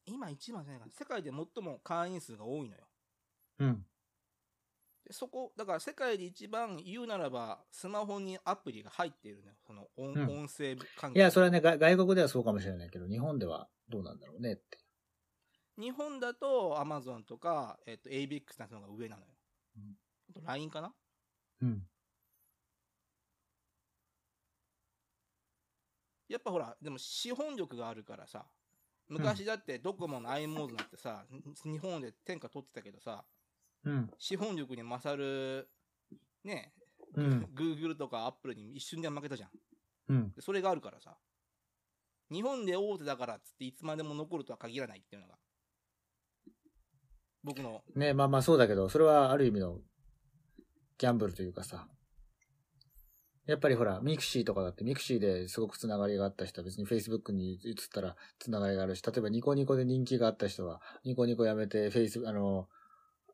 [0.05, 0.91] 今一番じゃないかな。
[0.91, 2.88] 世界で最も会員数が多いのよ。
[3.59, 3.85] うん。
[5.05, 9.55] でそこ、だから世界で一番言うならば、スマホにアプリが入っているのよ。
[9.65, 11.19] その音,、うん音声関係。
[11.19, 14.77] いや、それはね、が外国ではそうかもしれないけど、日本ではどうなんだろうねって。
[15.77, 19.27] 日本だと Amazon とか、えっと ABEX なんてのが上なのよ。
[19.77, 19.97] うん
[20.29, 20.93] あと LINE かな？
[21.61, 21.87] うん。
[26.27, 28.45] やっぱほら、でも資本力があるからさ、
[29.07, 31.25] 昔だってドコモの i モードなんてさ、
[31.65, 33.25] 日本で天下取ってたけどさ、
[33.85, 34.11] うん。
[34.17, 35.69] 資本力に勝る、
[36.43, 36.73] ね、
[37.15, 37.49] うん。
[37.55, 39.49] Google とか Apple に一瞬で負けたじゃん。
[40.09, 40.31] うん。
[40.31, 41.17] でそれがあるからさ、
[42.31, 45.35] 日本で大手だからっつっていつまでも残るとは限らないっていうのが、
[47.43, 49.79] 僕の、ね、まあまあそうだけど、それはある意味の
[50.97, 51.87] ギャンブルというかさ。
[53.49, 62.67] やっぱりほら、ミクシーとかだって、ミクシーですごくつながりがあった人は別に Facebook に移ったらつながりがあるし、例えばニコニコで人気があった人は、ニコニコやめて Facebook、あの、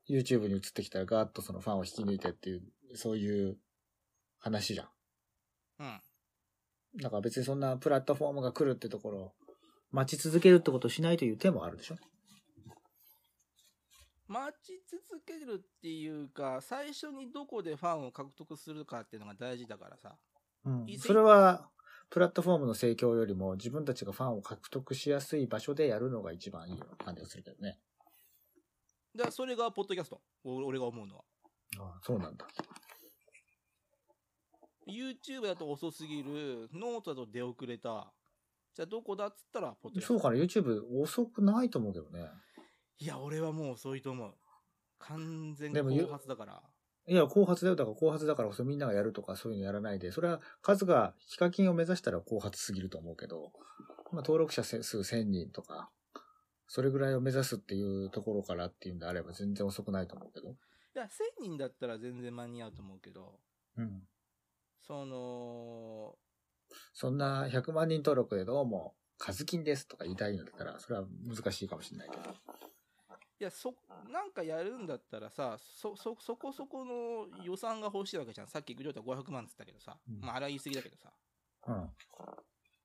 [0.10, 2.62] YouTube に移ってきたらガーッとそのファンを引き抜いてっていう、
[2.96, 3.58] そういう
[4.40, 4.88] 話じゃん。
[5.80, 6.02] うん。
[7.02, 9.34] だから別にそんなプラットフォームが来るってところを
[9.92, 11.96] 待ち続けるってことをしないという手もあるでしょ？
[14.28, 20.16] 待ち続けるっていうか、最初にどこでファンを獲得するかっていうのが大事だからさ。
[20.66, 20.98] うんい。
[20.98, 21.70] それは、
[22.10, 27.80] プラットフォームの盛況よりも自分たちがファンを獲得しやすい場所でやるのが一番いい感じがするけどね。
[29.16, 30.22] だそれがポッドキャスト。
[30.44, 31.24] お俺が思うのは。
[31.80, 32.48] ああそうなんだ。
[34.88, 38.14] YouTube だと遅すぎる、ノートだと出遅れた。
[38.76, 40.14] じゃあどこだっつったら、ポッドキャスト。
[40.14, 42.30] そうかな、YouTube 遅くないと思うけどね。
[43.00, 44.36] いや、俺はもう遅いと思う。
[45.00, 46.62] 完全でも後発だから。
[47.08, 47.76] いや、後発だよ。
[47.76, 53.52] だから後発だからこそみんながやるとかそういうのやらないで、それは数が、ヒカキンを目指したら後発すぎると思うけど、
[54.12, 55.90] まあ登録者数1000人とか、
[56.68, 60.50] それぐらいを目指すっていうところからっていうんであれば全然遅くないと思うけど。
[60.50, 60.54] い
[60.94, 61.08] や、1000
[61.42, 63.40] 人だったら全然間に合うと思うけど、
[63.78, 64.02] うん。
[64.82, 66.16] その、
[66.94, 72.30] そんな100万人登録でどうも、カズキンですとか言いたいんだったら、それは難しいかもしれないけど。
[73.38, 73.76] いや、そ、
[74.12, 78.48] なんかやるんだったらさ、そ、そ、そこそこの予算が欲しいわけじゃん。
[78.48, 79.98] さっき、りょうた500万っつったけどさ。
[80.08, 81.12] うんまあ、あれは言い過ぎだけどさ。
[81.68, 81.90] うん。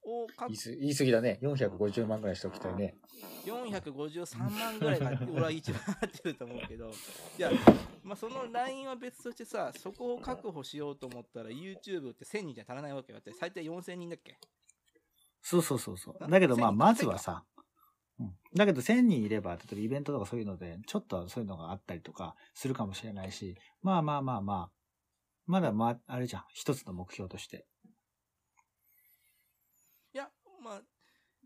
[0.05, 1.39] をか言いす言い過ぎだね。
[1.43, 2.97] 450万ぐらいしておきたいね。
[3.45, 6.91] 453万ぐらいが俺は一番合ってると思うけど、
[7.39, 7.51] いや、
[8.03, 13.19] まあ、そのラインは別としてさ、そこを確保しようと思ったら YouTube って1000人じゃ足らないわけよ。
[13.19, 14.39] だって最低4000人だっけ？
[15.43, 16.17] そうそうそうそう。
[16.21, 17.45] あだけどまあ、1000まずはさ、
[18.19, 18.35] うん。
[18.55, 24.71] だけど1000人いれば、例えばイベントとかそういうので、ちょっとそういうのがあったりとかするかもしれないし、まあまあまあまあ、
[25.47, 26.45] まだまあ、あれじゃん。
[26.53, 27.67] 一つの目標として。
[30.13, 30.29] いや、
[30.63, 30.83] まあ、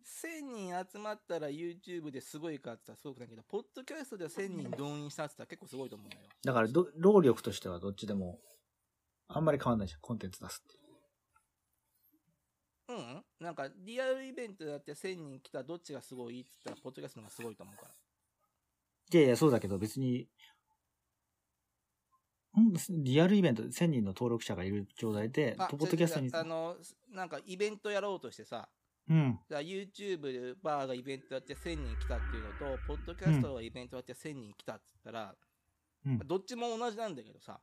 [0.04, 6.20] 1000人集まったら YouTube ですごいかって言ったらすごくないけど、ポッドキャストで1000人動員したって言ったら結構すごいと思うのよ。
[6.44, 8.38] だからど、労力としてはどっちでも、
[9.28, 10.00] あんまり変わんないじゃん。
[10.00, 10.84] コンテンツ出すって。
[12.86, 17.94] うんなんか、リアルイベントだって1000人来たらどっちがすごいって言ったら、ポッドキャストの方がすごいと思うから。
[19.12, 20.28] いやいや、そうだけど別に、
[22.60, 26.76] んリアルイベントで1000人の登録者がいる状態で、あ、ポッドキャストにあの、
[27.08, 28.68] なんかイベントやろうとしてさ、
[29.08, 29.38] うん。
[29.50, 35.34] YouTube バーがイベントやって1000人来たっていうのと、ポッドキャストがイベントやって1000人来たって言ったら、
[36.06, 36.18] うん。
[36.26, 37.60] どっちも同じなんだけどさ、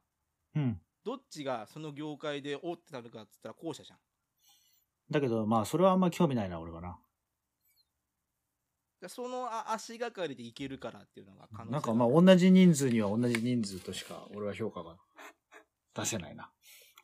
[0.55, 0.79] うん。
[1.03, 3.99] どっちがその業界でおってなるかって言ったら後者じゃん。
[5.09, 6.97] だけど、まあ、それはあんま興味ないな、俺はな。
[9.01, 14.95] でそのあ足がかりでいけるからっていうのが可能性なんかまあ、同じ人数には同じ人数としか、俺は評価が
[15.95, 16.51] 出せないな。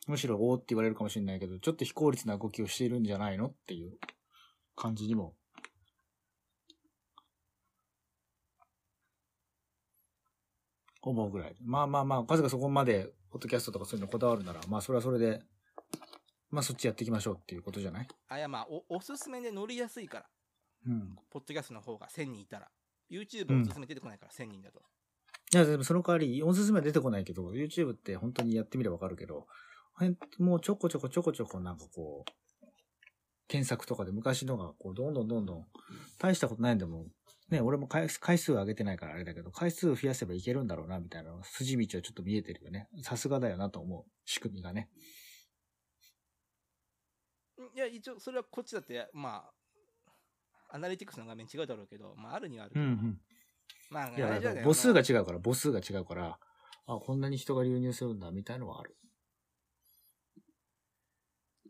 [0.06, 3.98] むしろ、おーって言われるかもしれないけど、ちょっと非効率な動きをしているんじゃないのっていう
[4.78, 5.34] 感じにも。
[11.02, 11.56] 思うぐらい。
[11.64, 15.42] まあまあまあ、数がそこまで、ポッドキャストとかそういうのこだわるなら、まあそれはそれで、
[16.50, 18.08] まあそっちやっていきましょうっていうことじゃない？
[18.28, 20.26] あ、いやまあお、おすすめで乗りやすいから。
[20.86, 21.16] うん。
[21.30, 22.68] ポッドキャストの方が1000人いたら。
[23.10, 24.80] YouTube おすすめ出てこないから、1000人だと。
[25.54, 29.46] いや、でもその代わり、おすすめは出てこないけど、YouTube って本当にやってみればわかるけど、
[30.38, 32.30] もうちょこちょこちょこちょこなんかこう、
[33.48, 35.66] 検索とかで昔のがこう、どんどんどんどん、
[36.18, 37.06] 大したことないんでも、
[37.50, 42.88] ね、俺も回数回数上げてないからあれだけど、回数増やせばいけるんだろうな、みたいな筋道はちょっと見えてるよね。
[43.02, 44.10] さすがだよなと思う。
[44.26, 44.90] 仕組みがね。
[47.74, 49.50] いや、一応、それはこっちだって、ま
[50.70, 52.84] あ、アナリティクスの画面違うだろうけど、まあ、あるにはあるけど。
[52.84, 53.18] ん。
[53.90, 56.38] まあ、いや、だから母数が違うから、母数が違うから、
[56.86, 58.96] あ、こんなに人が流入するんだ、みたいのはある。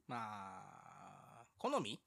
[0.09, 0.58] まあ、
[1.59, 2.01] 好み？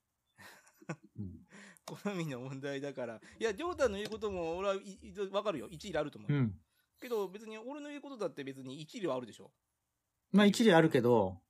[1.18, 1.46] うん。
[1.84, 3.20] 好みの問題だから。
[3.38, 5.68] いや、ジョータンの言うことも、俺はいいわかるよ。
[5.68, 6.38] 一理あると思うよ。
[6.38, 6.60] うん。
[7.00, 9.52] けど、別に俺の言うことだって別に一理はあるでしょ。
[10.30, 11.40] まあ一理あるけど、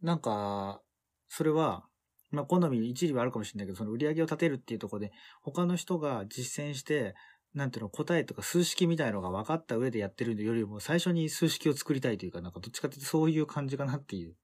[0.00, 0.82] なんか、
[1.28, 1.88] それは、
[2.30, 7.14] まあ好み一理はあるかもしれないけど、その売り上げを立てるっていうところで、他の人が実践して、
[7.54, 14.36] なんていうの、答えとか数式みたいのが分かった上でやってるよりも、最初に数式を作りたいというか、なんかどっちかっていうとそういう感じかなっていう。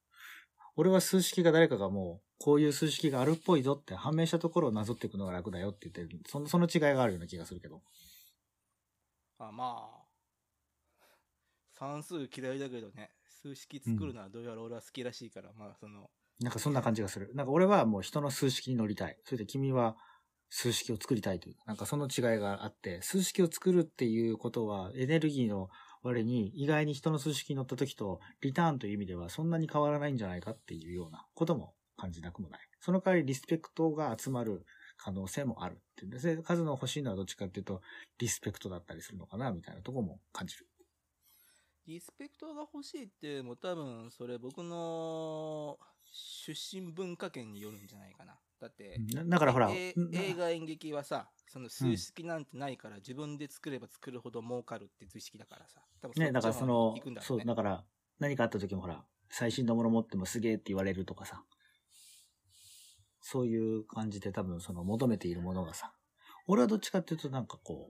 [0.75, 6.21] 俺は数式が誰かがもう、こういう数式があるっぽいぞって判明したところをなぞっていくのが楽だよって言ってる。
[6.27, 7.81] その、その違いがあるような気がするけど。
[9.37, 10.01] あまあ、
[11.73, 13.11] 算数嫌いだけどね、
[13.41, 17.31] 数式作るのはどうやら俺は好きらしいから、まあ、その、なんかそんな感じがする。
[17.35, 19.17] なんか俺はもう人の数式に乗りたい。
[19.25, 19.95] それで君は
[20.49, 21.55] 数式を作りたいという。
[21.65, 25.69] なんかその違いがあって、数式を作るっていうことはエネルギーの
[26.03, 32.59] 割に意外に人の数式に乗った時とリターンという意味ではそんなに変わらないんじゃないかっていうようなことも感じなくもない。
[32.79, 34.65] その代わりリスペクトが集まる
[34.97, 36.41] 可能性もあるっていうんです。
[36.43, 37.81] 数の欲しいのはどっちかっていうと
[38.19, 40.67] リスペクトだったりするのかなみたいなとこも感じる。
[41.87, 45.77] リスペクトが欲しいっていうのも多分それ僕の
[46.11, 48.37] 出身文化圏によるんじゃないかな。
[48.61, 49.95] だって、なだからほら、映
[50.37, 55.81] 画演劇はさ、その数式なんてないから、自分で作れば作るほど儲かるって図式だからさ。
[55.99, 57.41] 多分ね、だからそのそう。
[57.43, 57.83] だから、
[58.19, 61.43] 何かあった時もほら、最新のもの持ってもすげえって言われるとかさ、
[63.19, 65.93] そういう感じで多分その求めているものがさ、
[66.47, 67.89] 俺はどっちかっていうとなんかこ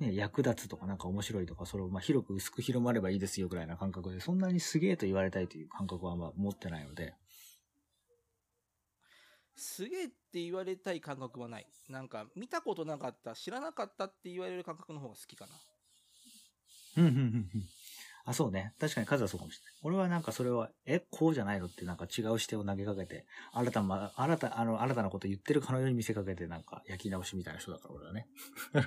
[0.00, 7.14] う、ね、役立つとかなんか面白いとか、それをまあ広く薄く広まればいいですよぐらいな感覚で、そんなにすげえと言われたいという感覚はあんま持ってないので、
[9.60, 11.66] すげえって言われたい感覚はない。
[11.88, 15.52] なんか、見たことなかった、知らなかったって言われる感覚の方が好きかな。
[16.96, 17.68] うん、うん、うん、うん。
[18.24, 18.74] あ、そうね。
[18.80, 19.74] 確かに数はそうかもしれない。
[19.82, 28.28] 俺はなんかそれは、え、こうじゃないのってなんか違う視点を投げかけて、新たな、新た、あの、新たなこと言ってるかのように見せかけてなんか焼き直しみたいな人だから俺はね。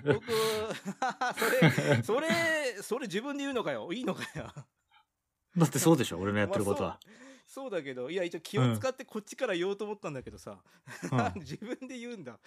[0.06, 0.26] 僕、
[1.38, 2.30] それ、それ、
[2.82, 3.92] それ自分で言うのかよ。
[3.94, 4.52] いいのかよ。
[5.56, 6.90] だってそうでしょ俺のやってることは。
[6.90, 10.62] まあ そうだけど、いや、一応気を使ってこっちから言おうと思ったんだけどさ、
[11.12, 12.40] うん 自分で言うんだ。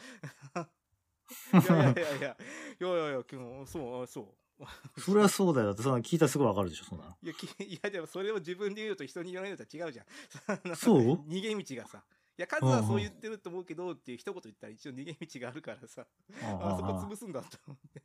[1.53, 2.37] い やいやいやいや、
[2.81, 5.01] いやいやいや、今日そう、そう。
[5.01, 5.69] それはそうだよ。
[5.69, 7.17] だってそんな聞いたらすぐわかるでしょそんなの。
[7.23, 10.77] いや、きいやでもそれを自分で言うと人に言われると違うじゃん。
[10.77, 12.05] そう逃げ道がさ。
[12.39, 16.07] いや、数はそう言ってると思うけどっていう一言言ったら一応逃げ道があるからさ、
[16.43, 18.03] あそこ潰すんだと思って。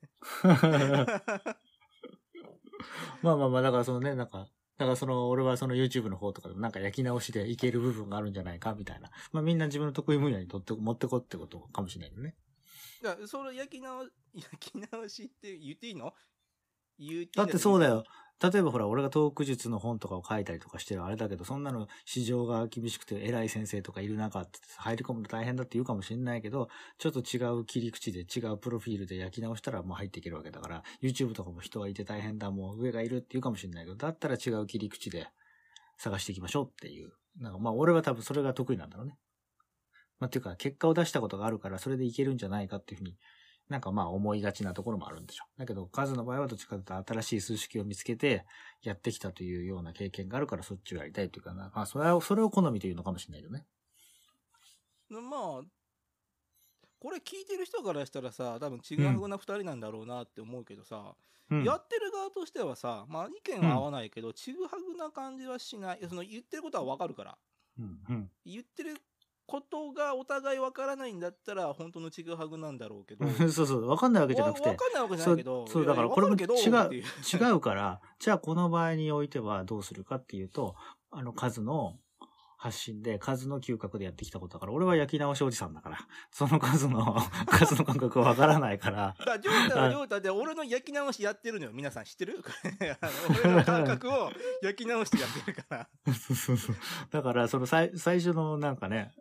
[3.21, 4.47] まあまあまあ、だからそのね、なんか、
[4.81, 9.11] だからその、俺はその YouTube の方とかでもなんか焼き直しでいける部分があるんじゃないかみたいな。
[9.31, 12.33] まあみんな自分の得意分野にとって持ってこってことかもしれないよね。
[13.03, 16.15] だからそれ焼き直、焼き直しって言っていいの？
[16.97, 18.03] 言っていいだってそうだよ。
[18.41, 35.27] 例えばほら、俺がトーク術の本とかを書いたりとかしてるあれだけど、そんなの市場が厳しくて偉い先生とかいる中って入り込むの大変だって言うかもしれないけど、ちょっと違う切り口で違うプロフィールで焼き直したらもう入っていけるわけだから、YouTube とかも人がいて大変だ、もう上がいるって言うかもしれないけど、だったら違う切り口で
[35.97, 37.11] 探していきましょうっていう。
[37.39, 39.17] なんかまあ俺は多分それが得意なんだろうね。
[40.19, 43.17] まあっていうか結果を出したことがあるからそれでいけるんじゃないかっていうふうに
[43.71, 45.59] なんかまあ思いがちなところもあるんでしょう。
[45.59, 48.45] だけど数の場合はどっちかというと新しい数式を見つけて
[48.83, 51.71] やってきたというような経験があるからそっちをやりたいというかな。
[51.73, 53.65] まあそれを、それを好みというのかもしれないよね。
[55.09, 55.61] まあ、
[56.99, 61.15] これ聞いてる人からしたらさ、多分違うな二人なんだろうなって思うけどさ、
[61.49, 61.63] うん。
[61.63, 65.99] やってる側としてはさ、まあ意見は合わないけど、ちぐはぐな感じはしない。
[66.09, 67.37] その言ってることはわかるから。
[67.79, 67.99] うん。
[68.09, 68.31] うん。
[68.45, 68.97] 言ってる
[69.51, 73.27] ことがお互いわからないんだったら、本当のちぐはぐなんだろうけど。
[73.51, 73.85] そうそう。
[73.85, 74.77] わかんないわけじゃなくてわわ。
[74.77, 75.67] かんないわけじゃないけど。
[75.67, 80.75] そうだからこれもわかるけどっていう違うから、じゃあこの場合においてはどうするかっていうと、
[81.09, 81.97] あの数の
[82.61, 85.97] 発信で、数の嗅覚でやってきたことだから、俺は焼き直しおじさんだから、
[86.29, 87.17] その数の、
[87.49, 91.71] 数の感覚はわからないから、だから、ジョータはジョータで、俺の焼き直しやってるのよ。
[91.73, 92.43] 皆さん知ってる？
[93.43, 95.89] 俺の感覚を焼き直してやってるから。
[96.13, 96.75] そうそうそう
[97.09, 99.11] だから、その最最初のなんかね、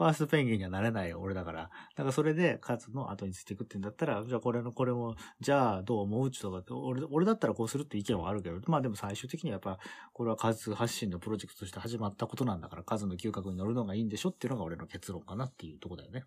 [0.00, 1.64] ファーストペンギンにはなれない俺だから。
[1.64, 6.30] だからそれで数の後についていくってんだったら、じゃあこれの、これも、じゃあどう思う？
[6.30, 9.78] とかって、俺、俺だったらこうするって意見はあるけど、まあでも最終的にはやっぱ、
[10.14, 16.24] これは数発信のプロジェクトとして始まったことなんだから、数の嗅覚に乗るのがいいんでしょっていうのが俺の結論かなっていうところだよね。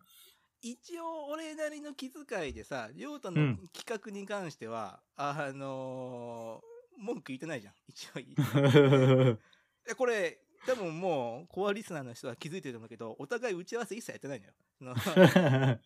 [0.62, 7.74] 一応、俺なりの気遣いでさ、りょうたのうん企画に関しては、あのー文句言ってないじゃん。
[7.88, 9.38] 一応
[9.98, 14.54] これ、多分もう、コアリスナーの人は気づいてると思うけど、お互い打ち合わせ一切やってないのよ。
[14.80, 14.96] その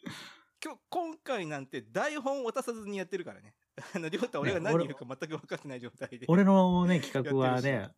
[0.63, 3.53] 今日、今回なんて台本渡さずにやってるからね。
[3.95, 6.25] あの、りょうた俺が何言うか全く分かってない状態で。
[6.27, 7.89] 俺のね、企画はね、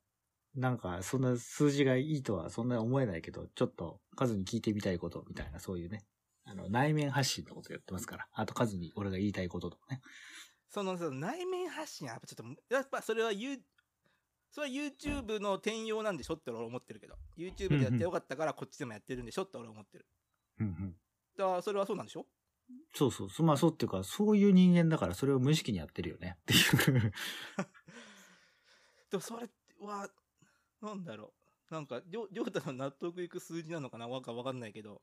[0.56, 6.06] なんか、そんな数字がいいとはそんな思えないけど、ちょっと数に聞いてみたいことみたいな、そういうね、
[6.44, 8.28] あの、内面発信のことやってますから。
[8.34, 10.02] あと数に俺が言いたいこととかね。
[10.70, 13.60] そのさ内面発信はやっぱちょっと、やっぱそれは You、
[14.52, 17.16] それは YouTube の転用なんでしょって俺思ってるけど。
[17.38, 20.08] YouTube でやってよかったからこっちでもやってるんでしょって俺思ってる。
[20.60, 20.96] うんうん。
[21.38, 22.26] だからそれはそうなんでしょ？
[22.94, 23.46] そうそうそう。
[23.46, 26.38] まあそうっていうか、そういう人間だからそれを無意識にやってるよね。
[26.42, 26.58] ってい
[27.08, 27.14] う。
[29.10, 29.50] でもそれ
[29.80, 30.08] は、
[30.82, 31.34] なんだろ
[31.72, 31.74] う。
[31.74, 34.08] なんか、りょりょうたの納得いく数字なのかな？
[34.08, 35.02] わかわかんないけど。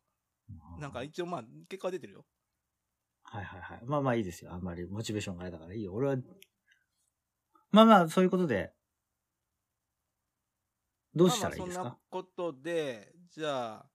[0.79, 2.25] なんか一応まあ、結果は出てるよ。
[3.25, 3.81] はいはいはい。
[3.85, 4.53] まあまあいいですよ。
[4.53, 5.93] あんまりモチベーションがあれだからいいよ。
[5.93, 6.17] 俺は、
[7.73, 8.73] まあまあそういうことで、
[11.17, 11.83] どうしたらいいですか？
[11.83, 13.87] そんなことで、じゃあ、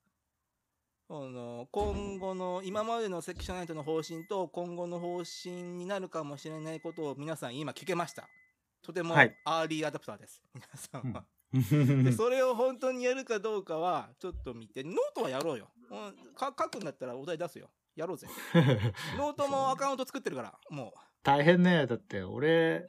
[1.10, 8.28] あの、今後の、今までのセクションナイトの方針と今後の方針になるかもしれないことを皆さん今聞けました。
[8.82, 10.42] とてもはいアーリーアダプターです。
[10.54, 11.26] 皆さんは。
[11.54, 15.70] でで、それを本当にやるかどうかは、ちょっと見て、ノートはやろうよ。
[15.90, 17.70] うんか書くんだったらお題出すよ。
[17.96, 18.28] やろうぜ。
[19.18, 20.94] ノートもアカウント作ってるから、も
[21.24, 21.86] 大変ね。
[21.88, 22.88] だって俺、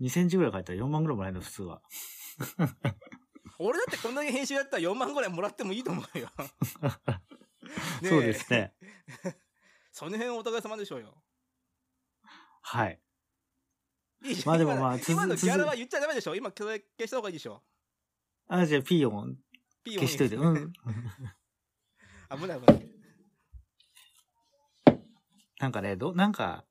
[0.00, 1.80] 2000字ぐらい書いたら4万ぐらいもらえるの、普通は。
[3.58, 6.30] 俺だってこんだけ編集やったら4万ぐらいもらってもいいと思うよ。
[8.04, 8.74] そうですね。
[9.92, 11.22] その辺お互い様でしょうよ。
[12.62, 13.00] はい。
[14.24, 16.34] いいまあでもまあ続今のギャラは言っちゃダメでしょ？
[16.34, 17.62] 今消した方がいいでしょ？
[18.48, 19.38] あ、じゃあ、ピーヨン
[19.82, 20.36] ピーヨン消しといて。
[20.36, 20.72] うん。
[22.30, 22.90] 危ない危ない。
[25.58, 26.66] なんかね、ど、なんか、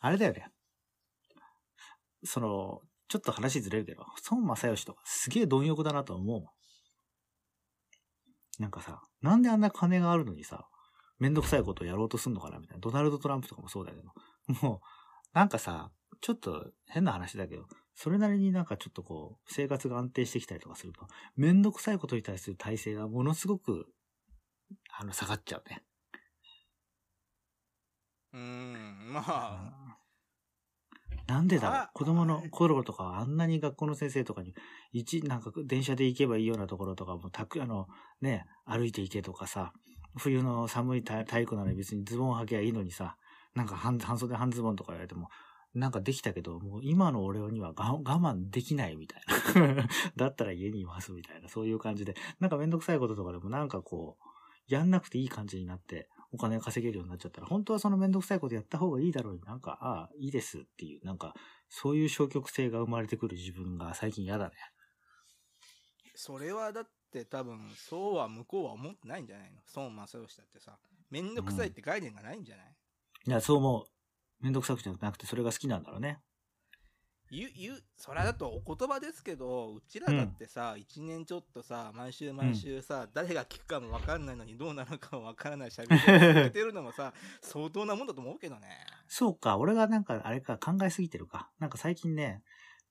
[0.00, 0.50] あれだよね。
[2.24, 2.82] その、
[3.14, 6.48] ちょっと話ずれるけど、孫正義とかすげえ貪欲だなと思うもん。
[8.58, 10.66] なんかさ、なんであんな金があるのにさ、
[11.20, 12.80] めんどくさいことをやろうとすんのかなみたいな。
[12.80, 14.10] ドナルド・トランプとかもそうだけど。
[14.66, 14.80] もう、
[15.32, 23.86] なんかさ、ちょっと変な話だけど、それなりになんかちょっとこう、生活が安定してきたりとかすると、めんどくさいことに対する体制がものすごく、
[24.98, 25.84] あの、下がっちゃうね。
[28.32, 29.83] うーん、まあ、
[31.26, 31.76] なんでだろう？
[31.78, 34.54] あ子供の頃とかはあんなに学校の先生とかに、
[34.92, 37.86] 一、なんか電車で行けばいいようなところとかも、たく、あの、
[38.20, 39.72] ね、歩いて行けとかさ、
[40.16, 43.16] 冬の寒い体体育なのに別にズボン履けばいいのにさ、
[43.54, 45.28] なんか半半袖半ズボンとか言われても、
[45.74, 49.22] なんかできたけど、もう今の俺にはが我慢できないみたい
[49.76, 49.88] な。
[50.16, 61.32] だったら家にいますみたいな、そういう感じで、なんかめんどくさいこととかでもなんかこう、やんなくていい感じになって、お金を稼げるようになっちゃったら、本当はそのめんどくさいことやった方がいいだろうに、なんか、ああ、いいですっていう、なんか、
[61.68, 64.52] そういう消極性が生まれてくる自分が最近嫌だね。
[66.16, 69.60] それはだって多分、そうは向こうは思ってないんじゃないの？
[69.76, 70.76] 孫正義だってさ、
[71.10, 72.74] めんどくさいって概念がないんじゃない、
[73.26, 73.86] いや、そう思う。
[74.40, 76.20] めんどくさくじゃなくて、それが好きなんだろうね。
[77.34, 87.12] 言う、言う、それはだとお言葉ですけど、うちらだってさ、一、年ちょっとさ、毎週毎週さ、誰が聞くかもわかんないのにどうなるかもわからない喋りを続けてるのもさ、
[87.42, 88.68] 相当なもんだと思うけどね。
[89.08, 91.50] そうか、俺がなんか、あれか、考えすぎてるか。
[91.58, 92.42] なんか最近ね、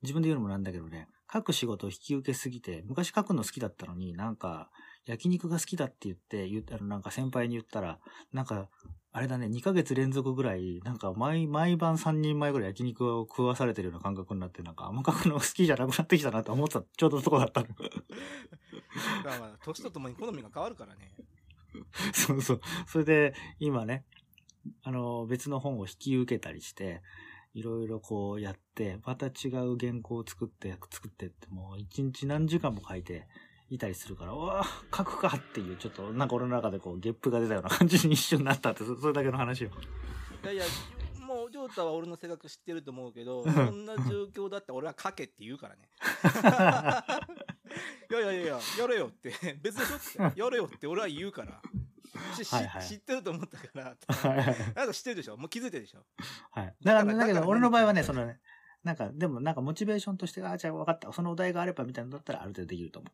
[0.02, 4.70] 自分で言うのもなんだけどね、書く仕事を引き受けすぎて、昔書くの好きだったのに、なんか、
[5.06, 8.00] 焼肉が好きだって言って、言ったら、なんか先輩に言ったら、
[8.32, 8.70] なんか、
[9.16, 17.68] あれだね、2ヶ月連続ぐらい、なんか毎、毎晩3人前ぐらい焼肉を食わされてるような感覚になって、なんか、あんま書くの好きじゃなくなってきたなと思ってた、ちょうどそこだったの。
[19.24, 21.14] まあまあ、年とともに好みが変わるからね。
[22.12, 22.62] そうそう。
[22.88, 24.04] それで、今ね、
[24.82, 27.04] あの、別の本を引き受けたりして、
[27.54, 33.28] いろいろこうやって、また違う原稿を作って、作ってって、もう一日何時間も書いて
[33.76, 39.72] いたりするから、うわぁ、書くかっていう、ちょっと、なんか俺の中でこう、ゲップが出たような感じに一瞬なったって、そ それだけの話よ。
[40.44, 40.64] いやいや、
[41.26, 45.82] もう、ジョータは俺の性格知ってると思うけど、そんな状況だって俺は書けって言うからね。
[48.10, 49.32] い やいやいやいや、やれよって、
[49.62, 51.62] 別でしょって、やれよって俺は言うから。
[52.52, 53.96] はいはい知ってると思ったから、な
[54.86, 55.38] た知ってるでしょ？
[55.38, 56.06] もう気づいてるでしょ？
[56.52, 56.76] はい。
[56.84, 58.40] だから、だけど俺の場合はね、そのね、
[58.84, 61.12] なんか、でもなんかモチベーションとして、あ、じゃあ分かった。
[61.12, 63.14] そのお題があればみたいなのだったらある程度できると思う。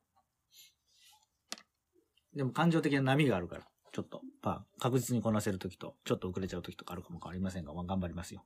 [2.39, 8.45] でも感情的な波があるから、ちょっと、まあ、確実にこなせるときと、ちょっと遅れちゃうときとかあるかも変わりませんが、まあ、頑張りますよ。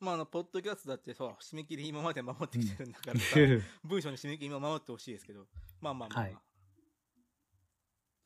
[0.00, 3.36] まあ、あの、ポッドキャストだってさ、 締め切り今まで守ってきてるんだからさ、
[3.84, 5.46] 文章の締め切り今守ってほしいですけど、
[5.80, 6.22] まあまあまあ、まあ。
[6.22, 6.32] はい。
[6.32, 6.38] じ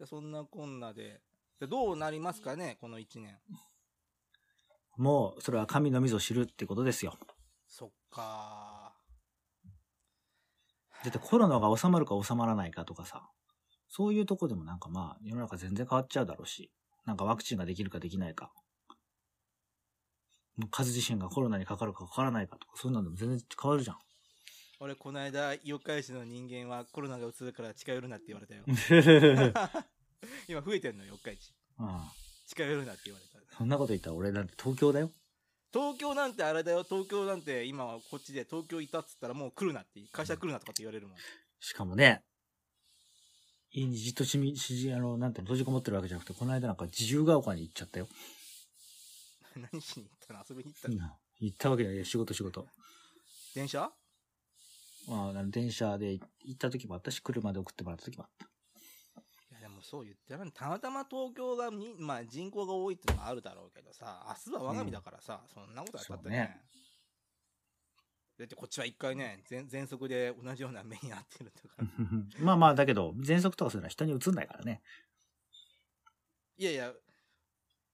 [0.00, 1.20] ゃあそんなこんなで、
[1.60, 3.38] でどうなりますかね、この1年。
[4.96, 7.18] もう、それは神のみぞ知るってことですよ。
[7.66, 8.96] そっか
[11.04, 13.30] だってコロナが収まるか収まらないかとかさ、
[13.94, 16.70] そういうとこでもなんかまあ、世の中全然変わっちゃうだろうし、
[17.04, 18.50] なんかワクチンができるかできないか、
[20.56, 23.96] もう数自身がコロナにかかるかかからないかとか、そういうのでも全然変わるじゃん。
[24.80, 28.64] 俺、この間、四日市の人間はコロナがうつるから近寄るなって言われたよ。
[30.48, 31.52] 今増えてんのよ、四日市。
[31.78, 32.00] うん
[32.46, 33.56] 近寄るなって言われた。
[33.56, 35.10] そんなこと言ったら俺だって東京だよ。
[35.72, 41.18] 東京なんてあれだよ、東京なんて今はこっちで東京いたっつったらもう来るなって、会社来るなとかって言われるもん。
[41.60, 42.24] しかもね、
[43.72, 48.08] 家にじっとしみ、しじ、あの、なんていうの、閉じこもってるわけじゃなくて、この間なんか自由が丘に行っちゃったよ。
[49.72, 50.44] 何しに行ったの？
[50.48, 50.94] 遊びに行ったの？
[50.94, 52.04] うん行ったわけじゃない。
[52.04, 52.68] 仕事仕事。
[53.54, 53.90] 電車？
[55.08, 56.22] まあ、あの電車で行
[56.52, 58.46] った時もあったし、車で送ってもらった時もあった。
[58.46, 66.60] いやでもそう言ってらんたまたま東京がみ、まあ人口が多いってのもあるだろうけどさ、明日は我が身だからさ、そんなことはだったねそうね。
[68.42, 71.86] だってこっちは一回ね、全全速で同じような目に遭ってるんだから。
[72.44, 74.82] まあまあ、だけど、喘息とかするのは人に移んないからね。
[76.56, 76.92] いやいや、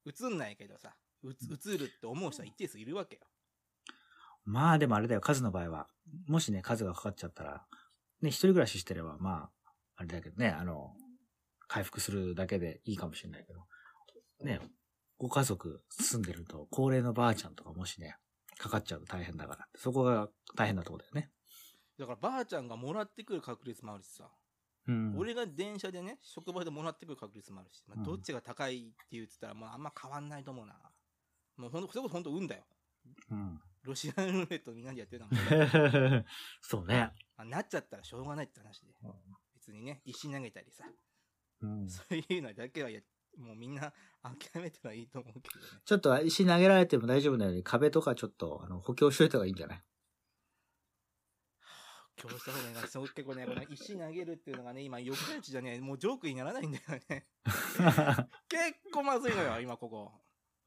[0.06, 3.22] 映んないけどさ、うつ映るって思う人は一定数いるわけよ。
[4.44, 5.86] まあでもあれだよ、数の場合は。
[6.26, 7.66] もしね、数がかかっちゃったら、
[8.22, 10.96] ね、一人暮らししてれば、まあ、あれだけどね、あの、
[11.66, 13.66] 回復するだけでいいかもしれないけど、
[14.42, 14.60] ね、
[15.18, 18.16] ご家族住んでると、高齢のばあちゃんとかもしね、
[18.58, 19.68] かかっちゃうと大変だから。
[19.76, 21.30] そこが大変なところだよね。
[21.98, 24.30] だからばあちゃんがもらってくる確率もあるしさ。
[24.86, 25.14] うん。
[25.18, 30.74] 俺が電車でね、職場でもらってくる確率もあるし、まあ、うんどっちが高いって言ってたら、まああんま変わんないと思うな。
[31.56, 32.62] もうほんと、それこそほんと運だよ。
[33.30, 33.60] うん。
[33.82, 36.24] ロシアンルーレットみんなでやってるのは
[36.62, 37.12] そうね。
[37.36, 38.94] まあなっちゃったらしょうがないって話で。
[39.02, 39.12] うん
[39.54, 40.84] 別にね、石投げたりさ、
[41.60, 41.88] うん。
[41.90, 43.00] そういうのだけはや、
[43.36, 43.92] もうみんな
[44.22, 45.66] 諦めたらいいと思うけどね。
[45.84, 49.82] ちょっと石投げられても大丈夫なように壁とかちょっとあの補強しといた方がいいんじゃない？
[52.20, 52.86] 今日した方がいいな。
[52.88, 57.26] そう結構ね、この石投げるっていうのがね、今、よくやちじゃね、もうジョークにならないんだよね。
[58.48, 60.12] 結構まずいのよ、今ここ。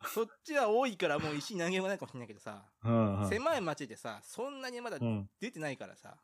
[0.07, 3.29] そっちは多いからもう石投げもないかもしれないけどさ、うんうん。
[3.29, 5.29] 狭い町でさ、そんなにまだうん。
[5.39, 6.17] 出てないからさ、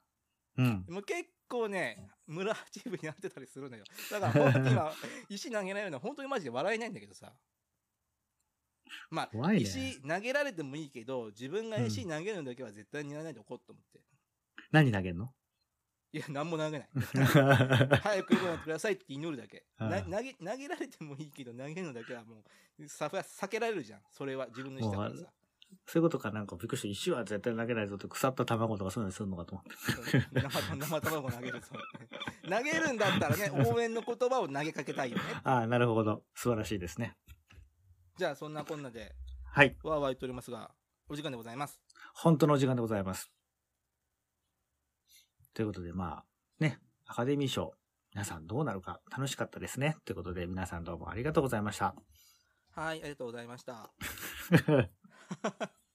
[0.58, 0.86] うん。
[0.90, 3.84] もう結構ね、村八部になってたりするのよ。
[4.12, 4.92] だから本当に今、
[5.30, 7.34] 石投げられるのは本当にマジで笑えないんだけどさ。
[9.10, 14.02] まあ、ね石投げられてもいいけど、自分が石投げるのだけは絶対にやらないでおこうと思って。
[14.72, 15.30] 何投げんの？
[16.14, 16.90] いや、なんも投げない。
[18.02, 19.66] 早く来るのくださいって祈るだけ。
[19.80, 22.44] うんな投げ、投げられてもいいけど、投げるのだけはも
[22.80, 24.02] う、さ避けられるじゃん。
[24.12, 25.32] それは自分の意思だからさ。
[25.86, 30.26] そういうことかなんかびっくりして石は絶対投げないぞって腐った卵とかそういうのするのかと思って。
[30.32, 31.68] 生生卵投げるぞ。
[32.50, 35.24] 投げるんだったらね、応援の言葉を投げかけたいよね。
[35.44, 36.24] ああ、なるほど。
[36.36, 37.18] 素晴らしいですね。
[38.18, 39.14] じゃあ、そんなこんなで、
[39.44, 39.78] はい。
[39.84, 40.74] わーわー言っておりますが、
[41.10, 41.82] お時間でございます。
[42.14, 43.30] 本当のお時間でございます。
[45.58, 46.24] ということで、まあ、
[46.60, 47.74] ね、アカデミー賞、
[48.14, 49.98] 皆さんどうなるか楽しかったですね。
[50.06, 51.96] ということで、皆さんどうもありがとうございました。
[52.76, 53.90] はい、ありがとうございました。